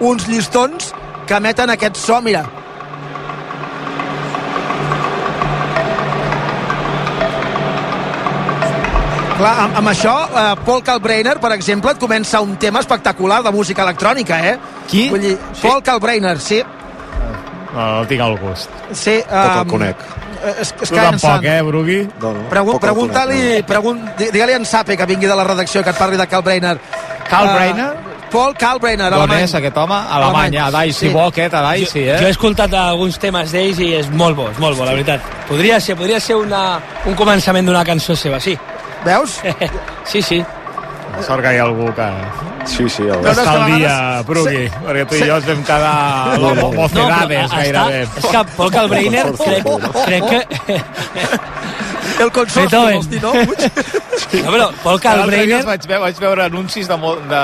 uns 0.00 0.26
llistons 0.28 0.92
que 1.28 1.36
emeten 1.38 1.70
aquest 1.70 1.98
so, 2.00 2.18
mira, 2.24 2.44
Clar, 9.40 9.54
amb, 9.56 9.76
amb 9.80 9.88
això, 9.88 10.12
eh, 10.28 10.56
Paul 10.66 10.82
Kalbrenner, 10.84 11.38
per 11.40 11.54
exemple, 11.54 11.94
et 11.94 11.98
comença 11.98 12.42
un 12.44 12.58
tema 12.60 12.82
espectacular 12.84 13.38
de 13.42 13.50
música 13.50 13.86
electrònica, 13.86 14.36
eh? 14.44 14.58
Qui? 14.90 15.06
Vull 15.08 15.22
dir, 15.22 15.38
sí. 15.54 15.66
Paul 15.66 15.80
Kalbrenner, 15.82 16.38
sí. 16.38 16.58
No, 17.72 17.86
no 17.86 18.06
tinc 18.10 18.20
el 18.20 18.36
gust. 18.36 18.68
Sí, 18.92 19.14
um, 19.22 19.60
el 19.62 19.70
conec. 19.70 20.02
És, 20.60 20.74
és 20.82 20.90
tu 20.90 20.96
tampoc, 20.96 21.44
eh, 21.48 21.62
Brugui? 21.62 22.02
No, 22.20 22.32
no, 22.34 22.42
Pregu 22.50 22.74
Pregunta-li, 22.80 23.40
no. 23.60 23.66
pregun 23.68 24.02
digue-li 24.18 24.58
en 24.58 24.66
Sape, 24.68 24.96
que 24.96 25.06
vingui 25.08 25.28
de 25.30 25.36
la 25.36 25.46
redacció, 25.48 25.82
que 25.84 25.94
et 25.94 25.96
parli 25.96 26.20
de 26.20 26.26
Kalbrenner. 26.28 26.74
Kalbrenner? 27.30 27.86
Uh, 27.94 28.28
Paul 28.30 28.54
Kalbrenner, 28.54 29.08
D'on 29.08 29.22
alemany. 29.22 29.44
és 29.46 29.54
aquest 29.56 29.78
home? 29.80 30.02
Alemany, 30.18 30.58
a 30.58 30.70
Daisy, 30.70 31.06
sí. 31.06 31.12
bo 31.14 31.24
aquest, 31.30 31.54
a 31.54 31.62
Daisy, 31.62 32.02
eh? 32.04 32.18
Jo 32.20 32.28
he 32.28 32.34
escoltat 32.36 32.76
alguns 32.76 33.16
temes 33.18 33.56
d'ells 33.56 33.80
i 33.80 33.94
és 34.02 34.12
molt 34.12 34.36
bo, 34.36 34.50
és 34.52 34.60
molt 34.60 34.76
bo, 34.76 34.84
la 34.84 34.92
veritat. 34.92 35.24
Podria 35.48 35.80
ser, 35.80 35.96
podria 35.96 36.20
ser 36.20 36.36
una, 36.36 36.76
un 37.08 37.16
començament 37.16 37.66
d'una 37.66 37.86
cançó 37.88 38.14
seva, 38.14 38.38
sí. 38.38 38.58
Veus? 39.04 39.40
sí, 40.04 40.22
sí. 40.22 40.44
Sort 41.26 41.42
que 41.42 41.52
hi 41.52 41.58
ha 41.58 41.66
algú 41.66 41.90
que... 41.96 42.08
Sí, 42.70 42.88
sí. 42.88 43.02
El... 43.02 43.18
No, 43.18 43.22
no, 43.24 43.32
està 43.32 43.52
al 43.52 43.64
dia, 43.74 43.94
Brugui, 44.28 44.66
sí. 44.68 44.82
perquè 44.86 45.06
tu 45.10 45.18
i 45.18 45.22
jo 45.26 45.38
ens 45.40 45.48
vam 45.50 45.62
quedar 45.68 45.94
no, 46.40 46.52
no, 46.56 46.66
mocedades 46.76 47.48
no, 47.48 47.56
gairebé. 47.56 48.02
Està, 48.06 48.20
és 48.20 48.34
que 48.34 48.44
Paul 48.56 48.74
Kalbreiner 48.76 49.24
crec, 49.40 49.70
crec 50.04 50.28
que... 50.30 50.80
El 52.18 52.32
consorci, 52.34 52.76
vols 52.76 53.08
dir, 53.10 53.20
no? 53.22 53.32
Sí. 54.20 54.42
No, 54.44 54.50
però 54.52 54.66
Paul 54.82 55.00
Kalbreiner... 55.00 55.62
Vaig, 55.66 55.86
veure, 55.88 56.00
vaig 56.04 56.18
veure 56.20 56.44
anuncis 56.44 56.88
de, 56.90 56.96
mo, 57.00 57.14
de, 57.30 57.42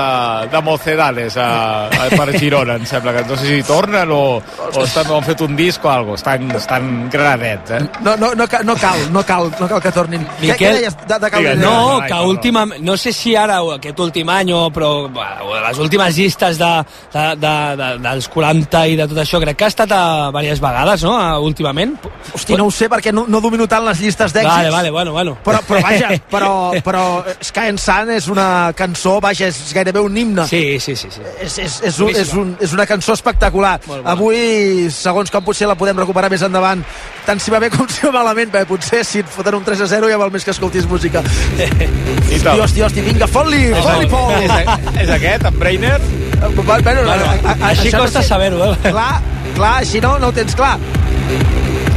de 0.53 0.61
mocedades 0.65 1.37
a, 1.41 1.47
a, 1.89 2.09
per 2.13 2.27
Girona, 2.37 2.77
em 2.81 2.85
sembla 2.89 3.15
que 3.17 3.23
no 3.29 3.39
sé 3.41 3.49
si 3.49 3.63
tornen 3.67 4.13
o, 4.13 4.21
o 4.67 4.85
estan, 4.85 5.09
o 5.11 5.17
han 5.17 5.27
fet 5.27 5.43
un 5.47 5.57
disc 5.59 5.85
o 5.85 5.91
alguna 5.93 6.19
estan, 6.21 6.51
estan 6.59 6.91
granadets, 7.13 7.73
eh? 7.79 7.81
No, 8.05 8.17
no, 8.21 8.33
no, 8.37 8.47
no 8.69 8.77
cal, 8.77 9.01
no 9.13 9.25
cal, 9.27 9.51
no 9.61 9.69
cal 9.71 9.83
que 9.83 9.93
tornin. 9.95 10.27
Miquel, 10.41 10.53
què, 10.53 10.59
què 10.61 10.75
deies 10.81 10.99
de, 11.07 11.19
de? 11.23 11.55
No, 11.63 12.01
que 12.07 12.21
última, 12.29 12.67
no 12.67 12.97
sé 13.01 13.15
si 13.17 13.35
ara 13.37 13.63
o 13.65 13.73
aquest 13.77 14.01
últim 14.05 14.31
any 14.33 14.53
o, 14.55 14.67
però 14.75 15.09
bueno, 15.09 15.57
les 15.67 15.81
últimes 15.83 16.17
llistes 16.17 16.61
de, 16.61 16.73
de, 17.15 17.27
de, 17.41 17.55
de, 17.81 17.91
dels 18.05 18.31
40 18.33 18.85
i 18.93 19.01
de 19.01 19.09
tot 19.11 19.23
això, 19.23 19.41
crec 19.43 19.59
que 19.59 19.69
ha 19.69 19.73
estat 19.73 19.97
a 19.97 20.03
diverses 20.29 20.63
vegades, 20.63 21.07
no?, 21.07 21.17
últimament. 21.47 21.97
Hosti, 22.35 22.57
no 22.59 22.69
ho 22.69 22.75
sé, 22.75 22.91
perquè 22.93 23.15
no, 23.15 23.27
no 23.31 23.41
domino 23.45 23.69
tant 23.71 23.85
les 23.87 24.01
llistes 24.03 24.35
d'èxits. 24.37 24.56
Vale, 24.57 24.71
vale, 24.71 24.91
bueno, 24.91 25.13
bueno. 25.13 25.37
Però, 25.45 25.61
però 25.69 25.81
vaja, 25.85 26.11
però, 26.33 26.53
però 26.85 27.05
Sky 27.41 27.73
and 27.73 27.83
Sun 27.83 28.13
és 28.17 28.29
una 28.33 28.49
cançó, 28.77 29.17
vaja, 29.23 29.51
és 29.51 29.75
gairebé 29.77 30.03
un 30.05 30.17
himne. 30.17 30.47
Sí, 30.49 30.79
sí, 30.81 30.97
sí. 30.97 31.11
sí. 31.13 31.25
És, 31.41 31.59
és, 31.63 31.79
és, 31.91 32.01
un, 32.01 32.11
és, 32.11 32.33
un, 32.35 32.55
és 32.63 32.77
una 32.77 32.87
cançó 32.89 33.17
espectacular. 33.17 33.77
Avui, 34.05 34.89
segons 34.95 35.33
com 35.33 35.45
potser 35.47 35.69
la 35.69 35.77
podem 35.79 35.99
recuperar 36.03 36.31
més 36.33 36.45
endavant, 36.47 36.85
tant 37.27 37.43
si 37.43 37.55
va 37.55 37.61
bé 37.63 37.71
com 37.75 37.89
si 37.91 38.07
va 38.07 38.15
malament, 38.19 38.53
perquè 38.55 38.69
potser 38.71 39.05
si 39.07 39.23
et 39.25 39.33
foten 39.33 39.59
un 39.61 39.67
3 39.67 39.85
a 39.87 39.91
0 39.97 40.11
ja 40.13 40.21
val 40.21 40.33
més 40.35 40.47
que 40.47 40.55
escoltis 40.55 40.89
música. 40.91 41.23
hosti, 41.23 42.59
hosti, 42.61 42.87
hosti, 42.89 43.07
vinga, 43.07 43.29
fot-li, 43.31 43.69
fot-li, 43.77 44.11
Pol! 44.11 44.35
És, 44.41 45.01
és 45.05 45.15
aquest, 45.19 45.49
en 45.51 45.61
Breiner? 45.61 46.01
Bueno, 46.37 46.83
bueno, 46.83 47.11
a, 47.11 47.53
a, 47.53 47.71
així 47.71 47.91
costa 47.91 48.21
no 48.21 48.23
sé. 48.23 48.29
saber-ho, 48.29 48.65
eh? 48.65 48.77
Clar, 48.91 49.23
clar, 49.55 49.79
així 49.81 50.03
no, 50.05 50.19
no 50.23 50.31
ho 50.31 50.37
tens 50.37 50.57
clar. 50.59 50.77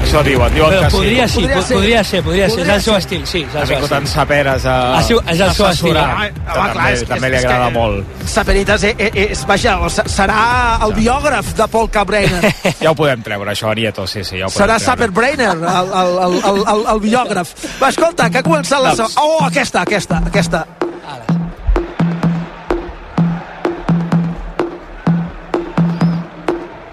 Això 0.03 0.23
diuen, 0.25 0.49
diuen 0.55 0.71
Però 0.71 0.79
que 0.81 0.89
podria, 0.89 1.27
sí. 1.27 1.33
sí, 1.35 1.41
Podria 1.41 1.55
po- 1.55 1.61
ser. 1.67 1.75
podria 1.77 2.03
ser, 2.03 2.21
podria 2.23 2.45
ser. 2.49 2.49
És 2.49 2.55
Podria 2.59 2.75
el 2.75 2.81
seu 2.81 2.95
estil, 2.97 3.27
sí. 3.27 3.41
És 3.43 3.55
Ha 3.55 3.59
el 3.61 3.67
seu 3.67 3.75
vingut 3.75 3.91
en 3.91 4.03
estil. 4.03 4.13
Saperes 4.15 4.65
a, 4.65 4.75
Ha 4.97 5.03
sigut- 5.03 5.29
és 5.29 5.39
el 5.39 5.51
seu 5.53 5.67
estil. 5.67 5.93
que 5.93 5.99
Home, 5.99 6.31
també, 6.31 6.71
clar, 6.73 6.87
és 6.93 7.03
també 7.05 7.27
és 7.27 7.31
li 7.33 7.37
agrada 7.37 7.67
que- 7.67 7.73
molt. 7.77 8.25
Saperitas 8.25 8.83
és, 8.83 8.95
és, 9.13 9.45
vaja, 9.45 9.77
o 9.85 9.89
se- 9.89 10.03
serà 10.09 10.39
el 10.87 10.93
biògraf 10.97 11.53
de 11.55 11.67
Paul 11.67 11.89
Cabrera. 11.89 12.41
Ja 12.81 12.91
ho 12.91 12.95
podem 12.95 13.21
treure, 13.21 13.51
això, 13.51 13.75
Nieto, 13.75 14.07
sí, 14.07 14.23
sí, 14.23 14.39
ja 14.39 14.47
ho 14.47 14.49
podem 14.49 14.65
Serà. 14.67 14.79
Saper 14.79 15.11
Brainer, 15.11 15.49
el, 15.51 15.63
el, 15.63 16.17
el, 16.25 16.41
el, 16.49 16.63
el, 16.73 16.85
el 16.95 16.99
biògraf. 17.05 17.53
Va, 17.83 17.89
escolta, 17.89 18.29
que 18.31 18.39
ha 18.39 18.43
començat 18.43 18.81
la... 18.81 18.95
Doncs. 18.95 19.15
Oh, 19.21 19.43
aquesta, 19.45 19.81
aquesta, 19.85 20.23
aquesta. 20.25 20.65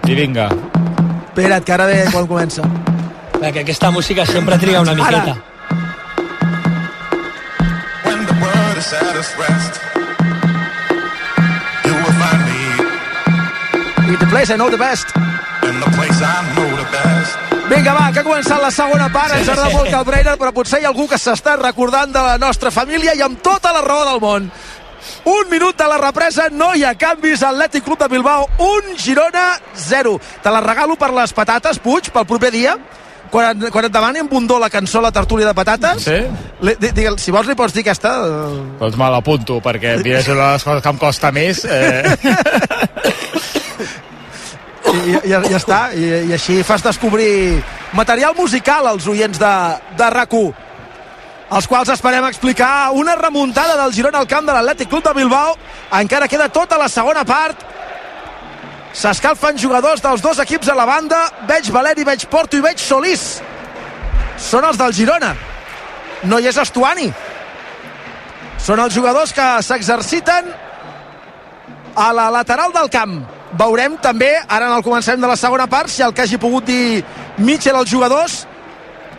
I 0.07 0.15
vinga. 0.15 0.49
Espera't, 1.27 1.63
que 1.65 1.73
ara 1.75 1.85
ve 1.89 2.05
quan 2.13 2.27
comença. 2.27 2.63
Perquè 3.37 3.61
aquesta 3.61 3.91
música 3.91 4.25
sempre 4.25 4.57
triga 4.57 4.81
una 4.81 4.93
miqueta. 4.97 5.35
When 8.03 8.25
the 8.25 8.33
world 8.41 8.77
is 8.77 8.93
at 8.93 9.15
its 9.15 9.31
rest, 9.37 9.73
you 11.85 11.93
will 11.93 12.15
find 12.21 12.41
me 12.49 14.13
I 14.13 14.17
the 14.17 14.27
place 14.27 14.49
I 14.53 14.57
know 14.57 14.69
the 14.69 14.77
best. 14.77 15.13
in 15.67 15.79
the 15.79 15.91
place 15.97 16.21
I 16.21 16.41
know 16.55 16.69
the 16.77 16.87
best. 16.91 17.37
Vinga, 17.67 17.93
va, 17.93 18.11
que 18.13 18.21
ha 18.21 18.23
començat 18.23 18.61
la 18.63 18.71
segona 18.71 19.09
part. 19.11 19.33
Ens 19.35 19.49
agrada 19.49 19.69
molt 19.75 19.89
que 19.89 19.97
el 19.99 20.05
Brainer, 20.07 20.37
però 20.39 20.53
potser 20.55 20.79
hi 20.81 20.85
ha 20.87 20.91
algú 20.93 21.07
que 21.11 21.19
s'està 21.19 21.57
recordant 21.59 22.13
de 22.13 22.23
la 22.23 22.37
nostra 22.39 22.71
família 22.71 23.13
i 23.13 23.21
amb 23.21 23.41
tota 23.43 23.73
la 23.75 23.81
raó 23.83 24.05
del 24.07 24.21
món. 24.23 24.49
Un 25.27 25.49
minut 25.51 25.75
de 25.77 25.87
la 25.87 25.97
represa, 25.99 26.47
no 26.51 26.71
hi 26.75 26.85
ha 26.87 26.93
canvis. 26.95 27.43
Atlètic 27.43 27.83
Club 27.83 27.99
de 27.99 28.07
Bilbao, 28.07 28.47
un 28.63 28.95
Girona, 28.97 29.59
0. 29.75 30.15
Te 30.43 30.49
la 30.51 30.61
regalo 30.63 30.95
per 30.95 31.11
les 31.13 31.33
patates, 31.35 31.79
Puig, 31.83 32.09
pel 32.15 32.25
proper 32.25 32.51
dia. 32.55 32.77
Quan, 33.31 33.65
quan 33.73 33.85
et 33.85 33.91
demani 33.91 34.19
en 34.23 34.29
Bundó 34.29 34.59
la 34.59 34.69
cançó 34.69 35.01
La 35.01 35.11
tertúlia 35.11 35.47
de 35.47 35.53
patates, 35.57 36.03
Sí? 36.03 36.17
li, 36.61 36.75
di, 36.79 36.91
di, 36.95 37.07
si 37.19 37.31
vols 37.31 37.47
li 37.49 37.55
pots 37.59 37.73
dir 37.75 37.83
aquesta... 37.83 38.13
eh, 38.23 38.61
Doncs 38.79 38.97
me 38.97 39.09
l'apunto, 39.11 39.59
perquè 39.63 39.97
diré 40.01 40.19
és 40.21 40.29
una 40.31 40.47
de 40.47 40.53
les 40.57 40.63
coses 40.63 40.83
que 40.85 40.93
em 40.93 41.01
costa 41.01 41.31
més. 41.35 41.65
Eh, 41.65 42.17
i, 44.87 44.97
i, 45.11 45.17
ja, 45.27 45.41
ja 45.43 45.57
està, 45.59 45.79
I, 45.97 46.07
i 46.29 46.33
així 46.37 46.61
fas 46.67 46.83
descobrir 46.85 47.59
material 47.97 48.35
musical 48.37 48.87
als 48.87 49.07
oients 49.11 49.39
de, 49.41 49.53
de 49.99 50.09
rac 50.13 50.33
els 50.37 51.67
quals 51.67 51.87
esperem 51.93 52.25
explicar 52.27 52.89
una 52.91 53.15
remuntada 53.15 53.77
del 53.79 53.93
Girona 53.95 54.19
al 54.19 54.27
camp 54.27 54.47
de 54.47 54.55
l'Atlètic 54.55 54.89
Club 54.91 55.03
de 55.05 55.13
Bilbao 55.15 55.53
encara 55.99 56.27
queda 56.27 56.49
tota 56.51 56.79
la 56.79 56.89
segona 56.91 57.23
part 57.27 57.63
s'escalfen 58.97 59.59
jugadors 59.61 60.01
dels 60.01 60.23
dos 60.25 60.39
equips 60.41 60.71
a 60.73 60.75
la 60.77 60.87
banda. 60.89 61.19
Veig 61.49 61.69
Valeri, 61.73 62.05
veig 62.07 62.25
Porto 62.31 62.57
i 62.57 62.63
veig 62.65 62.81
Solís. 62.81 63.37
Són 64.41 64.65
els 64.65 64.77
del 64.79 64.93
Girona. 64.93 65.33
No 66.25 66.39
hi 66.39 66.49
és 66.49 66.57
Estuani. 66.57 67.11
Són 68.57 68.81
els 68.81 68.95
jugadors 68.95 69.33
que 69.33 69.45
s'exerciten 69.63 70.49
a 71.97 72.11
la 72.13 72.29
lateral 72.33 72.73
del 72.73 72.89
camp. 72.93 73.19
Veurem 73.57 73.95
també, 74.01 74.33
ara 74.43 74.67
en 74.67 74.75
el 74.75 74.83
començament 74.85 75.23
de 75.23 75.29
la 75.29 75.37
segona 75.39 75.69
part, 75.71 75.89
si 75.89 76.03
el 76.03 76.13
que 76.13 76.25
hagi 76.25 76.37
pogut 76.41 76.65
dir 76.67 77.03
Mitchell 77.37 77.77
als 77.77 77.89
jugadors 77.93 78.45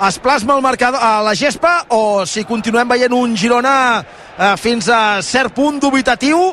es 0.07 0.19
plasma 0.23 0.55
el 0.55 0.63
marcador 0.63 1.01
a 1.03 1.23
la 1.23 1.35
gespa 1.35 1.87
o 1.91 2.27
si 2.27 2.45
continuem 2.47 2.87
veient 2.87 3.15
un 3.15 3.35
Girona 3.37 3.75
eh, 3.99 4.55
fins 4.61 4.87
a 4.95 5.19
cert 5.27 5.55
punt 5.57 5.81
dubitatiu 5.83 6.53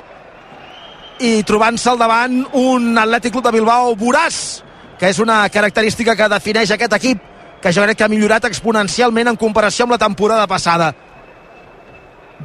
i 1.19 1.43
trobant-se 1.47 1.89
al 1.89 1.99
davant 1.99 2.41
un 2.59 2.97
Atlètic 2.99 3.31
Club 3.31 3.45
de 3.45 3.53
Bilbao 3.55 3.95
voràs, 3.95 4.61
que 4.99 5.09
és 5.11 5.19
una 5.19 5.43
característica 5.49 6.15
que 6.15 6.29
defineix 6.31 6.71
aquest 6.71 6.95
equip, 6.97 7.21
que 7.61 7.71
jo 7.73 7.83
crec 7.83 7.97
que 7.97 8.05
ha 8.05 8.11
millorat 8.11 8.45
exponencialment 8.49 9.31
en 9.31 9.39
comparació 9.39 9.85
amb 9.85 9.95
la 9.95 10.01
temporada 10.01 10.47
passada. 10.47 10.91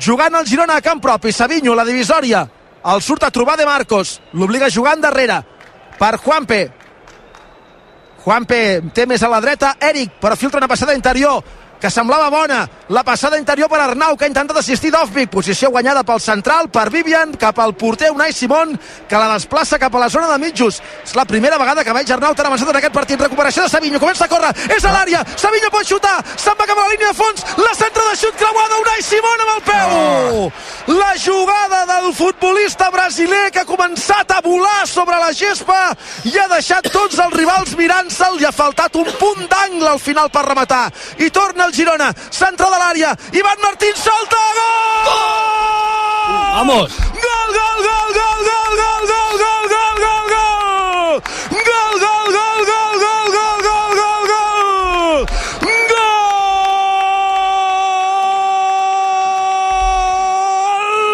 Jugant 0.00 0.36
el 0.38 0.46
Girona 0.46 0.78
a 0.78 0.84
camp 0.84 1.00
propi, 1.02 1.32
Savinho, 1.32 1.74
la 1.74 1.84
divisòria, 1.84 2.44
el 2.92 3.02
surt 3.02 3.26
a 3.26 3.30
trobar 3.34 3.56
de 3.58 3.66
Marcos, 3.66 4.20
l'obliga 4.32 4.66
a 4.66 4.72
jugar 4.72 4.94
endarrere 4.96 5.42
per 5.98 6.16
Juanpe. 6.22 6.60
Juanpe 8.24 8.60
té 8.94 9.06
més 9.06 9.22
a 9.22 9.28
la 9.32 9.40
dreta, 9.40 9.74
Eric, 9.80 10.18
però 10.20 10.36
filtra 10.36 10.60
una 10.60 10.68
passada 10.68 10.94
interior 10.94 11.42
que 11.80 11.90
semblava 11.90 12.28
bona. 12.30 12.68
La 12.90 13.02
passada 13.02 13.38
interior 13.38 13.68
per 13.70 13.80
Arnau, 13.80 14.16
que 14.16 14.26
ha 14.26 14.30
intentat 14.30 14.58
assistir 14.60 14.90
Dovvik. 14.92 15.30
Posició 15.30 15.70
guanyada 15.70 16.02
pel 16.04 16.20
central, 16.20 16.68
per 16.70 16.90
Vivian, 16.92 17.32
cap 17.40 17.58
al 17.58 17.74
porter 17.74 18.10
Unai 18.12 18.34
Simón, 18.36 18.76
que 19.08 19.16
la 19.16 19.32
desplaça 19.32 19.78
cap 19.78 19.94
a 19.94 20.02
la 20.04 20.10
zona 20.10 20.28
de 20.28 20.38
mitjos. 20.42 20.80
És 21.04 21.14
la 21.16 21.24
primera 21.24 21.58
vegada 21.58 21.84
que 21.84 21.94
veig 21.96 22.12
Arnau 22.12 22.34
tan 22.34 22.50
avançat 22.50 22.68
en 22.68 22.80
aquest 22.82 22.94
partit. 22.94 23.20
Recuperació 23.20 23.64
de 23.64 23.72
Savinho, 23.72 24.00
comença 24.02 24.26
a 24.26 24.28
córrer, 24.28 24.52
és 24.76 24.84
a 24.84 24.92
l'àrea, 24.92 25.24
Savinho 25.36 25.70
pot 25.72 25.86
xutar, 25.86 26.18
se'n 26.36 26.58
va 26.58 26.66
cap 26.68 26.76
a 26.76 26.84
la 26.84 26.92
línia 26.92 27.12
de 27.12 27.18
fons, 27.18 27.46
la 27.56 27.72
centra 27.78 28.04
de 28.10 28.18
xut 28.20 28.36
creuada, 28.36 28.80
Unai 28.84 29.02
Simón 29.06 29.46
amb 29.46 29.54
el 29.54 29.62
peu! 29.70 30.52
La 31.00 31.14
jugada 31.16 31.84
del 31.86 32.12
futbolista 32.14 32.90
brasiler 32.90 33.50
que 33.54 33.62
ha 33.62 33.68
començat 33.68 34.34
a 34.34 34.40
volar 34.44 34.86
sobre 34.90 35.16
la 35.16 35.32
gespa 35.32 35.94
i 36.26 36.36
ha 36.36 36.48
deixat 36.50 36.90
tots 36.92 37.18
els 37.22 37.36
rivals 37.36 37.76
mirant-se'l 37.78 38.40
i 38.40 38.48
ha 38.48 38.52
faltat 38.52 38.96
un 38.98 39.08
punt 39.20 39.46
d'angle 39.48 39.88
al 39.94 40.02
final 40.02 40.30
per 40.34 40.44
rematar. 40.48 40.88
I 41.18 41.30
torna 41.30 41.69
el 41.70 41.76
Girona, 41.76 42.12
centre 42.30 42.66
de 42.66 42.78
l'àrea, 42.82 43.16
Ivan 43.32 43.58
Martín 43.62 43.94
salta, 43.94 44.36
gol! 44.56 45.10
Vamos! 46.56 46.90
Gol, 47.24 47.48
gol, 47.56 47.78
gol, 47.86 48.08
gol, 48.18 48.40
gol, 48.48 48.72
gol, 48.80 49.04
gol, 49.10 49.34
gol, 49.42 49.64
gol, 49.72 49.94
gol, 50.04 50.24
gol! 50.32 51.14
Gol, 51.68 51.94
gol, 52.04 52.26
gol, 52.36 52.60
gol, 52.70 52.94
gol, 53.04 53.28
gol, 53.36 53.58
gol, 53.68 53.90
gol, 54.00 54.22
gol! 54.30 55.20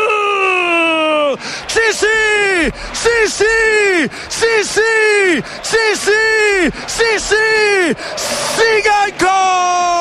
Gol! 0.06 1.38
Sí, 1.74 1.86
sí! 2.00 2.16
Sí, 3.02 3.16
sí! 3.38 3.56
Sí, 4.38 4.52
sí! 4.74 4.92
Sí, 5.62 5.84
sí! 6.04 6.22
Sí, 6.96 7.10
sí! 7.28 7.44
Sigankov! 8.56 9.95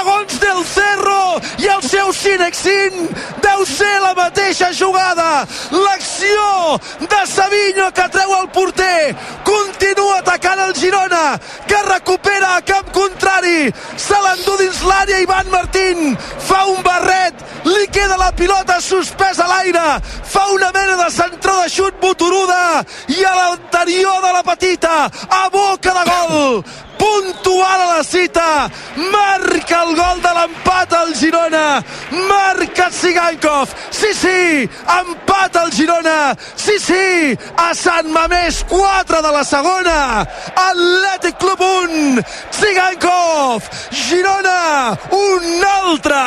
Segons 0.00 0.38
del 0.40 0.60
Cerro 0.64 1.22
i 1.60 1.66
el 1.68 1.82
seu 1.84 2.08
Cinexin 2.16 3.02
deu 3.44 3.66
ser 3.68 3.90
la 4.00 4.14
mateixa 4.16 4.70
jugada! 4.72 5.44
L'acció 5.74 6.46
de 7.02 7.18
Savinho 7.28 7.90
que 7.92 8.06
treu 8.14 8.32
el 8.38 8.48
porter! 8.54 9.12
Continua 9.44 10.22
atacant 10.22 10.64
el 10.64 10.72
Girona, 10.80 11.36
que 11.68 11.82
recupera 11.90 12.54
a 12.56 12.64
camp 12.72 12.88
contrari! 12.96 13.68
Se 14.00 14.24
l'endú 14.24 14.56
dins 14.62 14.80
l'àrea 14.88 15.20
Ivan 15.26 15.52
Martín! 15.52 16.16
Fa 16.48 16.64
un 16.72 16.80
barret, 16.86 17.44
li 17.68 17.84
queda 17.92 18.16
la 18.16 18.32
pilota 18.32 18.80
suspesa 18.80 19.44
a 19.44 19.52
l'aire, 19.52 19.88
fa 20.32 20.48
una 20.56 20.72
mena 20.72 20.96
de 21.04 21.10
centró 21.12 21.60
de 21.60 21.68
xut 21.76 22.00
boturuda 22.00 22.86
i 23.18 23.20
a 23.20 23.36
l'anterior 23.42 24.22
de 24.24 24.38
la 24.38 24.46
petita, 24.54 25.10
a 25.28 25.48
boca 25.52 26.00
de 26.00 26.12
gol! 26.14 26.64
Puntual 27.00 27.80
a 27.80 27.96
la 27.96 28.04
cita. 28.04 28.70
Marca 28.96 29.82
el 29.84 29.96
gol 29.96 30.20
de 30.22 30.32
l'empat 30.36 30.92
al 30.92 31.14
Girona. 31.14 31.82
Marca 32.28 32.90
Sigankov 32.90 33.72
sí, 33.90 34.12
sí, 34.14 34.68
empat 35.00 35.56
al 35.56 35.72
Girona. 35.72 36.36
Sí, 36.54 36.78
sí, 36.78 37.38
a 37.56 37.72
Sant 37.74 38.10
Mamés 38.12 38.64
4 38.68 39.22
de 39.22 39.32
la 39.32 39.44
segona. 39.44 39.98
Atlètic 40.68 41.38
Club 41.40 41.60
1 41.60 42.24
Sigankov 42.60 43.64
Girona 43.90 44.98
un 45.16 45.64
altre. 45.64 46.20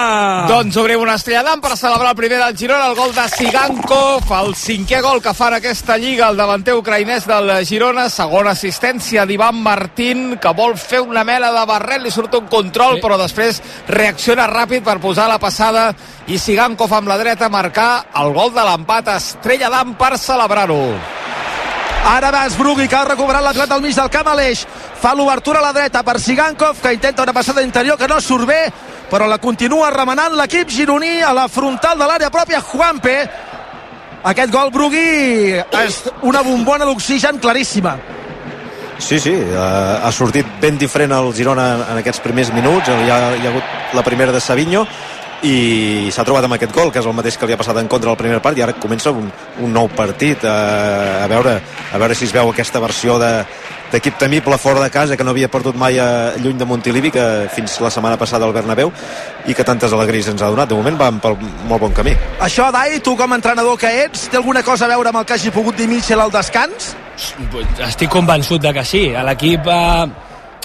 Doncs 0.50 0.78
obrim 0.82 1.04
un 1.04 1.12
estrelladam 1.14 1.62
per 1.62 1.78
celebrar 1.78 2.14
el 2.14 2.20
primer 2.20 2.40
del 2.40 2.58
Girona, 2.58 2.90
el 2.90 2.98
gol 2.98 3.14
de 3.16 3.28
Sigankov, 3.30 4.32
el 4.40 4.54
cinquè 4.58 5.02
gol 5.04 5.22
que 5.24 5.34
fa 5.38 5.52
en 5.52 5.60
aquesta 5.60 5.98
lliga, 6.02 6.30
el 6.30 6.40
davanter 6.40 6.76
ucraïnès 6.80 7.28
del 7.30 7.52
Girona, 7.68 8.08
segona 8.10 8.56
assistència 8.58 9.28
d'Ivan 9.30 9.62
Martín, 9.64 10.38
que 10.42 10.54
vol 10.56 10.63
fer 10.80 11.02
una 11.04 11.24
mena 11.28 11.52
de 11.54 11.64
barret, 11.70 12.02
li 12.02 12.12
surt 12.12 12.36
un 12.40 12.48
control, 12.52 12.98
sí. 12.98 13.04
però 13.04 13.18
després 13.20 13.60
reacciona 13.88 14.48
ràpid 14.50 14.86
per 14.86 15.00
posar 15.04 15.28
la 15.30 15.40
passada 15.42 15.90
i 16.28 16.40
Sigankov 16.40 16.94
amb 16.96 17.12
la 17.12 17.20
dreta 17.20 17.52
marcar 17.52 18.06
el 18.22 18.34
gol 18.36 18.54
de 18.56 18.64
l'empat, 18.64 19.12
estrella 19.18 19.70
d'am 19.74 19.94
per 20.00 20.16
celebrar-ho. 20.18 20.82
Ara 22.04 22.32
va 22.36 22.46
Esbrugui, 22.50 22.90
que 22.92 22.98
ha 23.00 23.06
recuperat 23.08 23.44
l'atlet 23.46 23.72
al 23.72 23.82
mig 23.82 23.96
del 23.96 24.10
camp 24.12 24.28
a 24.28 24.34
l'eix. 24.36 24.66
Fa 25.00 25.14
l'obertura 25.16 25.62
a 25.62 25.68
la 25.68 25.72
dreta 25.76 26.02
per 26.04 26.18
Sigankov, 26.20 26.82
que 26.82 26.92
intenta 26.94 27.24
una 27.24 27.36
passada 27.36 27.64
interior 27.64 27.98
que 27.98 28.10
no 28.12 28.20
surt 28.20 28.48
bé, 28.48 28.60
però 29.10 29.28
la 29.28 29.40
continua 29.40 29.92
remenant 29.92 30.36
l'equip 30.36 30.72
gironí 30.72 31.22
a 31.24 31.32
la 31.34 31.48
frontal 31.48 31.98
de 31.98 32.08
l'àrea 32.10 32.32
pròpia, 32.32 32.60
Juanpe. 32.62 33.16
Aquest 34.24 34.52
gol, 34.52 34.72
Brugui, 34.72 35.60
és 35.84 36.04
una 36.24 36.44
bombona 36.44 36.86
d'oxigen 36.88 37.40
claríssima. 37.44 37.98
Sí, 39.04 39.20
sí, 39.20 39.34
uh, 39.36 40.00
ha 40.00 40.12
sortit 40.16 40.48
ben 40.62 40.78
diferent 40.80 41.12
el 41.12 41.34
Girona 41.36 41.66
en, 41.76 41.82
en 41.92 41.98
aquests 42.00 42.22
primers 42.24 42.54
minuts, 42.56 42.88
hi 42.88 43.12
ha, 43.12 43.18
hi 43.36 43.44
ha 43.44 43.50
hagut 43.52 43.98
la 43.98 44.04
primera 44.06 44.32
de 44.32 44.40
Savinho 44.40 44.86
i 45.44 46.10
s'ha 46.14 46.24
trobat 46.24 46.46
amb 46.48 46.56
aquest 46.56 46.72
gol 46.72 46.92
que 46.92 47.02
és 47.02 47.08
el 47.08 47.16
mateix 47.16 47.38
que 47.38 47.48
li 47.48 47.54
ha 47.56 47.60
passat 47.60 47.78
en 47.82 47.90
contra 47.92 48.10
del 48.10 48.20
primer 48.20 48.40
part 48.44 48.58
i 48.58 48.64
ara 48.64 48.76
comença 48.80 49.12
un, 49.12 49.28
un 49.60 49.74
nou 49.76 49.90
partit 49.92 50.46
eh, 50.48 50.50
a, 50.50 51.28
veure, 51.28 51.58
a 51.92 52.00
veure 52.00 52.16
si 52.16 52.24
es 52.30 52.34
veu 52.36 52.52
aquesta 52.52 52.80
versió 52.84 53.20
de 53.20 53.34
d'equip 53.94 54.16
temible 54.18 54.58
fora 54.58 54.82
de 54.82 54.90
casa 54.90 55.18
que 55.18 55.24
no 55.24 55.36
havia 55.36 55.52
perdut 55.54 55.76
mai 55.78 56.00
a, 56.02 56.34
lluny 56.42 56.58
de 56.58 56.66
Montilivi 56.66 57.12
que 57.14 57.26
fins 57.54 57.76
la 57.84 57.92
setmana 57.94 58.18
passada 58.18 58.48
al 58.48 58.56
Bernabéu 58.56 58.90
i 59.46 59.54
que 59.54 59.68
tantes 59.68 59.94
alegries 59.94 60.32
ens 60.32 60.42
ha 60.42 60.50
donat 60.50 60.72
de 60.72 60.80
moment 60.80 60.98
van 60.98 61.20
pel 61.22 61.38
molt 61.70 61.84
bon 61.84 61.94
camí 61.94 62.16
Això, 62.40 62.72
Dai, 62.74 62.98
tu 63.06 63.18
com 63.20 63.36
a 63.36 63.38
entrenador 63.38 63.78
que 63.78 63.92
ets 64.06 64.30
té 64.32 64.40
alguna 64.40 64.64
cosa 64.64 64.88
a 64.88 64.94
veure 64.96 65.12
amb 65.12 65.22
el 65.22 65.28
que 65.28 65.36
hagi 65.36 65.52
pogut 65.54 65.78
dir 65.78 65.90
Mitchell 65.92 66.24
al 66.24 66.32
descans? 66.34 66.96
Estic 67.86 68.10
convençut 68.10 68.64
de 68.64 68.72
que 68.74 68.82
sí. 68.88 69.04
L'equip 69.28 69.68
ha, 69.70 70.08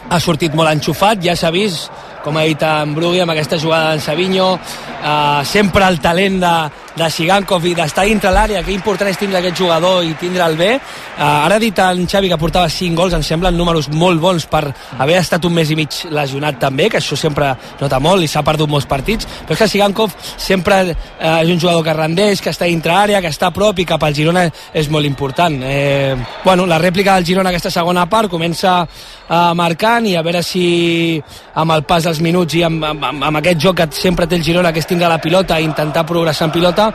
ha 0.09 0.21
sortit 0.23 0.55
molt 0.57 0.73
enxufat, 0.73 1.21
ja 1.21 1.37
s'ha 1.37 1.53
vist 1.53 1.91
com 2.29 2.37
ha 2.37 2.45
dit 2.45 2.61
en 2.67 2.91
Brugui 2.93 3.23
amb 3.25 3.33
aquesta 3.33 3.57
jugada 3.57 3.95
d'en 3.95 4.03
Savinho 4.05 4.51
eh, 4.53 5.41
sempre 5.49 5.87
el 5.89 5.97
talent 6.05 6.37
de, 6.43 6.53
de 6.99 7.07
Sigankov 7.15 7.65
i 7.65 7.73
d'estar 7.79 8.05
dintre 8.05 8.33
l'àrea 8.35 8.61
que 8.67 8.75
important 8.75 9.09
és 9.09 9.17
tindre 9.17 9.39
aquest 9.41 9.57
jugador 9.63 10.05
i 10.05 10.13
tindre 10.21 10.45
el 10.45 10.59
bé. 10.59 10.75
Eh, 10.77 11.23
ara 11.23 11.57
ha 11.57 11.63
dit 11.63 11.81
en 11.81 12.05
Xavi 12.11 12.29
que 12.29 12.41
portava 12.41 12.69
5 12.69 12.99
gols 12.99 13.17
em 13.17 13.25
semblen 13.25 13.57
números 13.57 13.89
molt 13.89 14.21
bons 14.21 14.45
per 14.51 14.67
haver 14.99 15.17
estat 15.23 15.47
un 15.49 15.57
mes 15.57 15.73
i 15.73 15.79
mig 15.79 16.03
lesionat 16.13 16.61
també 16.61 16.91
que 16.93 17.01
això 17.01 17.17
sempre 17.17 17.55
nota 17.81 18.01
molt 18.03 18.27
i 18.27 18.29
s'ha 18.29 18.45
perdut 18.45 18.69
molts 18.69 18.89
partits 18.91 19.25
però 19.47 19.57
és 19.57 19.63
que 19.63 19.71
Sigankov 19.73 20.13
sempre 20.37 20.83
eh, 20.85 20.95
és 21.31 21.49
un 21.49 21.57
jugador 21.57 21.87
que 21.87 21.97
rendeix, 21.97 22.43
que 22.45 22.53
està 22.53 22.69
dintre 22.69 22.93
àrea 22.93 23.23
que 23.25 23.33
està 23.33 23.49
a 23.49 23.57
prop 23.57 23.81
i 23.81 23.89
cap 23.89 24.05
al 24.05 24.17
Girona 24.17 24.45
és 24.75 24.93
molt 24.93 25.09
important. 25.09 25.63
Eh, 25.65 26.13
bueno, 26.45 26.69
la 26.69 26.83
rèplica 26.83 27.17
del 27.17 27.25
Girona 27.25 27.55
aquesta 27.55 27.73
segona 27.73 28.05
part 28.11 28.29
comença 28.29 28.83
eh, 29.29 29.53
marcant 29.55 30.07
i 30.09 30.17
a 30.17 30.23
veure 30.25 30.43
si 30.43 31.21
amb 31.59 31.75
el 31.75 31.85
pas 31.89 32.05
dels 32.05 32.21
minuts 32.25 32.57
i 32.59 32.65
amb, 32.67 32.85
amb, 32.85 33.05
amb 33.31 33.41
aquest 33.41 33.61
joc 33.63 33.79
que 33.81 33.89
sempre 33.95 34.27
té 34.27 34.39
el 34.39 34.45
Girona 34.47 34.73
que 34.73 34.83
és 34.83 34.89
tindre 34.89 35.11
la 35.11 35.21
pilota 35.23 35.59
i 35.61 35.67
intentar 35.69 36.07
progressar 36.09 36.49
en 36.49 36.55
pilota 36.55 36.89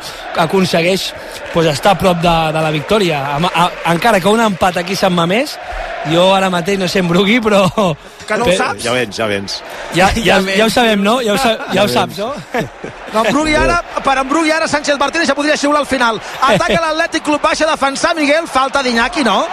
aconsegueix 0.46 1.10
pues, 1.54 1.68
estar 1.68 1.94
a 1.94 2.00
prop 2.00 2.22
de, 2.24 2.36
de 2.56 2.66
la 2.66 2.72
victòria 2.74 3.22
a, 3.36 3.40
a, 3.54 3.70
encara 3.94 4.20
que 4.20 4.32
un 4.32 4.42
empat 4.42 4.82
aquí 4.84 4.98
Sant 4.98 5.14
Mamés 5.14 5.58
jo 6.12 6.30
ara 6.36 6.50
mateix 6.54 6.80
no 6.80 6.88
sé 6.88 7.04
en 7.04 7.12
Brugui 7.12 7.40
però 7.44 7.66
que 8.28 8.38
no 8.40 8.48
ho 8.48 8.58
saps? 8.58 8.84
ja 8.84 8.94
vens, 8.96 9.18
ja 9.18 9.28
vens 9.28 9.60
ja, 9.94 10.10
ja, 10.28 10.40
ja 10.42 10.66
ho 10.66 10.72
sabem, 10.72 11.04
no? 11.04 11.20
ja 11.22 11.36
ho, 11.36 11.38
sa 11.38 11.70
ja 11.74 11.86
ho 11.86 11.92
saps, 11.92 12.18
no? 12.20 12.34
No, 13.14 13.22
en 13.24 13.32
Brugui 13.32 13.56
ara, 13.56 13.78
per 14.04 14.18
en 14.18 14.30
Brugui 14.30 14.52
ara 14.52 14.68
Sánchez 14.68 14.98
Martínez 15.00 15.30
ja 15.30 15.38
podria 15.38 15.58
xiular 15.60 15.84
al 15.84 15.90
final 15.90 16.22
ataca 16.42 16.80
l'Atlètic 16.88 17.28
Club 17.28 17.44
baixa 17.44 17.68
a 17.68 17.74
defensar 17.76 18.16
Miguel 18.18 18.48
falta 18.50 18.82
d'Iñaki, 18.84 19.24
no? 19.28 19.44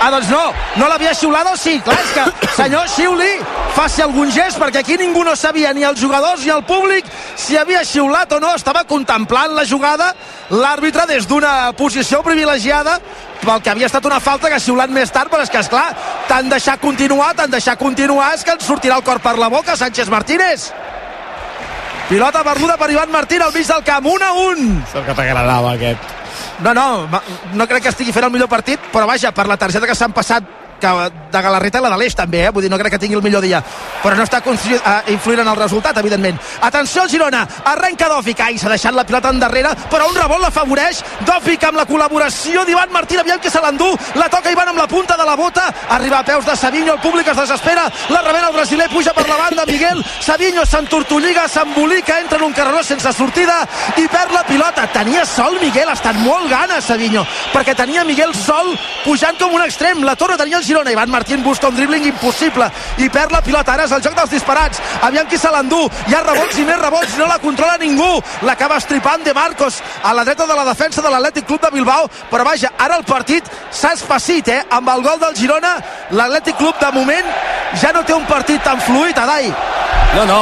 Ah, 0.00 0.10
doncs 0.12 0.28
no, 0.28 0.40
no 0.76 0.88
l'havia 0.90 1.14
xiulat 1.16 1.48
o 1.48 1.54
sí? 1.56 1.78
Clar, 1.84 1.96
és 1.96 2.10
que, 2.12 2.48
senyor, 2.56 2.88
xiuli, 2.92 3.30
faci 3.76 4.02
algun 4.04 4.28
gest, 4.32 4.58
perquè 4.60 4.82
aquí 4.82 4.98
ningú 5.00 5.22
no 5.24 5.32
sabia, 5.36 5.72
ni 5.72 5.86
els 5.88 6.00
jugadors 6.00 6.44
ni 6.44 6.52
el 6.52 6.64
públic, 6.68 7.08
si 7.36 7.56
havia 7.56 7.80
xiulat 7.84 8.34
o 8.36 8.40
no, 8.42 8.52
estava 8.54 8.84
contemplant 8.84 9.54
la 9.56 9.64
jugada, 9.64 10.10
l'àrbitre 10.52 11.06
des 11.08 11.28
d'una 11.28 11.72
posició 11.78 12.20
privilegiada, 12.26 12.98
pel 13.40 13.62
que 13.62 13.72
havia 13.72 13.88
estat 13.88 14.04
una 14.08 14.20
falta 14.20 14.50
que 14.50 14.58
ha 14.58 14.62
xiulat 14.62 14.92
més 14.92 15.12
tard, 15.14 15.32
però 15.32 15.46
és 15.46 15.52
que, 15.52 15.64
esclar, 15.64 15.88
t'han 16.28 16.52
deixat 16.52 16.82
continuar, 16.82 17.32
t'han 17.38 17.56
deixat 17.56 17.80
continuar, 17.80 18.34
és 18.36 18.44
que 18.44 18.52
ens 18.56 18.68
sortirà 18.68 19.00
el 19.00 19.06
cor 19.06 19.22
per 19.24 19.38
la 19.40 19.48
boca, 19.48 19.76
Sánchez 19.80 20.12
Martínez. 20.12 20.70
Pilota 22.10 22.44
perduda 22.46 22.76
per 22.78 22.90
Ivan 22.92 23.10
Martín 23.10 23.42
al 23.42 23.52
mig 23.52 23.66
del 23.66 23.82
camp, 23.82 24.06
1 24.06 24.28
a 24.28 24.32
1. 24.44 24.68
És 24.84 24.94
el 25.00 25.08
que 25.08 25.16
t'agradava, 25.18 25.72
aquest. 25.74 26.25
No, 26.64 26.72
no, 26.72 27.20
no 27.52 27.66
crec 27.68 27.84
que 27.84 27.92
estigui 27.92 28.14
fent 28.16 28.24
el 28.24 28.32
millor 28.32 28.48
partit, 28.48 28.80
però 28.92 29.06
vaja, 29.08 29.32
per 29.36 29.44
la 29.48 29.58
targeta 29.60 29.88
que 29.88 29.96
s'han 29.98 30.14
passat 30.16 30.65
que 30.80 30.94
de 31.32 31.42
Galarreta 31.42 31.80
la 31.80 31.90
de 31.90 32.00
l'Eix 32.00 32.14
també, 32.14 32.46
eh? 32.46 32.50
vull 32.50 32.64
dir, 32.64 32.70
no 32.70 32.78
crec 32.78 32.96
que 32.96 33.02
tingui 33.02 33.18
el 33.18 33.24
millor 33.24 33.44
dia. 33.44 33.62
Però 34.02 34.16
no 34.16 34.24
està 34.26 34.42
influint 35.12 35.40
en 35.42 35.48
el 35.48 35.56
resultat 35.56 35.98
evidentment, 35.98 36.38
atenció 36.60 37.02
al 37.02 37.10
Girona. 37.10 37.46
Arrenca 37.72 38.08
Dòfic, 38.12 38.40
ai, 38.40 38.58
s'ha 38.58 38.72
deixat 38.72 38.94
la 38.94 39.04
pilota 39.06 39.32
endarrere 39.34 39.74
però 39.90 40.08
un 40.10 40.16
rebot 40.16 40.40
l'afavoreix, 40.42 41.02
Dòfic 41.26 41.64
amb 41.68 41.78
la 41.80 41.86
col·laboració 41.88 42.64
d'Ivan 42.66 42.92
Martín, 42.92 43.20
aviam 43.20 43.40
que 43.40 43.50
se 43.50 43.60
l'endú. 43.62 43.88
La 44.20 44.28
toca 44.32 44.52
Ivan 44.52 44.72
amb 44.72 44.80
la 44.80 44.88
punta 44.90 45.16
de 45.16 45.24
la 45.24 45.36
bota. 45.36 45.66
Arriba 45.96 46.18
a 46.20 46.24
peus 46.24 46.44
de 46.46 46.56
Savinho, 46.56 46.94
el 46.94 47.00
públic 47.00 47.28
es 47.28 47.36
desespera. 47.36 47.86
La 48.10 48.22
rebena 48.22 48.48
el 48.48 48.54
brasiler, 48.54 48.88
puja 48.90 49.14
per 49.14 49.26
la 49.28 49.36
banda 49.36 49.66
Miguel. 49.66 50.02
Savinho 50.20 50.64
s'entortolliga, 50.66 51.46
s'embolica 51.48 52.20
entra 52.20 52.38
en 52.38 52.44
un 52.44 52.52
carreró 52.52 52.82
sense 52.84 53.12
sortida 53.12 53.56
i 53.96 54.06
perd 54.08 54.34
la 54.34 54.44
pilota, 54.46 54.86
tenia 54.92 55.24
sol 55.26 55.58
Miguel? 55.62 55.88
Ha 55.88 55.96
estat 55.98 56.18
molt 56.20 56.50
gana 56.50 56.80
Savinho, 56.80 57.24
perquè 57.54 57.76
tenia 57.76 58.04
Miguel 58.04 58.34
sol 58.36 58.74
pujant 59.04 59.38
com 59.40 59.54
un 59.54 59.64
extrem, 59.64 60.02
la 60.04 60.16
torre 60.16 60.36
tenia 60.36 60.58
el 60.58 60.65
Girona. 60.66 60.92
Ivan 60.92 61.10
Martín 61.10 61.42
busca 61.44 61.68
un 61.68 61.76
dribbling 61.76 62.06
impossible 62.10 62.68
i 62.98 63.08
perd 63.08 63.32
la 63.32 63.42
pilota. 63.42 63.74
Ara 63.74 63.86
és 63.86 63.94
el 63.94 64.02
joc 64.04 64.16
dels 64.18 64.32
disparats. 64.34 64.80
Aviam 65.06 65.28
qui 65.30 65.38
se 65.38 65.50
l'endú. 65.52 65.80
Hi 66.08 66.16
ha 66.16 66.22
rebots 66.26 66.58
i 66.58 66.66
més 66.66 66.80
rebots 66.82 67.16
no 67.20 67.28
la 67.30 67.38
controla 67.42 67.78
ningú. 67.80 68.10
L'acaba 68.48 68.80
estripant 68.82 69.24
de 69.24 69.34
Marcos 69.34 69.80
a 70.02 70.12
la 70.14 70.24
dreta 70.24 70.46
de 70.46 70.58
la 70.58 70.66
defensa 70.68 71.02
de 71.02 71.12
l'Atlètic 71.12 71.46
Club 71.46 71.62
de 71.62 71.72
Bilbao. 71.78 72.10
Però 72.30 72.44
vaja, 72.44 72.72
ara 72.78 72.98
el 72.98 73.04
partit 73.08 73.48
s'ha 73.70 73.94
espacit, 73.96 74.48
eh? 74.48 74.62
Amb 74.70 74.90
el 74.92 75.02
gol 75.06 75.20
del 75.22 75.36
Girona, 75.36 75.76
l'Atlètic 76.10 76.58
Club 76.58 76.80
de 76.80 76.92
moment 76.92 77.34
ja 77.80 77.92
no 77.92 78.02
té 78.06 78.14
un 78.14 78.26
partit 78.26 78.62
tan 78.62 78.80
fluid, 78.80 79.18
Adai. 79.18 79.52
No, 80.16 80.24
no, 80.24 80.40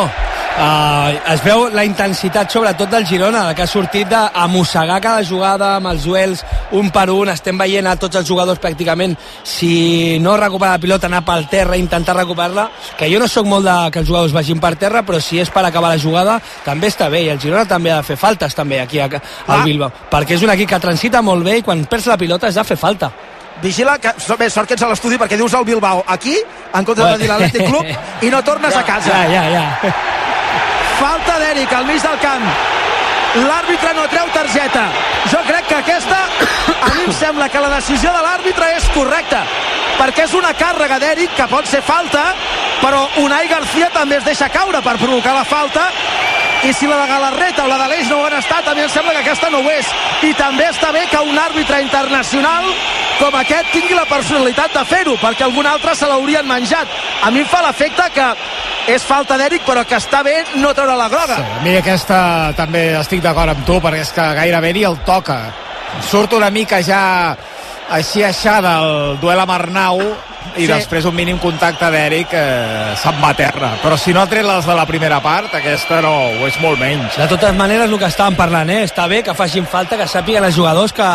Uh, 0.55 1.11
es 1.33 1.41
veu 1.43 1.65
la 1.75 1.83
intensitat 1.83 2.53
sobretot 2.53 2.87
del 2.87 3.03
Girona 3.09 3.49
que 3.59 3.65
ha 3.65 3.67
sortit 3.67 4.13
a 4.15 4.45
mossegar 4.47 5.01
cada 5.03 5.25
jugada 5.27 5.73
amb 5.81 5.89
els 5.91 6.05
duels 6.07 6.45
un 6.79 6.93
per 6.95 7.09
un. 7.11 7.33
Estem 7.33 7.59
veient 7.59 7.89
a 7.91 7.97
tots 7.99 8.21
els 8.21 8.29
jugadors 8.29 8.61
pràcticament 8.63 9.17
si 9.43 10.21
no 10.23 10.37
recupera 10.39 10.77
la 10.77 10.83
pilota 10.83 11.11
anar 11.11 11.25
pel 11.27 11.49
terra 11.51 11.77
intentar 11.77 12.15
recuperar-la. 12.21 12.69
Que 12.97 13.11
jo 13.11 13.19
no 13.19 13.27
sóc 13.27 13.51
molt 13.51 13.67
de 13.67 13.75
que 13.91 14.05
els 14.05 14.09
jugadors 14.09 14.37
vagin 14.37 14.63
per 14.63 14.77
terra 14.79 15.03
però 15.03 15.19
si 15.19 15.43
és 15.43 15.51
per 15.51 15.65
acabar 15.67 15.91
la 15.91 15.99
jugada 15.99 16.39
també 16.65 16.93
està 16.93 17.11
bé. 17.11 17.25
I 17.27 17.35
el 17.35 17.43
Girona 17.43 17.67
també 17.67 17.91
ha 17.91 17.99
de 17.99 18.11
fer 18.13 18.17
faltes 18.21 18.55
també 18.55 18.79
aquí 18.81 19.03
al 19.03 19.19
ah. 19.19 19.63
Bilbao. 19.65 19.91
Perquè 20.13 20.39
és 20.39 20.47
un 20.47 20.55
equip 20.55 20.71
que 20.71 20.83
transita 20.87 21.23
molt 21.23 21.43
bé 21.43 21.59
i 21.59 21.67
quan 21.67 21.83
perds 21.91 22.07
la 22.13 22.21
pilota 22.21 22.47
has 22.47 22.63
de 22.63 22.69
fer 22.71 22.79
falta. 22.79 23.11
Vigila 23.63 23.99
que 23.99 24.15
bé, 24.39 24.51
sort 24.51 24.69
que 24.69 24.79
ets 24.79 24.87
a 24.87 24.89
l'estudi 24.91 25.19
perquè 25.19 25.35
dius 25.39 25.55
al 25.55 25.67
Bilbao 25.67 26.05
aquí 26.07 26.39
en 26.39 26.85
comptes 26.85 27.05
de 27.05 27.19
dir 27.19 27.31
l'Atlètic 27.31 27.67
Club 27.67 28.23
i 28.23 28.31
no 28.31 28.43
tornes 28.47 28.71
ja, 28.75 28.87
a 28.87 28.89
casa. 28.93 29.25
Ja, 29.27 29.49
ja, 29.51 29.71
ja 29.83 30.34
falta 30.99 31.39
d'Eric 31.43 31.73
al 31.73 31.87
mig 31.87 32.03
del 32.03 32.19
camp. 32.23 32.45
L'àrbitre 33.35 33.95
no 33.97 34.07
treu 34.13 34.29
targeta. 34.35 34.85
Jo 35.33 35.41
crec 35.47 35.67
que 35.69 35.79
aquesta 35.81 36.21
a 36.87 36.91
mi 36.95 37.07
em 37.07 37.13
sembla 37.13 37.49
que 37.49 37.63
la 37.63 37.73
decisió 37.77 38.13
de 38.15 38.23
l'àrbitre 38.27 38.71
és 38.77 38.91
correcta 38.95 39.45
perquè 39.99 40.25
és 40.27 40.35
una 40.35 40.53
càrrega 40.59 40.99
d'Eric 41.03 41.35
que 41.39 41.47
pot 41.51 41.67
ser 41.71 41.81
falta 41.87 42.25
però 42.85 43.01
Unai 43.17 43.49
García 43.49 43.89
també 43.95 44.19
es 44.19 44.27
deixa 44.27 44.51
caure 44.53 44.83
per 44.85 44.99
provocar 45.01 45.33
la 45.33 45.45
falta 45.49 45.87
i 46.65 46.73
si 46.77 46.87
la 46.87 46.99
de 47.01 47.07
Galarreta 47.09 47.65
o 47.65 47.69
la 47.69 47.79
de 47.81 47.87
l'Eix 47.89 48.11
no 48.11 48.19
ho 48.19 48.27
han 48.27 48.37
estat, 48.37 48.69
a 48.69 48.75
mi 48.77 48.83
em 48.85 48.91
sembla 48.93 49.15
que 49.15 49.23
aquesta 49.25 49.49
no 49.53 49.63
ho 49.65 49.71
és. 49.73 49.89
I 50.25 50.33
també 50.37 50.67
està 50.69 50.91
bé 50.93 51.07
que 51.09 51.21
un 51.21 51.39
àrbitre 51.39 51.81
internacional 51.81 52.69
com 53.19 53.37
aquest 53.37 53.71
tingui 53.73 53.97
la 53.97 54.05
personalitat 54.09 54.73
de 54.77 54.85
fer-ho, 54.89 55.15
perquè 55.21 55.47
algun 55.47 55.69
altre 55.69 55.95
se 55.97 56.09
l'haurien 56.09 56.47
menjat. 56.49 56.89
A 57.25 57.31
mi 57.33 57.41
em 57.45 57.49
fa 57.49 57.63
l'efecte 57.65 58.09
que 58.13 58.29
és 58.93 59.05
falta 59.05 59.37
d'Eric, 59.41 59.65
però 59.65 59.85
que 59.89 59.97
està 60.01 60.21
bé 60.25 60.37
no 60.61 60.75
treure 60.77 60.97
la 60.97 61.09
groga. 61.13 61.41
Sí, 61.41 61.57
a 61.61 61.63
mi 61.65 61.77
aquesta 61.81 62.21
també 62.57 62.85
estic 63.01 63.25
d'acord 63.25 63.55
amb 63.55 63.65
tu, 63.65 63.81
perquè 63.81 64.05
és 64.05 64.13
que 64.13 64.29
gairebé 64.41 64.75
ni 64.77 64.85
el 64.85 65.01
toca. 65.09 65.41
Surt 66.05 66.37
una 66.37 66.53
mica 66.53 66.83
ja 66.85 67.03
així 67.93 68.25
aixada 68.25 68.79
el 68.81 69.21
duel 69.21 69.41
amb 69.41 69.57
Arnau 69.57 70.01
i 70.55 70.65
sí. 70.65 70.71
després 70.71 71.07
un 71.09 71.15
mínim 71.17 71.39
contacte 71.43 71.89
d'Eric 71.91 72.35
eh, 72.37 72.95
se'n 73.01 73.21
va 73.23 73.33
a 73.33 73.37
terra 73.39 73.71
però 73.83 73.97
si 74.01 74.13
no 74.15 74.23
ha 74.23 74.29
tret 74.31 74.47
les 74.47 74.67
de 74.67 74.77
la 74.77 74.87
primera 74.87 75.21
part 75.25 75.55
aquesta 75.59 76.01
no, 76.05 76.13
ho 76.39 76.47
és 76.49 76.59
molt 76.63 76.79
menys 76.81 77.19
de 77.19 77.27
totes 77.31 77.57
maneres 77.59 77.89
el 77.89 77.99
que 77.99 78.11
estàvem 78.11 78.37
parlant 78.39 78.71
eh? 78.71 78.83
està 78.87 79.07
bé 79.11 79.23
que 79.27 79.35
facin 79.37 79.67
falta 79.71 79.99
que 80.01 80.07
sàpiguen 80.11 80.47
els 80.47 80.57
jugadors 80.57 80.95
que, 80.95 81.09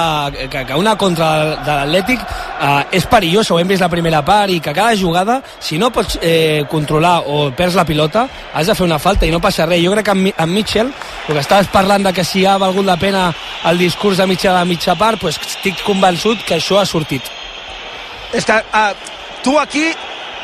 que, 0.51 0.65
que 0.67 0.79
una 0.79 0.95
contra 0.99 1.29
de 1.63 1.77
l'Atlètic 1.79 2.23
eh, 2.23 2.97
és 2.99 3.07
perillosa, 3.09 3.53
ho 3.53 3.61
hem 3.61 3.69
vist 3.69 3.85
la 3.85 3.91
primera 3.91 4.23
part 4.25 4.51
i 4.51 4.59
que 4.63 4.73
cada 4.75 4.97
jugada, 4.99 5.39
si 5.59 5.79
no 5.81 5.91
pots 5.95 6.19
eh, 6.21 6.65
controlar 6.71 7.19
o 7.27 7.49
perds 7.55 7.77
la 7.79 7.87
pilota 7.87 8.27
has 8.53 8.67
de 8.67 8.75
fer 8.75 8.87
una 8.87 8.99
falta 8.99 9.27
i 9.27 9.33
no 9.33 9.41
passa 9.43 9.67
res 9.69 9.83
jo 9.83 9.93
crec 9.95 10.09
que 10.09 10.15
amb, 10.15 10.31
amb 10.35 10.55
Mitchell, 10.55 10.91
el 11.27 11.33
que 11.33 11.43
estaves 11.43 11.69
parlant 11.71 12.05
de 12.07 12.13
que 12.13 12.25
si 12.25 12.45
ha 12.45 12.57
valgut 12.57 12.87
la 12.87 12.97
pena 12.99 13.29
el 13.69 13.77
discurs 13.77 14.17
de 14.17 14.27
mitja 14.27 14.55
de 14.57 14.65
mitja 14.65 14.95
part, 14.99 15.19
pues 15.21 15.39
estic 15.39 15.83
convençut 15.85 16.41
que 16.45 16.57
això 16.59 16.79
ha 16.81 16.87
sortit 16.87 17.29
és 18.33 18.45
que 18.45 18.53
uh, 18.53 18.93
tu 19.43 19.57
aquí 19.59 19.89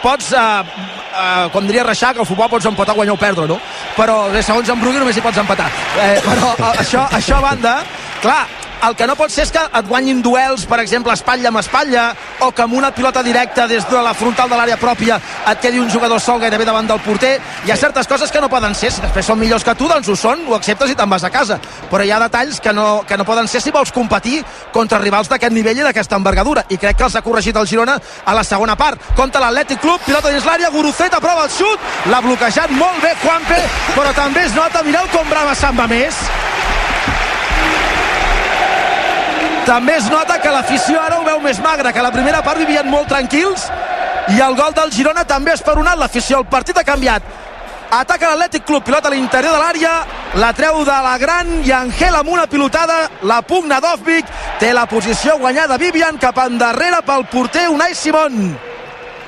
pots, 0.05 0.31
eh, 0.33 0.37
uh, 0.37 1.49
com 1.53 1.65
diria 1.65 1.85
Reixà, 1.85 2.13
que 2.13 2.21
el 2.21 2.27
futbol 2.29 2.49
pots 2.51 2.67
empatar, 2.69 2.95
guanyar 2.97 3.15
o 3.15 3.21
perdre, 3.21 3.47
no? 3.49 3.57
Però 3.97 4.17
eh, 4.29 4.43
segons 4.45 4.69
en 4.69 4.81
Brugui 4.81 5.01
només 5.01 5.17
hi 5.17 5.23
pots 5.25 5.41
empatar. 5.41 5.71
Eh, 5.97 6.19
però 6.25 6.51
uh, 6.53 6.71
això, 6.83 7.07
això 7.17 7.39
a 7.39 7.45
banda, 7.47 7.75
clar, 8.21 8.43
el 8.87 8.95
que 8.95 9.07
no 9.07 9.15
pot 9.15 9.31
ser 9.31 9.45
és 9.45 9.51
que 9.53 9.61
et 9.61 9.87
guanyin 9.87 10.21
duels, 10.25 10.65
per 10.69 10.79
exemple, 10.81 11.13
espatlla 11.13 11.49
amb 11.51 11.61
espatlla, 11.61 12.05
o 12.45 12.51
que 12.51 12.63
amb 12.65 12.75
una 12.77 12.91
pilota 12.95 13.23
directa 13.23 13.67
des 13.67 13.87
de 13.89 14.01
la 14.01 14.13
frontal 14.13 14.49
de 14.49 14.57
l'àrea 14.57 14.77
pròpia 14.77 15.19
et 15.51 15.61
quedi 15.61 15.79
un 15.79 15.89
jugador 15.89 16.19
sol 16.21 16.39
gairebé 16.41 16.65
davant 16.65 16.87
del 16.87 16.99
porter. 17.05 17.39
Hi 17.65 17.71
ha 17.71 17.77
certes 17.77 18.07
coses 18.07 18.31
que 18.31 18.41
no 18.41 18.49
poden 18.49 18.75
ser. 18.75 18.91
Si 18.91 19.01
després 19.01 19.25
són 19.25 19.39
millors 19.39 19.63
que 19.63 19.75
tu, 19.75 19.87
doncs 19.89 20.09
ho 20.09 20.15
són, 20.19 20.45
ho 20.49 20.55
acceptes 20.57 20.91
i 20.91 20.95
te'n 20.97 21.09
vas 21.09 21.23
a 21.23 21.31
casa. 21.33 21.59
Però 21.91 22.03
hi 22.03 22.11
ha 22.11 22.19
detalls 22.21 22.59
que 22.61 22.73
no, 22.73 23.03
que 23.07 23.17
no 23.17 23.25
poden 23.25 23.47
ser 23.47 23.61
si 23.61 23.73
vols 23.75 23.93
competir 23.95 24.43
contra 24.73 24.99
rivals 25.01 25.29
d'aquest 25.31 25.53
nivell 25.53 25.81
i 25.81 25.87
d'aquesta 25.87 26.19
envergadura. 26.19 26.65
I 26.69 26.77
crec 26.81 26.97
que 26.99 27.07
els 27.09 27.15
ha 27.15 27.23
corregit 27.25 27.57
el 27.57 27.67
Girona 27.67 27.97
a 28.25 28.37
la 28.37 28.43
segona 28.43 28.75
part. 28.75 29.01
Compte 29.15 29.41
l'Atlètic 29.41 29.81
Club, 29.81 30.01
pilota 30.05 30.33
dins 30.33 30.45
l'àrea, 30.45 30.73
Guruceta 30.73 31.21
prova 31.23 31.45
el 31.45 31.53
xut, 31.53 31.91
l'ha 32.11 32.21
bloquejat 32.25 32.73
molt 32.75 33.01
bé 33.03 33.15
Juanpe, 33.23 33.61
però 33.95 34.13
també 34.15 34.45
es 34.45 34.55
nota, 34.55 34.83
mireu 34.83 35.07
com 35.13 35.29
Brava 35.29 35.55
se'n 35.55 35.77
va 35.77 35.87
més. 35.87 36.25
També 39.65 39.95
es 39.97 40.05
nota 40.13 40.37
que 40.37 40.51
l'afició 40.53 40.99
ara 41.01 41.17
ho 41.17 41.23
veu 41.25 41.39
més 41.41 41.57
magre, 41.57 41.89
que 41.93 42.03
la 42.05 42.11
primera 42.13 42.43
part 42.45 42.61
vivien 42.61 42.85
molt 42.85 43.09
tranquils 43.09 43.63
i 44.35 44.37
el 44.41 44.53
gol 44.57 44.73
del 44.77 44.91
Girona 44.93 45.23
també 45.25 45.55
és 45.55 45.63
per 45.65 45.73
un 45.81 45.87
alt 45.89 46.03
l'afició. 46.03 46.43
El 46.43 46.49
partit 46.51 46.77
ha 46.77 46.83
canviat. 46.85 47.25
Ataca 47.95 48.29
l'Atlètic 48.29 48.65
Club, 48.65 48.83
pilota 48.85 49.09
a 49.09 49.13
l'interior 49.13 49.55
de 49.55 49.61
l'àrea, 49.61 49.93
la 50.41 50.51
treu 50.53 50.83
de 50.85 50.97
la 51.05 51.15
gran 51.21 51.49
i 51.65 51.73
Angel 51.73 52.17
amb 52.17 52.29
una 52.33 52.45
pilotada, 52.49 52.97
la 53.23 53.41
pugna 53.45 53.79
Dovvik, 53.81 54.29
té 54.59 54.71
la 54.73 54.85
posició 54.89 55.37
guanyada 55.41 55.77
Vivian 55.81 56.17
cap 56.21 56.37
endarrere 56.45 57.01
pel 57.05 57.25
porter 57.31 57.67
Unai 57.73 57.95
Simón. 57.95 58.57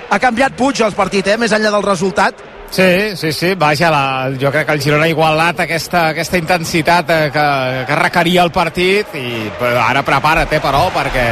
Ha 0.10 0.20
canviat 0.20 0.58
Puig 0.58 0.82
el 0.86 0.94
partit, 0.98 1.28
eh, 1.28 1.38
més 1.38 1.52
enllà 1.52 1.74
del 1.74 1.86
resultat. 1.86 2.47
Sí, 2.70 3.16
sí, 3.16 3.32
sí, 3.32 3.54
vaja, 3.56 3.90
la, 3.90 4.32
jo 4.40 4.52
crec 4.52 4.68
que 4.68 4.74
el 4.76 4.82
Girona 4.84 5.06
ha 5.08 5.12
igualat 5.12 5.62
aquesta, 5.64 6.10
aquesta 6.12 6.38
intensitat 6.38 7.10
eh, 7.10 7.30
que, 7.34 7.46
que 7.88 7.96
requeria 7.96 8.44
el 8.44 8.52
partit 8.52 9.16
i 9.16 9.48
però 9.58 9.80
ara 9.86 10.04
prepara't, 10.06 10.52
eh, 10.52 10.60
però, 10.62 10.88
perquè... 10.94 11.26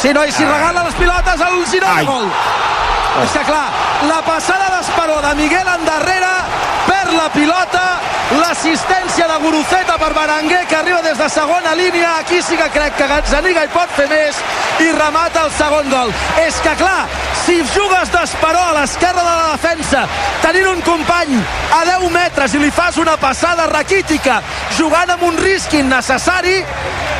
Sí, 0.00 0.14
no, 0.16 0.24
i 0.24 0.32
si 0.32 0.46
regala 0.48 0.86
les 0.88 0.96
pilotes 0.96 1.44
al 1.46 1.60
Girona, 1.70 1.98
Ai. 2.00 2.08
gol. 2.08 2.26
És 3.20 3.32
que 3.36 3.44
clar, 3.44 3.66
la 4.08 4.20
passada 4.24 4.70
d'Esperó 4.76 5.20
de 5.26 5.34
Miguel 5.42 5.68
endarrere, 5.74 6.32
perd 6.86 7.12
la 7.12 7.28
pilota, 7.34 7.84
l'assistència 8.40 9.26
de 9.28 9.38
Guruceta 9.44 9.98
per 10.00 10.12
Berenguer, 10.16 10.62
que 10.70 10.76
arriba 10.78 11.02
des 11.02 11.18
de 11.18 11.28
segona 11.28 11.74
línia, 11.74 12.16
aquí 12.22 12.40
sí 12.42 12.56
que 12.56 12.70
crec 12.72 12.96
que 12.96 13.08
Gazzaniga 13.10 13.66
hi 13.66 13.72
pot 13.74 13.92
fer 13.98 14.08
més, 14.08 14.38
i 14.80 14.92
remata 14.96 15.44
el 15.46 15.52
segon 15.58 15.90
gol. 15.92 16.12
És 16.44 16.60
que 16.64 16.72
clar, 16.80 17.04
si 17.44 17.58
jugues 17.74 18.12
d'Esperó 18.12 18.62
a 18.70 18.76
l'esquerra 18.78 19.24
de 19.26 19.34
la 19.36 19.50
defensa, 19.52 20.06
tenint 20.44 20.70
un 20.70 20.80
company 20.86 21.36
a 21.76 21.84
10 21.88 22.08
metres 22.14 22.54
i 22.54 22.62
li 22.62 22.70
fas 22.74 22.98
una 23.00 23.16
passada 23.20 23.68
raquítica, 23.70 24.40
jugant 24.78 25.14
amb 25.16 25.28
un 25.28 25.38
risc 25.44 25.74
innecessari, 25.76 26.58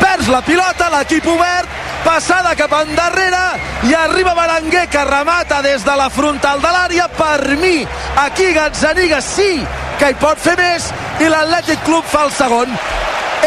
perds 0.00 0.32
la 0.32 0.42
pilota, 0.46 0.90
l'equip 0.96 1.28
obert, 1.34 1.78
passada 2.04 2.54
cap 2.56 2.72
endarrere 2.80 3.42
i 3.88 3.94
arriba 3.94 4.32
Berenguer 4.34 4.86
que 4.88 5.04
remata 5.04 5.60
des 5.62 5.84
de 5.84 5.96
la 5.96 6.08
frontal 6.10 6.60
de 6.62 6.70
l'àrea 6.72 7.08
per 7.16 7.56
mi 7.60 7.84
aquí 8.24 8.52
Gazzaniga 8.56 9.20
sí 9.20 9.50
que 10.00 10.10
hi 10.10 10.16
pot 10.20 10.40
fer 10.40 10.56
més 10.60 10.88
i 11.20 11.28
l'Atlètic 11.28 11.84
Club 11.84 12.08
fa 12.08 12.24
el 12.28 12.32
segon 12.36 12.72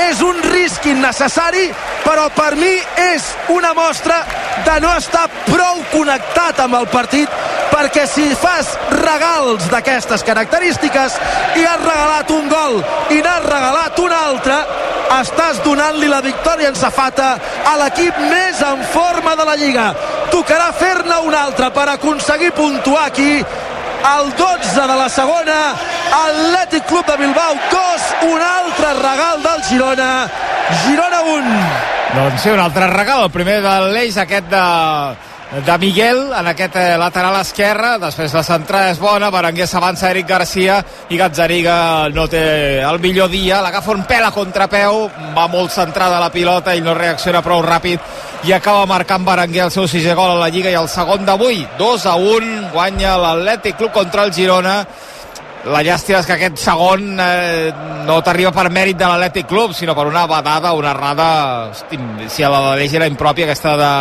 és 0.03 0.21
un 0.25 0.39
risc 0.53 0.85
innecessari 0.89 1.65
però 2.03 2.29
per 2.35 2.55
mi 2.59 2.73
és 3.13 3.33
una 3.53 3.73
mostra 3.73 4.19
de 4.65 4.79
no 4.83 4.91
estar 4.97 5.25
prou 5.47 5.83
connectat 5.91 6.59
amb 6.65 6.79
el 6.81 6.87
partit 6.91 7.41
perquè 7.73 8.05
si 8.07 8.27
fas 8.37 8.73
regals 8.93 9.65
d'aquestes 9.71 10.23
característiques 10.27 11.17
i 11.57 11.65
has 11.65 11.81
regalat 11.81 12.33
un 12.35 12.49
gol 12.51 12.81
i 13.15 13.21
n'has 13.21 13.45
regalat 13.47 13.99
un 14.03 14.13
altre 14.13 14.59
estàs 15.13 15.59
donant-li 15.65 16.07
la 16.09 16.21
victòria 16.25 16.71
en 16.71 16.77
safata 16.77 17.33
a 17.69 17.73
l'equip 17.81 18.17
més 18.29 18.61
en 18.65 18.81
forma 18.93 19.35
de 19.37 19.45
la 19.45 19.55
Lliga. 19.59 19.91
Tocarà 20.31 20.71
fer-ne 20.73 21.19
un 21.27 21.35
altre 21.37 21.69
per 21.75 21.87
aconseguir 21.91 22.53
puntuar 22.57 23.05
aquí 23.07 23.43
el 24.03 24.31
12 24.37 24.87
de 24.87 24.95
la 24.99 25.09
segona 25.09 25.59
Atlètic 26.13 26.87
Club 26.89 27.05
de 27.07 27.17
Bilbao 27.17 27.53
2, 27.71 28.09
un 28.33 28.41
altre 28.41 28.93
regal 28.99 29.43
del 29.45 29.63
Girona 29.69 30.09
Girona 30.71 31.21
1 31.27 31.59
Doncs 32.13 32.41
sí, 32.43 32.49
un 32.49 32.59
altre 32.61 32.87
regal, 32.87 33.23
el 33.25 33.31
primer 33.33 33.57
de 33.63 33.71
l'Eix, 33.89 34.15
aquest 34.21 34.45
de, 34.51 34.65
de 35.65 35.77
Miguel, 35.81 36.19
en 36.37 36.49
aquest 36.51 36.75
eh, 36.77 36.97
lateral 37.01 37.39
esquerre, 37.39 37.95
després 38.03 38.35
la 38.37 38.43
centrada 38.45 38.91
és 38.93 38.99
bona, 39.01 39.31
Berenguer 39.33 39.65
s'avança 39.65 40.11
Eric 40.13 40.27
Garcia 40.29 40.75
i 41.09 41.17
Gazzariga 41.17 41.77
no 42.13 42.27
té 42.29 42.43
el 42.85 43.01
millor 43.01 43.31
dia, 43.33 43.63
l'agafa 43.65 43.95
un 43.97 44.05
pèl 44.05 44.27
a 44.27 44.31
contrapeu, 44.35 45.07
va 45.33 45.47
molt 45.49 45.73
centrada 45.73 46.21
la 46.21 46.29
pilota 46.29 46.75
i 46.77 46.85
no 46.85 46.93
reacciona 46.93 47.41
prou 47.41 47.65
ràpid. 47.65 48.13
I 48.45 48.53
acaba 48.53 48.85
marcant 48.85 49.25
Berenguer 49.25 49.65
el 49.65 49.73
seu 49.73 49.89
sisè 49.89 50.13
gol 50.13 50.35
a 50.35 50.37
la 50.37 50.51
Lliga. 50.53 50.69
I 50.69 50.77
el 50.77 50.89
segon 50.91 51.25
d'avui, 51.25 51.63
2 51.79 52.05
a 52.11 52.13
1 52.19 52.69
guanya 52.75 53.17
l'Atlètic 53.17 53.79
Club 53.79 53.93
contra 53.95 54.27
el 54.27 54.33
Girona 54.35 54.83
la 55.65 55.79
llàstima 55.85 56.19
és 56.19 56.27
que 56.27 56.35
aquest 56.35 56.57
segon 56.59 57.19
eh, 57.23 57.71
no 58.07 58.17
t'arriba 58.25 58.51
per 58.51 58.65
mèrit 58.73 58.97
de 58.99 59.07
l'Atlètic 59.07 59.47
Club, 59.47 59.71
sinó 59.77 59.95
per 59.95 60.07
una 60.09 60.25
badada, 60.27 60.73
una 60.75 60.91
errada, 60.91 61.27
hosti, 61.71 61.99
si 62.27 62.43
a 62.43 62.49
la 62.51 62.61
de 62.65 62.73
l'Eix 62.81 62.93
era 62.99 63.07
impròpia 63.07 63.47
aquesta 63.47 63.75
de, 63.79 63.91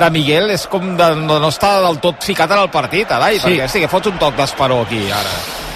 de 0.00 0.10
Miguel, 0.16 0.50
és 0.56 0.66
com 0.66 0.94
de, 0.96 1.10
no, 1.20 1.38
no 1.42 1.50
està 1.52 1.76
del 1.84 2.00
tot 2.00 2.24
ficat 2.24 2.50
en 2.56 2.64
el 2.64 2.70
partit, 2.72 3.12
Adai, 3.12 3.38
Sí. 3.40 3.46
perquè 3.48 3.68
sí 3.68 3.84
que 3.84 3.88
fots 3.92 4.08
un 4.08 4.18
toc 4.18 4.36
d'esperó 4.40 4.80
aquí, 4.86 5.04
ara. 5.10 5.69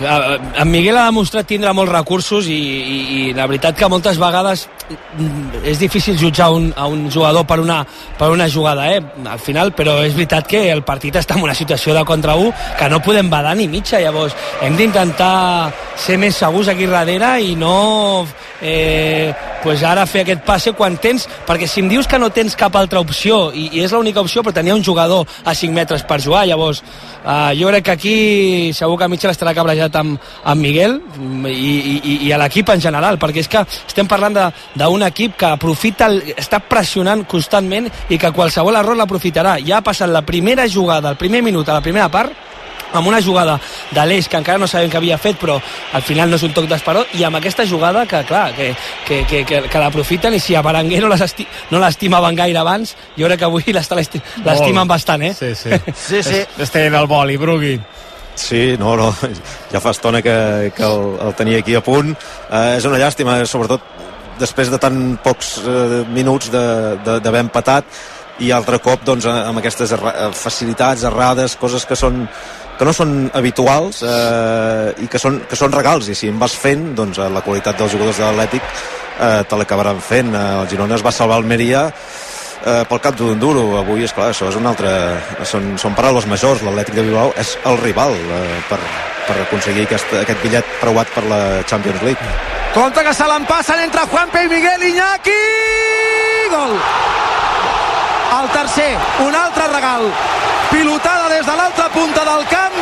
Eh, 0.00 0.38
en 0.58 0.70
Miguel 0.70 0.96
ha 0.98 1.06
demostrat 1.06 1.46
tindre 1.46 1.70
molts 1.76 1.92
recursos 1.92 2.48
i, 2.50 2.54
i, 2.58 2.96
i 3.14 3.20
la 3.36 3.46
veritat 3.46 3.76
que 3.78 3.88
moltes 3.90 4.18
vegades 4.18 4.64
mm, 4.90 5.60
és 5.70 5.78
difícil 5.78 6.18
jutjar 6.18 6.48
un, 6.50 6.72
a 6.76 6.88
un 6.90 7.06
jugador 7.14 7.46
per 7.46 7.60
una, 7.62 7.78
per 8.18 8.32
una 8.34 8.48
jugada 8.50 8.88
eh? 8.90 8.98
al 9.30 9.38
final, 9.38 9.70
però 9.76 10.00
és 10.02 10.16
veritat 10.16 10.50
que 10.50 10.64
el 10.72 10.82
partit 10.82 11.14
està 11.20 11.38
en 11.38 11.46
una 11.46 11.54
situació 11.54 11.94
de 11.94 12.02
contra 12.04 12.34
1 12.34 12.50
que 12.80 12.90
no 12.90 13.02
podem 13.06 13.30
badar 13.30 13.54
ni 13.56 13.68
mitja, 13.70 14.02
llavors 14.02 14.34
hem 14.66 14.74
d'intentar 14.80 15.70
ser 15.94 16.18
més 16.18 16.42
segurs 16.42 16.72
aquí 16.72 16.90
darrere 16.90 17.36
i 17.44 17.54
no 17.54 18.26
eh, 18.60 19.32
pues 19.62 19.82
ara 19.82 20.06
fer 20.06 20.24
aquest 20.24 20.44
passe 20.44 20.74
quan 20.76 20.96
tens 21.00 21.26
perquè 21.46 21.66
si 21.70 21.80
em 21.80 21.88
dius 21.88 22.06
que 22.06 22.18
no 22.18 22.30
tens 22.30 22.56
cap 22.56 22.76
altra 22.76 23.00
opció 23.00 23.50
i, 23.52 23.70
i 23.72 23.84
és 23.84 23.92
l'única 23.92 24.22
opció 24.22 24.42
però 24.42 24.54
tenia 24.54 24.74
un 24.76 24.84
jugador 24.84 25.26
a 25.44 25.54
5 25.54 25.72
metres 25.72 26.04
per 26.04 26.20
jugar 26.22 26.44
llavors 26.46 26.82
eh, 27.24 27.52
jo 27.58 27.68
crec 27.72 27.84
que 27.84 27.96
aquí 27.96 28.16
segur 28.76 28.98
que 28.98 29.08
Mitchell 29.08 29.32
estarà 29.32 29.54
cabrejat 29.56 29.96
amb, 30.00 30.18
amb 30.44 30.60
Miguel 30.60 31.00
mm, 31.00 31.46
i, 31.50 31.74
i, 31.98 32.16
i 32.28 32.32
a 32.32 32.40
l'equip 32.40 32.74
en 32.74 32.82
general 32.84 33.18
perquè 33.18 33.44
és 33.44 33.50
que 33.50 33.64
estem 33.64 34.08
parlant 34.10 34.34
d'un 34.74 35.06
equip 35.06 35.36
que 35.38 35.50
aprofita 35.54 36.08
el, 36.10 36.20
està 36.36 36.60
pressionant 36.60 37.24
constantment 37.28 37.88
i 38.10 38.18
que 38.18 38.32
qualsevol 38.34 38.76
error 38.80 38.98
l'aprofitarà. 38.98 39.56
Ja 39.64 39.78
ha 39.78 39.86
passat 39.86 40.10
la 40.10 40.24
primera 40.26 40.66
jugada, 40.68 41.12
el 41.14 41.20
primer 41.20 41.42
minut 41.44 41.68
a 41.68 41.78
la 41.78 41.84
primera 41.84 42.10
part 42.12 42.53
amb 42.94 43.08
una 43.10 43.20
jugada 43.22 43.58
de 43.90 44.04
l'Eix 44.06 44.28
que 44.30 44.38
encara 44.38 44.58
no 44.58 44.68
sabem 44.70 44.90
que 44.90 44.96
havia 45.00 45.18
fet 45.18 45.36
però 45.40 45.56
al 45.92 46.02
final 46.06 46.30
no 46.30 46.36
és 46.38 46.44
un 46.46 46.52
toc 46.54 46.68
d'esperó 46.70 47.02
i 47.18 47.24
amb 47.26 47.36
aquesta 47.40 47.66
jugada 47.66 48.04
que 48.06 48.20
clar 48.28 48.52
que, 48.54 48.68
que, 49.06 49.24
que, 49.26 49.42
que, 49.44 49.62
que 49.70 49.82
l'aprofiten 49.82 50.34
i 50.34 50.40
si 50.40 50.54
a 50.54 50.62
Berenguer 50.62 51.00
no 51.02 51.10
les 51.10 51.24
esti- 51.26 51.46
no 51.74 51.80
l'estimaven 51.82 52.38
gaire 52.38 52.58
abans 52.62 52.94
jo 53.18 53.26
crec 53.26 53.38
que 53.42 53.48
avui 53.50 53.64
l'estimen 53.74 54.86
bastant 54.88 55.22
eh? 55.26 55.34
Sí, 55.34 55.54
sí. 55.54 55.70
Sí, 56.04 56.22
sí. 56.22 56.40
Estem 56.58 56.94
el 56.94 57.06
boli, 57.10 57.36
Brugui. 57.40 57.74
Sí, 58.34 58.76
no, 58.78 58.94
no, 58.98 59.08
ja 59.72 59.80
fa 59.80 59.92
estona 59.94 60.20
que, 60.22 60.72
que 60.76 60.82
el, 60.86 61.04
el 61.22 61.34
tenia 61.38 61.58
aquí 61.62 61.74
a 61.78 61.80
punt. 61.86 62.10
Eh, 62.50 62.76
és 62.78 62.84
una 62.88 62.98
llàstima, 62.98 63.36
sobretot 63.46 63.82
després 64.40 64.70
de 64.72 64.78
tan 64.82 65.16
pocs 65.22 65.56
eh, 65.62 66.02
minuts 66.10 66.50
de- 66.52 66.96
de- 67.06 67.20
d'haver 67.22 67.44
empatat 67.46 67.86
i 68.42 68.50
altre 68.50 68.80
cop 68.82 69.04
doncs, 69.06 69.26
amb 69.30 69.60
aquestes 69.62 69.94
facilitats, 70.34 71.04
errades, 71.06 71.54
coses 71.56 71.86
que 71.86 71.94
són 71.96 72.24
que 72.78 72.86
no 72.86 72.92
són 72.96 73.30
habituals 73.34 74.02
eh, 74.02 74.92
i 75.04 75.08
que 75.10 75.20
són, 75.20 75.40
que 75.48 75.58
són 75.58 75.72
regals 75.74 76.10
i 76.10 76.18
si 76.18 76.30
en 76.30 76.38
vas 76.40 76.56
fent 76.58 76.92
doncs, 76.98 77.20
eh, 77.20 77.30
la 77.30 77.42
qualitat 77.44 77.78
dels 77.78 77.94
jugadors 77.94 78.18
de 78.20 78.26
l'Atlètic 78.26 78.62
eh, 78.64 79.42
te 79.48 79.58
l'acabaran 79.58 80.00
fent 80.02 80.34
eh, 80.34 80.44
el 80.62 80.70
Girona 80.72 80.98
es 80.98 81.04
va 81.06 81.14
salvar 81.14 81.38
el 81.42 81.48
Meria 81.50 81.86
eh, 81.88 82.82
pel 82.90 83.02
cap 83.04 83.18
d'un 83.18 83.38
duro 83.40 83.66
avui 83.78 84.06
és 84.06 84.14
clar, 84.16 84.32
això 84.32 84.50
és 84.50 84.58
un 84.58 84.66
altre 84.70 84.90
són, 85.46 85.74
són 85.78 85.94
paraules 85.94 86.26
majors, 86.30 86.64
l'Atlètic 86.66 86.98
de 86.98 87.06
Bilbao 87.06 87.34
és 87.40 87.56
el 87.70 87.78
rival 87.84 88.16
eh, 88.16 88.42
per, 88.70 88.80
per 89.28 89.38
aconseguir 89.46 89.86
aquest, 89.86 90.18
aquest 90.24 90.42
bitllet 90.42 90.76
preuat 90.82 91.14
per 91.14 91.26
la 91.30 91.40
Champions 91.70 92.02
League 92.02 92.52
Compte 92.74 93.04
que 93.06 93.14
se 93.14 93.26
l'empassen 93.30 93.84
entre 93.84 94.02
Juanpe 94.10 94.40
i 94.42 94.48
Miguel 94.50 94.82
Iñaki! 94.88 95.42
Gol! 96.50 96.74
El 98.40 98.48
tercer, 98.50 98.90
un 99.22 99.34
altre 99.34 99.68
regal. 99.70 100.10
Pilotada 100.74 101.28
des 101.28 101.46
de 101.46 101.54
l'altra 101.54 101.88
punta 101.88 102.24
del 102.24 102.44
camp. 102.50 102.74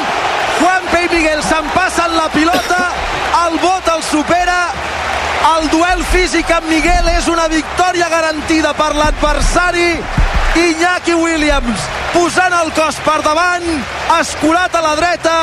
Juanpe 0.58 1.00
i 1.04 1.08
Miguel 1.12 1.42
s'empassen 1.44 2.16
la 2.16 2.28
pilota. 2.32 2.80
El 3.44 3.58
bot 3.60 3.90
el 3.94 4.02
supera. 4.08 4.60
El 5.52 5.68
duel 5.68 6.00
físic 6.08 6.50
amb 6.56 6.70
Miguel 6.72 7.10
és 7.12 7.28
una 7.28 7.48
victòria 7.52 8.08
garantida 8.08 8.72
per 8.80 8.94
l'adversari. 8.96 9.90
Iñaki 10.62 11.14
Williams 11.20 11.84
posant 12.12 12.52
el 12.62 12.72
cos 12.76 12.96
per 13.04 13.20
davant, 13.24 13.68
escurat 14.18 14.74
a 14.76 14.82
la 14.84 14.94
dreta, 14.96 15.36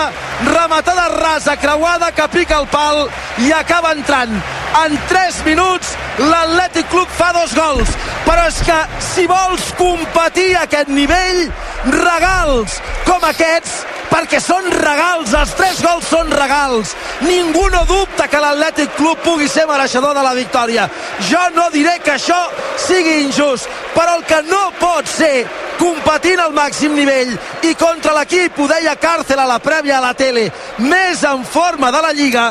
rematada 0.45 1.07
rasa, 1.15 1.55
creuada 1.57 2.11
que 2.11 2.27
pica 2.33 2.59
el 2.61 2.67
pal 2.67 3.07
i 3.45 3.51
acaba 3.51 3.93
entrant 3.97 4.35
en 4.83 4.97
3 5.09 5.41
minuts 5.47 5.95
l'Atlètic 6.19 6.87
Club 6.91 7.09
fa 7.17 7.31
dos 7.35 7.55
gols 7.57 7.89
però 8.27 8.45
és 8.47 8.59
que 8.67 8.77
si 9.03 9.25
vols 9.27 9.71
competir 9.79 10.51
a 10.55 10.65
aquest 10.67 10.91
nivell 10.93 11.49
regals 11.87 12.79
com 13.07 13.23
aquests 13.29 13.85
perquè 14.09 14.39
són 14.41 14.65
regals, 14.73 15.33
els 15.37 15.53
tres 15.57 15.81
gols 15.85 16.07
són 16.09 16.31
regals. 16.33 16.95
Ningú 17.21 17.67
no 17.71 17.83
dubta 17.87 18.27
que 18.27 18.41
l'Atlètic 18.41 18.95
Club 18.97 19.21
pugui 19.23 19.47
ser 19.47 19.67
mereixedor 19.69 20.15
de 20.17 20.23
la 20.25 20.33
victòria. 20.37 20.89
Jo 21.29 21.41
no 21.55 21.69
diré 21.73 21.99
que 22.03 22.15
això 22.17 22.39
sigui 22.87 23.19
injust, 23.25 23.69
però 23.95 24.17
el 24.17 24.25
que 24.25 24.41
no 24.49 24.63
pot 24.81 25.07
ser 25.07 25.45
competint 25.79 26.41
al 26.43 26.53
màxim 26.55 26.93
nivell 26.97 27.31
i 27.67 27.73
contra 27.79 28.13
l'equip, 28.17 28.59
ho 28.59 28.67
deia 28.67 28.97
Càrcel 28.99 29.39
a 29.39 29.47
la 29.47 29.59
prèvia 29.63 29.97
a 29.97 30.03
la 30.03 30.13
tele, 30.17 30.49
més 30.83 31.23
en 31.23 31.45
forma 31.47 31.91
de 31.95 32.01
la 32.03 32.13
Lliga, 32.13 32.49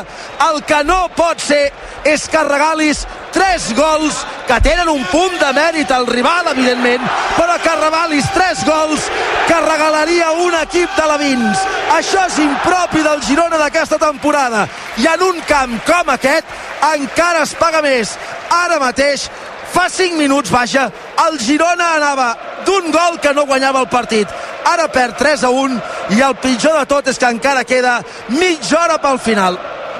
el 0.49 0.61
que 0.67 0.83
no 0.83 1.05
pot 1.15 1.41
ser 1.43 1.67
és 2.07 2.27
que 2.31 2.43
regalis 2.47 3.05
tres 3.31 3.69
gols 3.77 4.23
que 4.47 4.59
tenen 4.65 4.89
un 4.89 5.03
punt 5.11 5.35
de 5.39 5.49
mèrit 5.53 5.91
al 5.93 6.07
rival, 6.07 6.49
evidentment, 6.53 7.03
però 7.37 7.57
que 7.61 7.75
regalis 7.77 8.29
tres 8.33 8.63
gols 8.65 9.05
que 9.47 9.59
regalaria 9.65 10.31
un 10.45 10.55
equip 10.61 10.95
de 10.97 11.07
la 11.09 11.17
Vins. 11.21 11.65
Això 11.95 12.25
és 12.27 12.39
impropi 12.43 13.03
del 13.05 13.21
Girona 13.27 13.59
d'aquesta 13.61 13.99
temporada. 14.01 14.65
I 14.97 15.07
en 15.13 15.27
un 15.29 15.41
camp 15.47 15.77
com 15.85 16.13
aquest 16.15 16.57
encara 16.93 17.43
es 17.45 17.53
paga 17.59 17.83
més. 17.85 18.15
Ara 18.49 18.79
mateix 18.81 19.29
fa 19.73 19.85
5 19.89 20.17
minuts, 20.17 20.49
vaja, 20.49 20.89
el 21.27 21.37
Girona 21.39 21.93
anava 21.99 22.31
d'un 22.65 22.91
gol 22.91 23.19
que 23.21 23.33
no 23.33 23.45
guanyava 23.49 23.83
el 23.85 23.89
partit. 23.91 24.27
Ara 24.65 24.87
perd 24.91 25.17
3 25.17 25.43
a 25.43 25.49
1 25.49 25.81
i 26.17 26.21
el 26.21 26.37
pitjor 26.41 26.79
de 26.79 26.85
tot 26.89 27.07
és 27.07 27.19
que 27.19 27.33
encara 27.33 27.65
queda 27.67 27.99
mitja 28.29 28.83
hora 28.83 28.97
pel 29.01 29.19
final. 29.19 29.59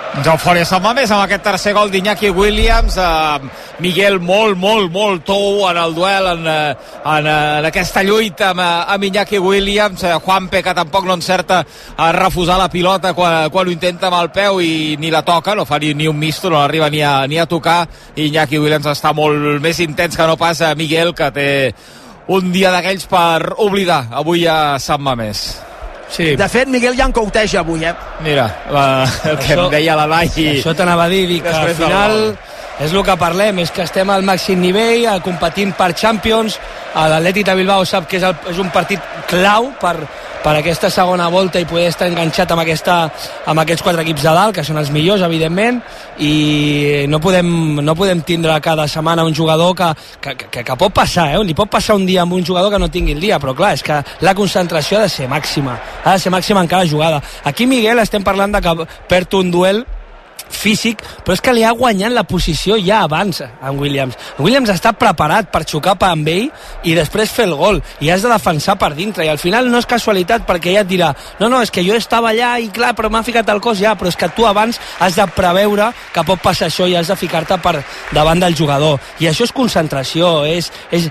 Doncs 0.10 0.26
eufòria 0.26 0.66
se'n 0.66 0.82
va 0.82 0.92
més 0.98 1.12
amb 1.14 1.22
aquest 1.22 1.44
tercer 1.46 1.72
gol 1.78 1.92
d'Iñaki 1.94 2.32
Williams 2.34 2.96
eh, 2.98 3.50
Miguel 3.86 4.18
molt, 4.20 4.58
molt, 4.58 4.90
molt 4.92 5.22
tou 5.28 5.62
en 5.70 5.78
el 5.78 5.94
duel 5.94 6.32
en, 6.32 6.48
eh, 6.50 6.72
en, 6.98 7.30
en 7.30 7.68
aquesta 7.70 8.02
lluita 8.04 8.50
amb, 8.50 8.64
eh, 8.64 8.96
amb 8.96 9.06
Iñaki 9.06 9.38
Williams 9.38 10.04
eh, 10.04 10.16
Juanpe 10.26 10.64
que 10.66 10.74
tampoc 10.74 11.06
no 11.06 11.14
encerta 11.14 11.62
a 11.96 12.10
refusar 12.16 12.58
la 12.58 12.72
pilota 12.74 13.14
quan, 13.14 13.52
quan 13.54 13.70
ho 13.70 13.76
intenta 13.76 14.10
amb 14.10 14.18
el 14.24 14.34
peu 14.34 14.60
i 14.66 14.98
ni 15.00 15.14
la 15.14 15.22
toca, 15.22 15.54
no 15.56 15.68
fa 15.70 15.78
ni, 15.80 15.94
ni 15.94 16.10
un 16.10 16.18
misto 16.18 16.50
no 16.50 16.58
arriba 16.60 16.90
ni 16.90 17.04
a, 17.06 17.28
ni 17.30 17.38
a 17.38 17.46
tocar 17.46 17.84
Iñaki 18.18 18.58
Williams 18.58 18.90
està 18.90 19.14
molt 19.14 19.62
més 19.62 19.80
intens 19.86 20.18
que 20.18 20.28
no 20.28 20.42
pas 20.42 20.66
Miguel 20.76 21.14
que 21.14 21.30
té 21.38 21.50
un 22.30 22.52
dia 22.54 22.70
d'aquells 22.72 23.08
per 23.10 23.56
oblidar 23.58 24.04
avui 24.22 24.46
a 24.48 24.78
Sant 24.80 25.02
Mamés 25.02 25.48
Sí. 26.10 26.32
De 26.36 26.48
fet, 26.50 26.66
Miguel 26.74 26.96
ja 26.98 27.06
en 27.06 27.12
couteja 27.14 27.60
avui, 27.60 27.84
eh? 27.86 27.92
Mira, 28.26 28.48
la, 28.74 29.04
el 29.30 29.36
que 29.38 29.54
Això- 29.54 29.66
em 29.68 29.72
deia 29.76 29.94
la 29.96 30.08
Lai 30.10 30.26
Això 30.34 30.74
t'anava 30.74 31.04
a 31.06 31.10
dir, 31.12 31.28
dic 31.30 31.44
que 31.46 31.50
al 31.54 31.68
del 31.68 31.76
final 31.78 32.16
gol. 32.16 32.38
És 32.80 32.94
el 32.94 33.04
que 33.04 33.16
parlem, 33.20 33.60
és 33.60 33.72
que 33.76 33.84
estem 33.84 34.10
al 34.10 34.24
màxim 34.24 34.60
nivell, 34.62 35.04
eh, 35.04 35.20
competint 35.24 35.74
per 35.76 35.92
Champions, 35.94 36.56
a 36.96 37.08
l'Atlètic 37.12 37.46
de 37.46 37.56
Bilbao 37.60 37.84
sap 37.86 38.08
que 38.08 38.18
és, 38.18 38.24
el, 38.24 38.36
és 38.50 38.60
un 38.62 38.70
partit 38.72 39.04
clau 39.28 39.74
per, 39.82 39.96
per 40.44 40.54
aquesta 40.56 40.90
segona 40.90 41.28
volta 41.30 41.60
i 41.60 41.68
poder 41.68 41.90
estar 41.92 42.08
enganxat 42.08 42.54
amb, 42.56 42.64
aquesta, 42.64 42.96
amb 43.52 43.64
aquests 43.66 43.84
quatre 43.84 44.06
equips 44.06 44.24
de 44.24 44.32
dalt, 44.32 44.56
que 44.56 44.64
són 44.64 44.80
els 44.80 44.94
millors, 44.96 45.26
evidentment, 45.28 45.82
i 46.24 47.06
no 47.12 47.20
podem, 47.20 47.84
no 47.84 47.98
podem 48.00 48.24
tindre 48.24 48.56
cada 48.64 48.88
setmana 48.88 49.28
un 49.28 49.36
jugador 49.36 49.76
que, 49.76 49.92
que, 50.24 50.36
que, 50.48 50.64
que 50.64 50.80
pot 50.80 50.96
passar, 50.96 51.34
eh? 51.36 51.44
li 51.44 51.58
pot 51.58 51.70
passar 51.70 52.00
un 52.00 52.08
dia 52.08 52.24
amb 52.24 52.40
un 52.40 52.48
jugador 52.48 52.72
que 52.72 52.80
no 52.80 52.90
tingui 52.90 53.18
el 53.18 53.22
dia, 53.28 53.44
però 53.44 53.54
clar, 53.58 53.76
és 53.76 53.84
que 53.84 54.00
la 54.24 54.36
concentració 54.36 55.00
ha 55.00 55.06
de 55.06 55.12
ser 55.12 55.28
màxima, 55.28 55.76
ha 56.06 56.16
de 56.16 56.24
ser 56.24 56.32
màxima 56.32 56.64
en 56.64 56.72
cada 56.72 56.88
jugada. 56.88 57.22
Aquí 57.44 57.68
Miguel 57.68 58.00
estem 58.00 58.24
parlant 58.24 58.56
de 58.56 58.64
que 58.64 58.92
perd 59.12 59.36
un 59.36 59.52
duel 59.52 59.86
físic, 60.50 61.02
però 61.24 61.36
és 61.38 61.42
que 61.44 61.54
li 61.54 61.64
ha 61.64 61.72
guanyat 61.78 62.14
la 62.14 62.26
posició 62.28 62.78
ja 62.82 63.04
abans 63.06 63.42
en 63.42 63.80
Williams. 63.80 64.18
En 64.38 64.46
Williams 64.46 64.72
està 64.74 64.94
preparat 64.98 65.52
per 65.54 65.64
xocar 65.70 65.96
per 66.00 66.12
amb 66.14 66.28
ell 66.32 66.50
i 66.84 66.96
després 66.98 67.32
fer 67.32 67.48
el 67.50 67.56
gol, 67.60 67.82
i 68.02 68.10
has 68.10 68.26
de 68.26 68.32
defensar 68.32 68.78
per 68.80 68.92
dintre, 68.98 69.26
i 69.26 69.32
al 69.32 69.42
final 69.42 69.70
no 69.72 69.80
és 69.82 69.88
casualitat 69.90 70.46
perquè 70.48 70.74
ella 70.74 70.84
et 70.86 70.90
dirà, 70.90 71.14
no, 71.40 71.50
no, 71.50 71.62
és 71.62 71.72
que 71.72 71.84
jo 71.86 71.96
estava 71.98 72.32
allà 72.34 72.56
i 72.60 72.70
clar, 72.74 72.94
però 72.98 73.12
m'ha 73.12 73.24
ficat 73.26 73.50
el 73.54 73.62
cos 73.64 73.80
ja, 73.80 73.96
però 74.00 74.12
és 74.12 74.18
que 74.20 74.32
tu 74.36 74.48
abans 74.50 74.80
has 75.00 75.18
de 75.18 75.28
preveure 75.36 75.92
que 76.14 76.26
pot 76.28 76.42
passar 76.44 76.70
això 76.70 76.88
i 76.90 76.96
has 77.00 77.12
de 77.12 77.18
ficar-te 77.20 77.60
per 77.64 77.80
davant 78.16 78.42
del 78.42 78.58
jugador, 78.58 79.00
i 79.20 79.30
això 79.30 79.46
és 79.48 79.56
concentració, 79.56 80.46
és, 80.50 80.72
és 80.92 81.10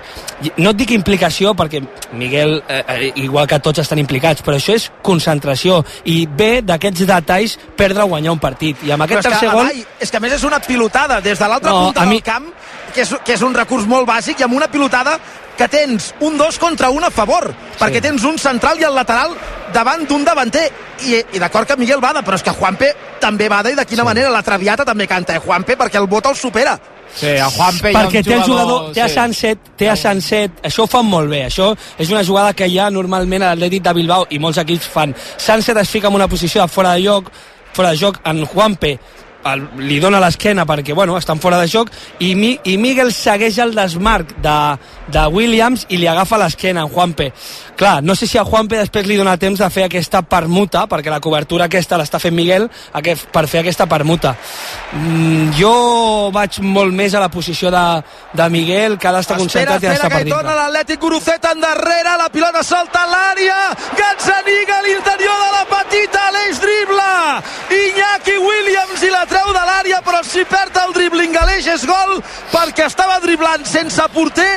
no 0.57 0.73
et 0.73 0.79
dic 0.79 0.93
implicació 0.95 1.53
perquè 1.57 1.81
Miguel, 2.19 2.57
eh, 2.67 2.83
eh, 2.87 3.11
igual 3.23 3.47
que 3.47 3.59
tots 3.63 3.81
estan 3.83 4.01
implicats, 4.01 4.43
però 4.45 4.57
això 4.57 4.75
és 4.75 4.89
concentració 5.05 5.81
i 6.09 6.23
ve 6.25 6.59
d'aquests 6.65 7.05
detalls 7.09 7.57
perdre 7.77 8.03
o 8.03 8.11
guanyar 8.13 8.33
un 8.35 8.41
partit, 8.41 8.83
i 8.85 8.93
amb 8.95 9.05
aquest 9.05 9.28
Que, 9.29 9.35
tercer 9.37 9.49
gol 9.53 9.65
Alai, 9.67 9.85
és 9.99 10.11
que 10.11 10.17
a 10.17 10.19
més 10.19 10.33
és 10.33 10.43
una 10.43 10.59
pilotada 10.59 11.21
des 11.21 11.39
de 11.39 11.47
l'altra 11.47 11.71
No, 11.71 11.85
punta 11.85 12.01
a 12.01 12.05
mi- 12.05 12.19
del 12.19 12.23
camp, 12.23 12.49
que 12.93 13.01
és, 13.01 13.15
que 13.25 13.33
és 13.33 13.41
un 13.45 13.53
recurs 13.53 13.85
molt 13.87 14.07
bàsic, 14.07 14.39
i 14.39 14.43
amb 14.43 14.55
una 14.57 14.67
pilotada 14.67 15.17
que 15.57 15.67
tens 15.67 16.13
un 16.21 16.37
dos 16.37 16.57
contra 16.57 16.89
un 16.89 17.03
a 17.03 17.09
favor, 17.11 17.53
perquè 17.77 18.01
tens 18.01 18.23
un 18.23 18.37
central 18.39 18.79
i 18.79 18.85
el 18.87 18.95
lateral 18.95 19.33
davant 19.73 20.05
d'un 20.07 20.23
davanter. 20.23 20.69
I, 21.03 21.15
i 21.35 21.39
d'acord 21.39 21.67
que 21.67 21.75
Miguel 21.77 21.99
Bada, 21.99 22.21
però 22.23 22.35
és 22.35 22.43
que 22.43 22.51
Juanpe 22.51 22.93
també 23.19 23.47
bada, 23.49 23.69
i 23.71 23.75
de 23.75 23.85
quina 23.85 24.03
sí. 24.03 24.07
manera 24.07 24.29
la 24.31 24.41
Traviata 24.43 24.85
també 24.85 25.05
canta, 25.07 25.35
eh, 25.35 25.39
Juanpe, 25.39 25.75
perquè 25.77 25.99
el 25.99 26.07
bot 26.07 26.25
el 26.27 26.35
supera. 26.35 26.77
Sí, 27.15 27.31
a 27.41 27.49
Juanpe 27.49 27.91
perquè 27.91 28.23
té 28.23 28.35
el 28.35 28.43
jugador, 28.43 28.91
té 28.93 29.01
a 29.01 29.07
sí. 29.09 29.15
Sunset, 29.15 29.59
té 29.75 29.89
a 29.89 29.95
Sunset, 29.97 30.59
això 30.63 30.83
ho 30.83 30.87
fan 30.87 31.05
molt 31.09 31.29
bé, 31.29 31.45
això 31.47 31.75
és 31.97 32.09
una 32.09 32.23
jugada 32.23 32.53
que 32.53 32.69
ja 32.69 32.89
normalment 32.89 33.43
a 33.43 33.53
l'Atlètic 33.55 33.81
de 33.83 33.93
Bilbao 33.97 34.27
i 34.29 34.39
molts 34.39 34.59
equips 34.61 34.87
fan. 34.87 35.15
Sunset 35.37 35.77
es 35.77 35.89
fica 35.89 36.07
en 36.07 36.15
una 36.15 36.27
posició 36.27 36.61
de 36.61 36.67
fora 36.67 36.93
de 36.93 37.01
lloc, 37.01 37.31
fora 37.73 37.91
de 37.91 37.97
joc, 37.97 38.19
en 38.25 38.45
Juanpe 38.45 38.99
el, 39.45 39.65
li 39.79 39.99
dona 40.03 40.19
l'esquena 40.19 40.65
perquè 40.67 40.93
bueno, 40.93 41.17
estan 41.17 41.39
fora 41.39 41.59
de 41.61 41.67
joc 41.71 41.91
i, 42.19 42.33
Mi, 42.35 42.53
i 42.63 42.77
Miguel 42.77 43.13
segueix 43.15 43.57
el 43.63 43.73
desmarc 43.75 44.35
de, 44.43 44.57
de 45.07 45.25
Williams 45.31 45.85
i 45.89 45.99
li 45.99 46.07
agafa 46.07 46.39
l'esquena 46.39 46.83
en 46.85 46.91
Juanpe. 46.93 47.31
Clar, 47.79 47.99
no 48.03 48.15
sé 48.15 48.27
si 48.27 48.37
a 48.37 48.43
Juanpe 48.43 48.77
després 48.79 49.07
li 49.07 49.17
dona 49.19 49.37
temps 49.39 49.59
de 49.59 49.69
fer 49.71 49.85
aquesta 49.87 50.21
permuta 50.27 50.85
perquè 50.91 51.11
la 51.11 51.21
cobertura 51.23 51.69
aquesta 51.69 51.97
l'està 51.99 52.19
fent 52.19 52.35
Miguel 52.35 52.67
aquest, 52.99 53.29
per 53.31 53.45
fer 53.47 53.63
aquesta 53.63 53.87
permuta. 53.89 54.35
Mm, 54.93 55.53
jo 55.59 55.73
vaig 56.35 56.59
molt 56.65 56.95
més 56.95 57.15
a 57.15 57.23
la 57.23 57.31
posició 57.31 57.71
de, 57.71 57.85
de 58.33 58.49
Miguel 58.51 58.97
que 58.97 59.07
ha 59.07 59.15
d'estar 59.15 59.37
Espera, 59.37 59.45
concentrat 59.45 59.83
i 59.83 59.87
ha 59.87 59.93
espera, 59.93 60.09
d'estar 60.09 60.11
per 60.17 60.27
hi 60.27 60.31
torna 60.33 60.49
dintre. 60.49 60.59
l'Atlètic 60.59 61.01
Guruceta 61.05 61.53
endarrere, 61.55 62.17
la 62.19 62.29
pilota 62.33 62.63
salta 62.63 63.05
a 63.05 63.11
l'àrea, 63.13 63.59
Gazzaniga 63.99 64.79
a 64.79 64.85
l'interior 64.87 65.39
de 65.45 65.49
la 65.55 65.63
petita, 65.73 66.27
Aleix 66.29 66.61
dribla, 66.63 67.09
Iñaki 67.79 68.37
Williams 68.43 69.07
i 69.07 69.13
la 69.13 69.25
treu 69.29 69.53
de 69.53 69.63
l'àrea, 69.69 70.01
però 70.05 70.21
si 70.25 70.43
perd 70.49 70.77
el 70.83 70.93
dribling 70.97 71.37
Aleix 71.39 71.67
és 71.75 71.85
gol 71.87 72.17
perquè 72.51 72.87
estava 72.89 73.19
driblant 73.23 73.65
sense 73.65 74.07
porter 74.13 74.51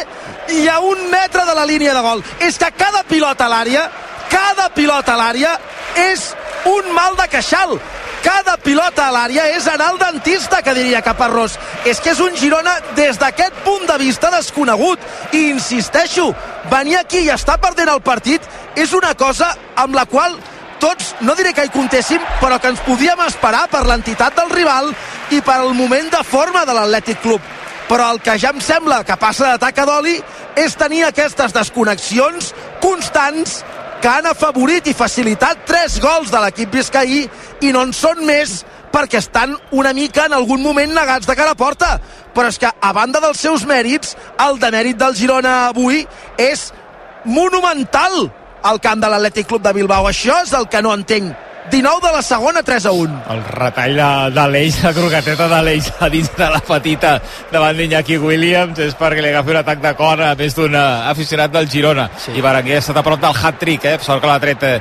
i 0.57 0.66
a 0.68 0.81
un 0.83 1.09
metre 1.12 1.45
de 1.47 1.55
la 1.55 1.66
línia 1.68 1.95
de 1.95 2.05
gol. 2.05 2.25
És 2.41 2.59
que 2.59 2.73
cada 2.77 3.05
pilota 3.09 3.47
a 3.47 3.53
l'àrea, 3.53 3.89
cada 4.33 4.68
pilota 4.75 5.14
a 5.14 5.20
l'àrea 5.20 5.57
és 6.11 6.33
un 6.73 6.95
mal 6.97 7.16
de 7.18 7.29
queixal 7.29 7.79
cada 8.23 8.55
pilota 8.57 9.09
a 9.09 9.11
l'àrea 9.11 9.49
és 9.57 9.66
anar 9.66 9.89
al 9.91 9.99
dentista, 9.99 10.61
que 10.62 10.75
diria 10.77 11.03
Caparrós. 11.03 11.57
És 11.85 11.99
que 12.01 12.12
és 12.14 12.20
un 12.23 12.37
Girona 12.39 12.77
des 12.95 13.18
d'aquest 13.18 13.57
punt 13.64 13.87
de 13.89 13.97
vista 13.99 14.31
desconegut. 14.31 15.01
I 15.35 15.49
insisteixo, 15.51 16.29
venir 16.70 17.01
aquí 17.01 17.25
i 17.27 17.33
estar 17.35 17.59
perdent 17.61 17.91
el 17.91 18.03
partit 18.07 18.47
és 18.79 18.95
una 18.95 19.14
cosa 19.18 19.51
amb 19.75 19.99
la 19.99 20.07
qual 20.07 20.39
tots, 20.83 21.14
no 21.22 21.37
diré 21.39 21.53
que 21.55 21.64
hi 21.66 21.72
contéssim, 21.72 22.22
però 22.41 22.59
que 22.61 22.72
ens 22.72 22.83
podíem 22.83 23.20
esperar 23.28 23.68
per 23.70 23.85
l'entitat 23.87 24.35
del 24.39 24.51
rival 24.51 24.91
i 25.30 25.41
per 25.45 25.61
el 25.62 25.74
moment 25.78 26.11
de 26.11 26.22
forma 26.26 26.64
de 26.66 26.74
l'Atlètic 26.74 27.22
Club. 27.22 27.41
Però 27.89 28.09
el 28.14 28.20
que 28.24 28.35
ja 28.41 28.51
em 28.55 28.61
sembla 28.62 29.03
que 29.07 29.18
passa 29.20 29.53
de 29.53 29.61
taca 29.62 29.87
d'oli 29.87 30.16
és 30.59 30.74
tenir 30.78 31.05
aquestes 31.07 31.55
desconnexions 31.55 32.53
constants 32.83 33.62
que 34.03 34.11
han 34.11 34.26
afavorit 34.26 34.89
i 34.91 34.97
facilitat 34.99 35.62
tres 35.68 36.01
gols 36.03 36.33
de 36.33 36.41
l'equip 36.43 36.72
biscaí 36.74 37.22
i 37.62 37.72
no 37.74 37.85
en 37.87 37.95
són 37.95 38.24
més 38.26 38.62
perquè 38.93 39.20
estan 39.22 39.55
una 39.78 39.95
mica 39.97 40.26
en 40.26 40.35
algun 40.37 40.61
moment 40.64 40.91
negats 40.93 41.28
de 41.28 41.37
cara 41.39 41.55
a 41.55 41.59
porta 41.59 41.95
però 42.35 42.51
és 42.51 42.59
que 42.59 42.68
a 42.68 42.93
banda 42.93 43.22
dels 43.22 43.41
seus 43.41 43.64
mèrits 43.68 44.16
el 44.43 44.59
demèrit 44.61 44.99
del 44.99 45.14
Girona 45.16 45.55
avui 45.68 46.03
és 46.41 46.70
monumental 47.24 48.33
al 48.63 48.81
camp 48.81 49.01
de 49.03 49.09
l'Atlètic 49.13 49.49
Club 49.49 49.63
de 49.65 49.73
Bilbao 49.77 50.11
això 50.11 50.43
és 50.43 50.53
el 50.59 50.69
que 50.71 50.83
no 50.83 50.95
entenc 50.95 51.51
19 51.71 52.01
de 52.03 52.13
la 52.13 52.23
segona, 52.23 52.63
3 52.63 52.87
a 52.87 52.93
1 52.93 53.19
El 53.31 53.43
retall 53.45 53.95
de, 53.95 54.09
de 54.35 54.47
l'Eix, 54.51 54.81
la 54.83 54.91
croqueteta 54.97 55.47
de 55.49 55.61
l'Eix 55.63 55.93
a 56.03 56.09
dins 56.11 56.31
de 56.37 56.49
la 56.51 56.59
petita 56.67 57.13
davant 57.53 57.79
d'Iñaki 57.79 58.19
Williams 58.19 58.81
és 58.83 58.97
perquè 58.99 59.23
li 59.23 59.31
agafi 59.31 59.55
un 59.55 59.61
atac 59.61 59.83
de 59.85 59.93
cor 59.99 60.25
a 60.27 60.33
més 60.39 60.57
d'un 60.59 60.75
eh, 60.75 60.83
aficionat 61.13 61.55
del 61.55 61.71
Girona. 61.71 62.09
Sí. 62.19 62.35
I 62.35 62.43
Berenguer 62.43 62.81
ha 62.81 62.83
estat 62.83 62.99
a 62.99 63.07
prop 63.07 63.23
del 63.23 63.39
hat-trick, 63.39 63.87
eh? 63.87 63.95
Sort 64.03 64.25
que 64.25 64.31
l'ha 64.33 64.41
tret 64.43 64.67
eh, 64.67 64.75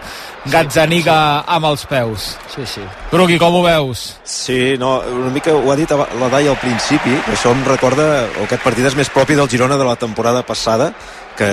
Gazzaniga 0.50 1.18
sí, 1.22 1.46
amb 1.54 1.70
els 1.70 1.86
peus. 1.86 2.28
Sí, 2.56 2.66
sí. 2.66 2.84
Gruqui, 3.12 3.38
com 3.38 3.60
ho 3.60 3.62
veus? 3.68 4.08
Sí, 4.26 4.76
no, 4.82 4.96
una 5.22 5.30
mica 5.30 5.54
ho 5.54 5.72
ha 5.72 5.78
dit 5.78 5.92
la 5.94 6.32
Dai 6.34 6.50
al 6.50 6.58
principi, 6.58 7.14
que 7.28 7.36
això 7.38 7.54
em 7.54 7.62
recorda, 7.68 8.08
o 8.42 8.48
aquest 8.48 8.66
partit 8.66 8.90
és 8.90 8.98
més 8.98 9.12
propi 9.14 9.38
del 9.38 9.52
Girona 9.52 9.78
de 9.78 9.86
la 9.86 10.00
temporada 10.02 10.42
passada, 10.42 10.90
que 11.42 11.50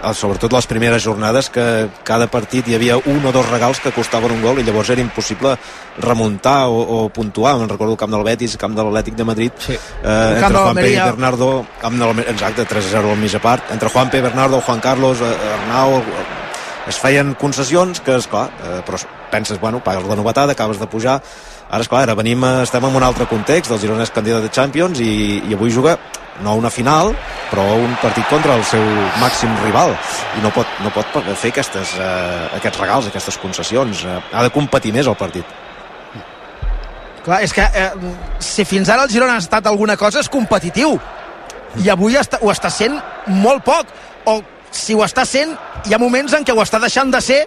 eh, 0.00 0.14
sobretot 0.16 0.54
les 0.56 0.68
primeres 0.70 1.04
jornades 1.04 1.50
que 1.52 1.66
cada 2.08 2.28
partit 2.32 2.68
hi 2.68 2.76
havia 2.78 2.96
un 2.96 3.28
o 3.28 3.32
dos 3.34 3.48
regals 3.50 3.82
que 3.84 3.92
costaven 3.92 4.32
un 4.32 4.42
gol 4.44 4.60
i 4.60 4.64
llavors 4.64 4.94
era 4.94 5.04
impossible 5.04 5.56
remuntar 6.00 6.70
o, 6.72 6.80
o 6.80 6.98
puntuar 7.12 7.56
me'n 7.60 7.68
recordo 7.72 7.92
el 7.96 8.00
camp 8.00 8.14
del 8.14 8.24
Betis, 8.24 8.56
camp 8.60 8.76
de 8.76 8.86
l'Atlètic 8.86 9.18
de 9.18 9.28
Madrid 9.28 9.60
sí. 9.66 9.76
eh, 9.76 10.38
entre 10.40 10.56
Juanpe 10.56 10.88
i. 10.88 10.96
Bernardo 10.96 11.50
camp 11.82 12.00
de 12.00 12.26
exacte, 12.30 12.64
3-0 12.64 13.12
al 13.12 13.20
mig 13.20 13.36
a 13.36 13.42
part 13.42 13.76
entre 13.76 13.92
Juanpe, 13.92 14.24
Bernardo, 14.24 14.60
Juan 14.60 14.80
Carlos 14.80 15.20
eh, 15.20 15.36
Arnau 15.60 16.00
eh, 16.00 16.26
es 16.86 16.98
feien 17.02 17.34
concessions 17.34 18.00
que, 18.00 18.14
esclar, 18.14 18.48
eh, 18.62 18.80
però 18.86 19.00
penses, 19.30 19.58
bueno, 19.60 19.82
pagues 19.82 20.06
la 20.06 20.16
novetada, 20.16 20.54
acabes 20.54 20.78
de 20.78 20.86
pujar 20.86 21.20
ara, 21.70 21.82
esclar, 21.82 22.02
ara 22.06 22.14
venim, 22.14 22.44
eh, 22.44 22.62
estem 22.62 22.84
en 22.84 22.96
un 22.96 23.02
altre 23.02 23.26
context 23.26 23.72
el 23.72 23.80
Girona 23.82 24.06
és 24.06 24.14
candidat 24.14 24.42
de 24.44 24.52
Champions 24.52 25.00
i, 25.00 25.42
i 25.48 25.54
avui 25.54 25.72
juga 25.74 25.96
no 26.44 26.54
una 26.56 26.70
final 26.70 27.14
però 27.50 27.64
un 27.78 27.94
partit 28.02 28.26
contra 28.28 28.56
el 28.56 28.64
seu 28.66 28.82
màxim 29.20 29.52
rival. 29.62 29.94
I 30.36 30.42
no 30.44 30.50
pot, 30.54 30.66
no 30.82 30.90
pot 30.94 31.14
fer 31.38 31.52
aquestes, 31.52 31.94
eh, 32.00 32.56
aquests 32.58 32.80
regals, 32.82 33.06
aquestes 33.10 33.38
concessions. 33.38 34.02
Eh, 34.04 34.18
ha 34.32 34.42
de 34.42 34.50
competir 34.50 34.92
més 34.92 35.06
el 35.06 35.16
partit. 35.16 35.44
Clar, 37.24 37.40
és 37.42 37.54
que 37.54 37.62
eh, 37.62 37.90
si 38.42 38.66
fins 38.66 38.90
ara 38.90 39.06
el 39.06 39.10
Girona 39.10 39.38
ha 39.38 39.42
estat 39.42 39.66
alguna 39.66 39.96
cosa 39.96 40.22
és 40.22 40.30
competitiu. 40.30 40.98
I 41.82 41.90
avui 41.92 42.16
està, 42.18 42.40
ho 42.42 42.50
està 42.50 42.70
sent 42.70 42.98
molt 43.42 43.64
poc. 43.66 43.90
O 44.26 44.40
si 44.70 44.94
ho 44.94 45.04
està 45.06 45.24
sent 45.26 45.54
hi 45.86 45.94
ha 45.94 46.02
moments 46.02 46.34
en 46.34 46.44
què 46.44 46.54
ho 46.54 46.62
està 46.62 46.80
deixant 46.82 47.10
de 47.10 47.20
ser 47.22 47.44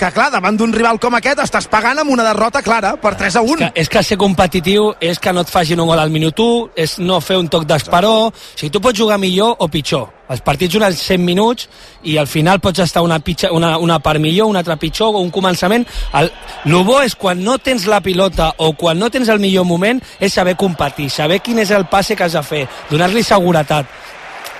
que 0.00 0.08
clar, 0.16 0.30
davant 0.32 0.56
d'un 0.56 0.72
rival 0.72 0.96
com 1.00 1.12
aquest 1.18 1.42
estàs 1.44 1.66
pagant 1.68 1.98
amb 2.00 2.12
una 2.14 2.24
derrota 2.24 2.62
clara 2.64 2.94
per 3.00 3.12
3 3.20 3.36
a 3.36 3.42
1 3.44 3.50
És 3.50 3.58
que, 3.60 3.80
és 3.82 3.90
que 3.92 4.02
ser 4.06 4.16
competitiu 4.20 4.94
és 4.96 5.18
que 5.20 5.32
no 5.36 5.44
et 5.44 5.52
facin 5.52 5.80
un 5.82 5.90
gol 5.90 6.00
al 6.00 6.12
minut 6.14 6.40
1, 6.40 6.70
és 6.74 6.96
no 7.04 7.18
fer 7.20 7.36
un 7.36 7.50
toc 7.52 7.66
d'esperó. 7.68 8.14
O 8.30 8.32
sigui, 8.54 8.70
tu 8.72 8.80
pots 8.80 8.96
jugar 8.96 9.18
millor 9.20 9.58
o 9.60 9.68
pitjor. 9.68 10.08
Els 10.30 10.40
partits 10.46 10.72
duren 10.72 10.94
100 10.94 11.20
minuts 11.26 11.66
i 12.08 12.16
al 12.16 12.28
final 12.30 12.62
pots 12.64 12.80
estar 12.80 13.02
una, 13.04 13.18
pitja, 13.20 13.50
una, 13.52 13.74
una 13.82 13.98
part 14.00 14.22
millor, 14.22 14.48
una 14.48 14.62
altra 14.62 14.78
pitjor 14.80 15.18
o 15.18 15.20
un 15.20 15.32
començament. 15.34 15.84
El, 16.16 16.30
el 16.64 16.78
bo 16.86 17.00
és 17.04 17.16
quan 17.18 17.42
no 17.44 17.58
tens 17.58 17.84
la 17.90 18.00
pilota 18.00 18.54
o 18.56 18.72
quan 18.78 18.98
no 18.98 19.10
tens 19.10 19.28
el 19.28 19.42
millor 19.42 19.66
moment 19.68 20.00
és 20.20 20.32
saber 20.32 20.56
competir, 20.56 21.10
saber 21.10 21.42
quin 21.44 21.60
és 21.60 21.74
el 21.76 21.90
passe 21.92 22.16
que 22.16 22.24
has 22.24 22.38
de 22.38 22.44
fer, 22.46 22.64
donar-li 22.88 23.26
seguretat 23.26 23.90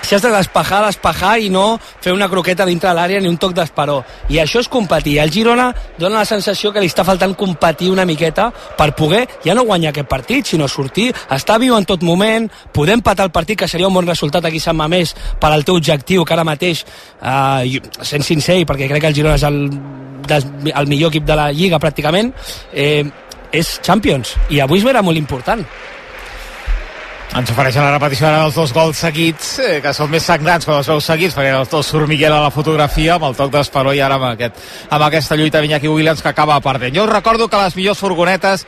si 0.02 0.14
has 0.14 0.22
de 0.22 0.30
despejar, 0.30 0.84
despejar 0.86 1.38
i 1.38 1.50
no 1.50 1.78
fer 2.00 2.12
una 2.12 2.28
croqueta 2.28 2.66
dintre 2.66 2.90
de 2.90 2.96
l'àrea 2.96 3.20
ni 3.20 3.28
un 3.28 3.38
toc 3.38 3.52
d'esperó. 3.56 4.00
I 4.28 4.40
això 4.42 4.60
és 4.60 4.68
competir. 4.68 5.18
El 5.20 5.30
Girona 5.30 5.70
dona 5.98 6.22
la 6.22 6.28
sensació 6.28 6.72
que 6.72 6.80
li 6.82 6.90
està 6.90 7.04
faltant 7.06 7.34
competir 7.38 7.90
una 7.92 8.06
miqueta 8.08 8.50
per 8.78 8.90
poder 8.96 9.26
ja 9.44 9.54
no 9.54 9.66
guanyar 9.68 9.92
aquest 9.92 10.08
partit, 10.08 10.46
sinó 10.46 10.68
sortir, 10.68 11.10
estar 11.30 11.58
viu 11.60 11.76
en 11.76 11.86
tot 11.88 12.02
moment, 12.02 12.48
poder 12.72 12.98
empatar 12.98 13.28
el 13.28 13.34
partit, 13.34 13.58
que 13.60 13.68
seria 13.68 13.88
un 13.88 13.94
bon 13.94 14.06
resultat 14.06 14.44
aquí 14.44 14.58
a 14.58 14.68
Sant 14.68 14.78
Mamés 14.78 15.14
per 15.40 15.52
al 15.52 15.64
teu 15.64 15.76
objectiu, 15.76 16.24
que 16.24 16.34
ara 16.34 16.44
mateix, 16.44 16.84
eh, 17.22 17.80
sent 18.02 18.26
sincer, 18.26 18.62
perquè 18.66 18.88
crec 18.88 19.02
que 19.04 19.12
el 19.12 19.16
Girona 19.16 19.36
és 19.36 19.46
el, 19.48 19.62
el 20.74 20.86
millor 20.86 21.10
equip 21.10 21.26
de 21.26 21.36
la 21.36 21.50
Lliga 21.52 21.80
pràcticament, 21.82 22.32
eh, 22.72 23.04
és 23.52 23.78
Champions. 23.82 24.36
I 24.50 24.60
avui 24.60 24.82
era 24.88 25.02
molt 25.02 25.18
important. 25.18 25.64
Ens 27.30 27.50
ofereixen 27.52 27.84
la 27.86 27.92
repetició 27.94 28.26
ara 28.26 28.40
dels 28.42 28.56
dos 28.58 28.72
gols 28.74 28.98
seguits, 29.04 29.52
eh, 29.62 29.76
que 29.84 29.92
són 29.94 30.08
més 30.10 30.24
sagnants 30.26 30.66
quan 30.66 30.80
els 30.80 30.88
veus 30.90 31.06
seguits, 31.06 31.36
perquè 31.36 31.52
els 31.54 31.70
dos 31.70 31.86
surt 31.86 32.10
Miguel 32.10 32.34
a 32.34 32.40
la 32.42 32.50
fotografia 32.50 33.14
amb 33.14 33.28
el 33.28 33.36
toc 33.38 33.52
d'esperó 33.54 33.92
i 33.94 34.00
ara 34.02 34.16
amb, 34.18 34.32
aquest, 34.32 34.58
amb 34.90 35.04
aquesta 35.06 35.38
lluita 35.38 35.60
d'Iñaki 35.62 35.86
Williams 35.86 36.24
que 36.24 36.32
acaba 36.32 36.58
perdent. 36.60 36.96
Jo 36.96 37.04
us 37.06 37.12
recordo 37.12 37.46
que 37.46 37.62
les 37.62 37.76
millors 37.78 38.02
furgonetes 38.02 38.66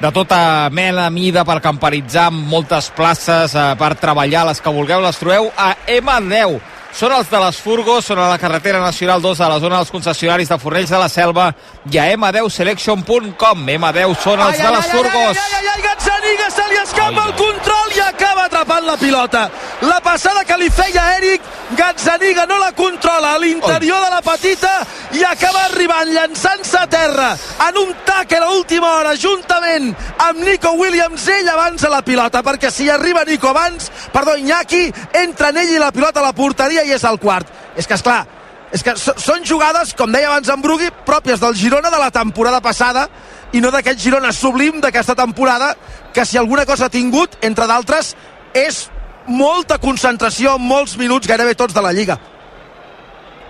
de 0.00 0.12
tota 0.16 0.70
mena, 0.72 1.10
mida, 1.12 1.44
per 1.44 1.60
camperitzar, 1.60 2.30
amb 2.30 2.48
moltes 2.48 2.88
places, 2.96 3.52
eh, 3.54 3.68
per 3.76 3.92
treballar, 4.00 4.46
les 4.48 4.64
que 4.64 4.72
vulgueu, 4.72 5.04
les 5.04 5.20
trobeu 5.20 5.52
a 5.52 5.74
M10. 5.84 6.56
Són 6.92 7.12
els 7.14 7.30
de 7.30 7.38
les 7.40 7.58
Furgos, 7.62 8.04
són 8.04 8.18
a 8.18 8.28
la 8.28 8.38
carretera 8.38 8.80
nacional 8.82 9.22
2 9.22 9.40
a 9.40 9.48
la 9.48 9.58
zona 9.62 9.78
dels 9.78 9.92
concessionaris 9.94 10.50
de 10.50 10.58
Fornells 10.58 10.90
de 10.90 10.98
la 10.98 11.08
Selva 11.08 11.46
i 11.90 11.98
a 12.02 12.08
m10selection.com. 12.16 13.62
M10 13.76 14.16
són 14.24 14.42
els 14.42 14.58
de 14.58 14.72
les 14.74 14.90
Furgos. 14.90 15.38
Ai, 15.38 15.54
ai, 15.60 15.70
ai, 15.74 15.84
Gazzaniga 15.86 16.50
se 16.50 16.66
li 16.68 16.80
escapa 16.82 17.28
el 17.28 17.34
control 17.38 17.94
i 17.96 18.02
acaba 18.04 18.44
atrapant 18.48 18.86
la 18.86 18.96
pilota. 19.00 19.46
La 19.86 20.00
passada 20.04 20.44
que 20.44 20.58
li 20.58 20.68
feia 20.70 21.06
Eric, 21.16 21.46
Gazzaniga 21.78 22.44
no 22.50 22.58
la 22.58 22.72
controla 22.76 23.34
a 23.34 23.38
l'interior 23.38 24.02
de 24.04 24.10
la 24.10 24.20
petita 24.26 24.72
i 25.14 25.22
acaba 25.24 25.64
arribant 25.68 26.10
llançant-se 26.10 26.78
a 26.78 26.86
terra 26.90 27.30
en 27.68 27.78
un 27.80 27.94
tàquer 28.06 28.42
a 28.42 28.50
última 28.56 28.90
hora 28.98 29.14
juntament 29.14 29.94
amb 30.26 30.42
Nico 30.42 30.74
Williams. 30.78 31.28
Ell 31.30 31.48
avança 31.48 31.88
la 31.88 32.02
pilota 32.02 32.42
perquè 32.42 32.70
si 32.74 32.90
arriba 32.90 33.24
Nico 33.24 33.48
abans, 33.54 33.90
perdó, 34.12 34.36
Iñaki, 34.36 34.90
entra 35.22 35.50
en 35.54 35.62
ell 35.62 35.74
i 35.76 35.80
la 35.80 35.92
pilota 35.94 36.20
a 36.20 36.28
la 36.28 36.34
porteria 36.34 36.79
i 36.86 36.94
és 36.96 37.04
el 37.04 37.18
quart. 37.22 37.48
És 37.76 37.86
que, 37.86 37.94
és 37.94 38.04
clar, 38.04 38.24
és 38.70 38.84
que 38.86 38.94
són 38.96 39.44
jugades, 39.46 39.94
com 39.98 40.12
deia 40.12 40.28
abans 40.30 40.48
en 40.52 40.62
Brugui, 40.62 40.90
pròpies 41.06 41.40
del 41.42 41.56
Girona 41.58 41.90
de 41.90 41.98
la 41.98 42.10
temporada 42.14 42.60
passada 42.62 43.08
i 43.52 43.60
no 43.62 43.72
d'aquest 43.74 43.98
Girona 43.98 44.30
sublim 44.32 44.78
d'aquesta 44.80 45.16
temporada 45.18 45.74
que 46.14 46.24
si 46.24 46.38
alguna 46.38 46.66
cosa 46.66 46.86
ha 46.86 46.92
tingut, 46.92 47.34
entre 47.42 47.66
d'altres, 47.66 48.14
és 48.54 48.84
molta 49.26 49.78
concentració 49.78 50.54
en 50.56 50.66
molts 50.66 50.96
minuts, 50.98 51.26
gairebé 51.26 51.56
tots 51.58 51.74
de 51.74 51.82
la 51.82 51.92
Lliga. 51.92 52.18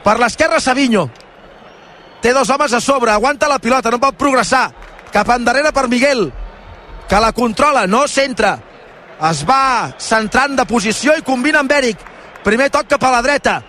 Per 0.04 0.16
l'esquerra, 0.18 0.60
Savinho. 0.60 1.10
Té 2.20 2.32
dos 2.36 2.48
homes 2.52 2.72
a 2.72 2.80
sobre, 2.80 3.12
aguanta 3.12 3.48
la 3.48 3.60
pilota, 3.60 3.90
no 3.90 4.00
pot 4.00 4.16
progressar. 4.16 4.70
Cap 5.12 5.28
endarrere 5.34 5.72
per 5.72 5.88
Miguel, 5.88 6.30
que 7.08 7.20
la 7.20 7.32
controla, 7.36 7.86
no 7.86 8.06
centra. 8.08 8.58
Es 9.30 9.42
va 9.44 9.92
centrant 10.00 10.56
de 10.56 10.64
posició 10.68 11.16
i 11.18 11.24
combina 11.24 11.60
amb 11.60 11.72
Eric. 11.76 12.09
Primer 12.44 12.70
toc 12.72 12.88
cap 12.88 13.04
a 13.04 13.12
la 13.12 13.22
dreta 13.22 13.60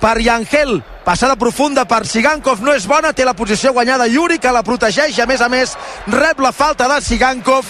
per 0.00 0.20
Yangel. 0.20 0.80
Passada 1.06 1.36
profunda 1.38 1.84
per 1.86 2.04
Sigankov. 2.06 2.62
No 2.62 2.74
és 2.74 2.86
bona, 2.86 3.12
té 3.12 3.24
la 3.24 3.36
posició 3.38 3.72
guanyada. 3.72 4.08
Yuri 4.10 4.40
que 4.42 4.52
la 4.52 4.64
protegeix. 4.66 5.18
A 5.22 5.26
més 5.26 5.40
a 5.40 5.48
més 5.48 5.76
rep 6.10 6.40
la 6.42 6.52
falta 6.52 6.88
de 6.90 7.00
Sigankov. 7.00 7.66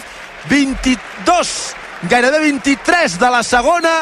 22, 0.49 1.53
gairebé 2.09 2.41
23 2.47 3.19
de 3.21 3.31
la 3.31 3.43
segona. 3.43 3.97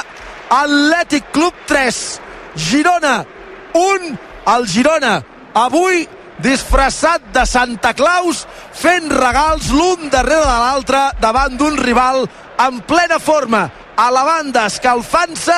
Atlètic 0.54 1.32
Club 1.32 1.54
3 1.66 2.20
Girona 2.54 3.24
1 3.72 4.10
el 4.54 4.66
Girona 4.68 5.14
avui 5.56 6.04
disfressat 6.44 7.30
de 7.32 7.44
Santa 7.48 7.94
Claus 7.96 8.44
fent 8.76 9.08
regals 9.10 9.70
l'un 9.72 10.10
darrere 10.12 10.44
de 10.44 10.58
l'altre 10.62 11.00
davant 11.22 11.56
d'un 11.56 11.78
rival 11.78 12.26
en 12.60 12.80
plena 12.86 13.18
forma. 13.18 13.64
A 13.96 14.10
la 14.10 14.24
banda 14.26 14.66
escalfant-se 14.66 15.56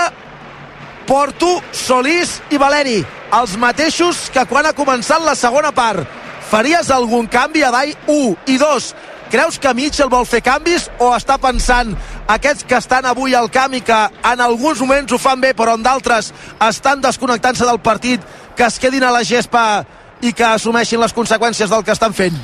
Porto, 1.06 1.62
Solís 1.70 2.40
i 2.50 2.58
Valeri, 2.58 2.98
els 3.38 3.54
mateixos 3.62 4.26
que 4.34 4.42
quan 4.50 4.66
ha 4.66 4.74
començat 4.74 5.22
la 5.22 5.36
segona 5.38 5.70
part. 5.74 6.02
Faries 6.50 6.90
algun 6.90 7.28
canvi 7.30 7.62
a 7.62 7.70
Dai? 7.70 7.94
1 8.10 8.34
i 8.50 8.58
2. 8.58 8.88
Creus 9.30 9.58
que 9.58 9.74
Mitchell 9.74 10.10
vol 10.10 10.26
fer 10.26 10.42
canvis 10.46 10.88
o 11.02 11.12
està 11.14 11.38
pensant 11.42 11.94
aquests 12.30 12.66
que 12.66 12.78
estan 12.78 13.06
avui 13.06 13.34
al 13.34 13.50
camp 13.54 13.74
i 13.74 13.82
que 13.86 13.98
en 14.30 14.42
alguns 14.42 14.82
moments 14.82 15.14
ho 15.14 15.18
fan 15.18 15.42
bé 15.42 15.52
però 15.54 15.74
en 15.74 15.82
d'altres 15.82 16.32
estan 16.68 17.02
desconnectant-se 17.02 17.66
del 17.66 17.82
partit 17.82 18.22
que 18.56 18.66
es 18.66 18.78
quedin 18.78 19.06
a 19.06 19.14
la 19.14 19.24
gespa 19.26 19.84
i 20.22 20.32
que 20.32 20.46
assumeixin 20.46 21.02
les 21.02 21.14
conseqüències 21.14 21.70
del 21.70 21.82
que 21.84 21.94
estan 21.94 22.14
fent? 22.14 22.38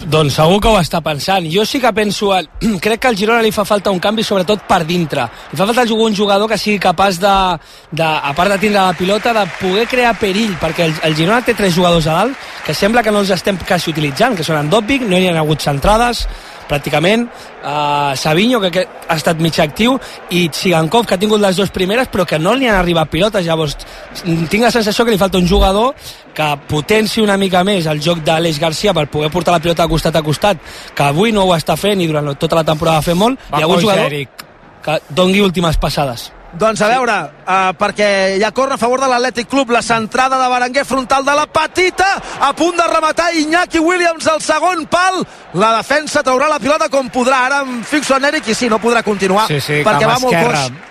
Doncs 0.00 0.36
segur 0.38 0.60
que 0.62 0.70
ho 0.70 0.78
està 0.80 1.00
pensant. 1.04 1.46
Jo 1.52 1.64
sí 1.68 1.80
que 1.80 1.92
penso... 1.94 2.32
En... 2.36 2.78
Crec 2.84 3.02
que 3.02 3.10
al 3.10 3.18
Girona 3.18 3.42
li 3.44 3.52
fa 3.54 3.64
falta 3.68 3.92
un 3.94 4.00
canvi, 4.02 4.24
sobretot 4.26 4.64
per 4.68 4.82
dintre. 4.88 5.26
Li 5.52 5.58
fa 5.58 5.66
falta 5.68 5.86
un 5.92 6.16
jugador 6.16 6.50
que 6.50 6.58
sigui 6.58 6.78
capaç 6.82 7.20
de, 7.22 7.34
de, 7.92 8.06
a 8.06 8.32
part 8.36 8.50
de 8.52 8.58
tindre 8.62 8.80
la 8.80 8.96
pilota, 8.98 9.34
de 9.36 9.44
poder 9.60 9.86
crear 9.90 10.14
perill, 10.18 10.56
perquè 10.60 10.88
el, 10.88 10.96
el 11.08 11.16
Girona 11.18 11.42
té 11.46 11.54
tres 11.58 11.74
jugadors 11.76 12.08
a 12.08 12.18
dalt 12.22 12.48
que 12.66 12.74
sembla 12.74 13.02
que 13.02 13.12
no 13.14 13.22
els 13.22 13.30
estem 13.34 13.58
quasi 13.66 13.90
utilitzant, 13.90 14.36
que 14.38 14.46
són 14.46 14.60
Andòpic, 14.60 15.06
no 15.08 15.18
hi 15.18 15.28
ha 15.28 15.38
hagut 15.40 15.62
centrades, 15.64 16.26
pràcticament, 16.72 17.28
uh, 17.62 18.16
Savinho, 18.18 18.60
que, 18.64 18.72
que 18.74 18.86
ha 19.06 19.18
estat 19.18 19.40
mig 19.44 19.58
actiu, 19.60 19.98
i 20.32 20.46
Tsigankov, 20.48 21.06
que 21.06 21.16
ha 21.16 21.20
tingut 21.20 21.42
les 21.42 21.58
dues 21.58 21.72
primeres, 21.74 22.10
però 22.12 22.26
que 22.28 22.40
no 22.40 22.56
li 22.56 22.68
han 22.70 22.78
arribat 22.80 23.12
pilotes. 23.12 23.44
Llavors, 23.46 23.76
tinc 24.24 24.62
la 24.64 24.72
sensació 24.74 25.04
que 25.04 25.14
li 25.14 25.20
falta 25.20 25.40
un 25.40 25.48
jugador 25.48 25.94
que 26.32 26.48
potenci 26.68 27.20
una 27.20 27.36
mica 27.36 27.62
més 27.64 27.86
el 27.90 28.00
joc 28.02 28.22
d'Aleix 28.24 28.60
Garcia 28.60 28.94
per 28.96 29.06
poder 29.12 29.30
portar 29.30 29.54
la 29.54 29.62
pilota 29.62 29.84
de 29.84 29.92
costat 29.92 30.16
a 30.16 30.24
costat, 30.24 30.60
que 30.96 31.08
avui 31.08 31.32
no 31.32 31.46
ho 31.46 31.56
està 31.56 31.76
fent 31.76 32.00
i 32.00 32.08
durant 32.08 32.32
tota 32.40 32.62
la 32.62 32.64
temporada 32.64 33.02
ha 33.02 33.08
fet 33.08 33.18
molt, 33.18 33.40
Va 33.52 33.60
i 33.60 33.66
algun 33.66 33.76
coix, 33.76 33.88
jugador 33.88 34.06
Eric. 34.12 34.46
que 34.82 35.00
dongui 35.10 35.44
últimes 35.44 35.76
passades. 35.76 36.30
Doncs 36.52 36.82
a 36.84 36.88
veure, 36.90 37.14
uh, 37.48 37.70
perquè 37.80 38.36
ja 38.36 38.50
corre 38.52 38.74
a 38.76 38.80
favor 38.80 39.00
de 39.00 39.06
l'Atlètic 39.08 39.48
Club 39.48 39.70
la 39.72 39.80
centrada 39.80 40.36
de 40.36 40.48
Berenguer 40.52 40.84
frontal 40.84 41.24
de 41.24 41.32
la 41.34 41.46
petita, 41.48 42.10
a 42.44 42.50
punt 42.52 42.76
de 42.76 42.84
rematar 42.92 43.30
Iñaki 43.40 43.80
Williams 43.80 44.26
al 44.28 44.42
segon 44.44 44.84
pal, 44.92 45.22
la 45.56 45.70
defensa 45.78 46.20
traurà 46.22 46.50
la 46.52 46.58
pilota 46.60 46.90
com 46.92 47.08
podrà, 47.08 47.46
ara 47.46 47.62
em 47.64 47.80
fixo 47.88 48.18
en 48.18 48.28
Eric 48.28 48.52
i 48.52 48.54
sí, 48.54 48.68
no 48.68 48.78
podrà 48.82 49.00
continuar, 49.02 49.46
Sí, 49.48 49.60
sí, 49.64 49.80
perquè 49.86 50.04
va 50.06 50.18
molt 50.20 50.34
esquerra. 50.36 50.66
coix. 50.68 50.88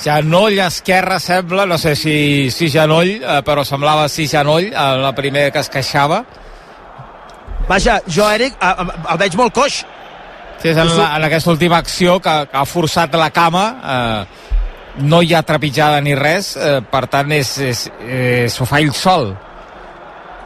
Genoll 0.00 0.58
esquerra 0.64 1.18
sembla, 1.20 1.66
no 1.66 1.76
sé 1.76 1.96
si, 1.98 2.14
si 2.54 2.70
genoll, 2.70 3.10
eh, 3.18 3.40
però 3.44 3.64
semblava 3.66 4.06
si 4.08 4.28
genoll, 4.30 4.70
eh, 4.70 4.84
la 5.02 5.10
primera 5.12 5.50
que 5.50 5.58
es 5.58 5.68
queixava. 5.68 6.22
Vaja, 7.68 7.98
jo 8.06 8.30
Eric 8.30 8.54
eh, 8.62 8.70
eh, 8.70 8.94
el 9.12 9.18
veig 9.18 9.34
molt 9.38 9.54
coix. 9.54 9.82
Sí, 10.60 10.68
és 10.70 10.76
en, 10.76 10.90
la, 10.96 11.16
en 11.16 11.24
aquesta 11.24 11.50
última 11.50 11.78
acció 11.80 12.18
que, 12.20 12.32
que 12.50 12.56
ha 12.62 12.64
forçat 12.68 13.14
la 13.16 13.30
cama, 13.32 13.64
eh, 13.80 14.49
no 15.00 15.22
hi 15.22 15.34
ha 15.34 15.42
trepitjada 15.46 16.00
ni 16.04 16.14
res, 16.18 16.54
eh, 16.56 16.80
per 16.90 17.06
tant 17.10 17.32
és, 17.32 17.52
és, 17.58 17.84
eh, 18.00 18.46
s'ho 18.48 18.66
fa 18.68 18.80
ell 18.80 18.92
sol. 18.94 19.32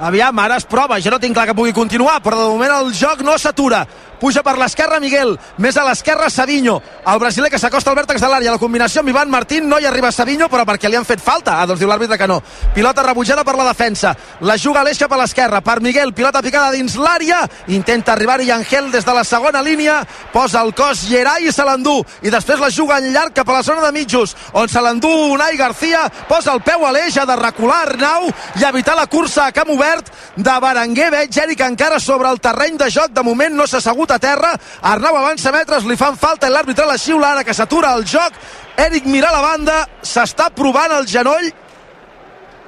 Aviam, 0.04 0.38
ara 0.42 0.56
es 0.58 0.66
prova, 0.66 0.98
jo 1.00 1.10
no 1.12 1.20
tinc 1.22 1.36
clar 1.36 1.46
que 1.46 1.54
pugui 1.54 1.72
continuar, 1.72 2.18
però 2.22 2.40
de 2.40 2.48
moment 2.50 2.72
el 2.80 2.92
joc 2.92 3.22
no 3.22 3.36
s'atura. 3.38 3.84
Puja 4.20 4.42
per 4.42 4.56
l'esquerra 4.58 5.00
Miguel, 5.00 5.34
més 5.58 5.76
a 5.76 5.84
l'esquerra 5.84 6.30
Savinho. 6.30 6.80
El 7.06 7.18
brasiler 7.18 7.50
que 7.50 7.58
s'acosta 7.58 7.90
al 7.90 7.98
vèrtex 7.98 8.20
de 8.22 8.30
l'àrea. 8.30 8.52
La 8.54 8.62
combinació 8.62 9.02
amb 9.02 9.10
Ivan 9.12 9.30
Martín 9.30 9.68
no 9.68 9.78
hi 9.78 9.86
arriba 9.86 10.12
Savinho, 10.12 10.48
però 10.48 10.64
perquè 10.68 10.88
li 10.88 10.96
han 10.96 11.04
fet 11.04 11.20
falta. 11.20 11.58
Ah, 11.60 11.66
doncs 11.66 11.80
diu 11.80 11.88
l'àrbitre 11.88 12.18
que 12.18 12.28
no. 12.30 12.40
Pilota 12.74 13.02
rebutjada 13.02 13.44
per 13.44 13.56
la 13.58 13.68
defensa. 13.68 14.14
La 14.40 14.56
juga 14.56 14.84
l'eix 14.84 14.98
cap 14.98 15.12
a 15.12 15.18
l'esquerra. 15.20 15.60
Per 15.60 15.80
Miguel, 15.80 16.14
pilota 16.14 16.42
picada 16.42 16.72
dins 16.72 16.96
l'àrea. 16.96 17.42
Intenta 17.68 18.12
arribar-hi 18.12 18.50
Angel 18.54 18.90
des 18.92 19.04
de 19.04 19.14
la 19.14 19.24
segona 19.24 19.62
línia. 19.62 20.00
Posa 20.32 20.62
el 20.62 20.74
cos 20.74 21.04
Gerai 21.08 21.48
i 21.48 21.52
se 21.52 21.64
l'endú. 21.64 21.98
I 22.22 22.30
després 22.30 22.60
la 22.60 22.70
juga 22.70 22.98
en 22.98 23.12
llarg 23.12 23.34
cap 23.34 23.48
a 23.48 23.58
la 23.58 23.62
zona 23.62 23.84
de 23.84 23.92
mitjos, 23.92 24.34
on 24.52 24.68
se 24.68 24.80
l'endú 24.80 25.10
Unai 25.34 25.56
Garcia. 25.56 26.06
Posa 26.28 26.54
el 26.54 26.62
peu 26.64 26.86
a 26.86 26.92
l'eix, 26.94 27.16
ha 27.18 27.26
de 27.26 27.36
recular 27.36 27.82
Arnau 27.88 28.28
i 28.60 28.64
evitar 28.64 28.96
la 28.96 29.06
cursa 29.06 29.46
a 29.46 29.52
camp 29.52 29.70
obert 29.74 30.10
de 30.36 30.56
Berenguer. 30.60 31.10
Veig 31.14 31.38
Eric 31.44 31.60
encara 31.66 32.00
sobre 32.00 32.30
el 32.30 32.40
terreny 32.40 32.78
de 32.80 32.90
joc. 32.90 33.12
De 33.14 33.22
moment 33.22 33.54
no 33.54 33.66
s'ha 33.66 33.80
assegut 34.04 34.10
a 34.10 34.18
terra. 34.18 34.54
Arnau 34.82 35.16
avança 35.16 35.52
metres, 35.52 35.84
li 35.84 35.96
fan 35.96 36.16
falta 36.16 36.48
i 36.48 36.52
l'àrbitre 36.52 36.86
la 36.86 36.98
xiula 36.98 37.32
ara 37.32 37.44
que 37.44 37.54
s'atura 37.54 37.94
el 37.96 38.04
joc. 38.04 38.32
Eric 38.76 39.06
mira 39.06 39.30
la 39.32 39.40
banda, 39.40 39.86
s'està 40.02 40.50
provant 40.54 40.92
el 40.92 41.06
genoll 41.06 41.50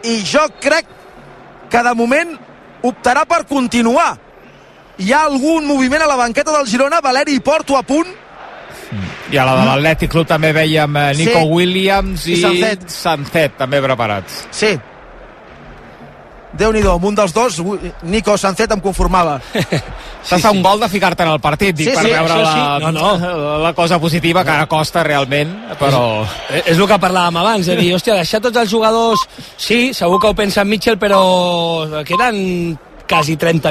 i 0.04 0.22
jo 0.24 0.46
crec 0.60 0.86
que 1.70 1.82
de 1.82 1.94
moment 1.94 2.36
optarà 2.82 3.24
per 3.26 3.44
continuar. 3.46 4.16
Hi 4.98 5.12
ha 5.12 5.24
algun 5.26 5.66
moviment 5.66 6.02
a 6.02 6.06
la 6.06 6.16
banqueta 6.16 6.52
del 6.52 6.66
Girona, 6.66 7.00
Valeri 7.00 7.34
i 7.34 7.40
Porto 7.40 7.76
a 7.76 7.82
punt, 7.82 8.06
I 9.32 9.36
a 9.36 9.44
la 9.44 9.56
de 9.58 9.64
l'Atlètic 9.66 10.10
Club 10.12 10.26
també 10.28 10.52
veiem 10.54 10.96
eh, 10.96 11.12
Nico 11.18 11.40
Sí. 11.40 11.48
Williams 11.50 12.26
i, 12.28 12.36
I 12.36 12.40
Sancet. 12.40 12.84
Sancet 12.88 13.56
també 13.58 13.80
preparats. 13.82 14.44
Sí. 14.54 14.76
Déu 16.58 16.72
nhi 16.74 16.82
amb 16.88 17.04
un 17.04 17.16
dels 17.18 17.34
dos, 17.36 17.60
Nico 18.08 18.36
Sancet 18.38 18.72
em 18.72 18.82
conformava. 18.82 19.38
S'ha 20.26 20.38
sí, 20.40 20.48
un 20.50 20.62
gol 20.62 20.80
de 20.82 20.88
ficar-te 20.90 21.22
en 21.22 21.30
el 21.36 21.40
partit, 21.40 21.76
dic, 21.76 21.90
Sí, 21.90 21.94
per 21.94 22.02
sí, 22.02 22.10
veure 22.10 22.38
la, 22.42 22.52
sí. 22.52 22.86
No, 22.86 22.92
no. 22.96 23.58
la 23.62 23.72
cosa 23.78 24.00
positiva 24.02 24.42
que 24.44 24.50
ara 24.56 24.66
costa 24.66 25.04
realment, 25.06 25.52
però... 25.78 26.00
És, 26.50 26.72
és 26.72 26.80
el 26.80 26.88
que 26.90 26.98
parlàvem 27.02 27.38
abans, 27.42 27.70
de 27.70 27.76
dir, 27.78 27.92
hòstia, 27.94 28.18
deixar 28.18 28.42
tots 28.42 28.64
els 28.64 28.72
jugadors... 28.72 29.22
Sí, 29.56 29.92
segur 29.94 30.18
que 30.20 30.32
ho 30.32 30.34
pensa 30.34 30.64
en 30.64 30.72
Mitchell, 30.72 30.98
però 30.98 31.22
queden 32.08 32.76
quasi 33.06 33.36
30 33.36 33.62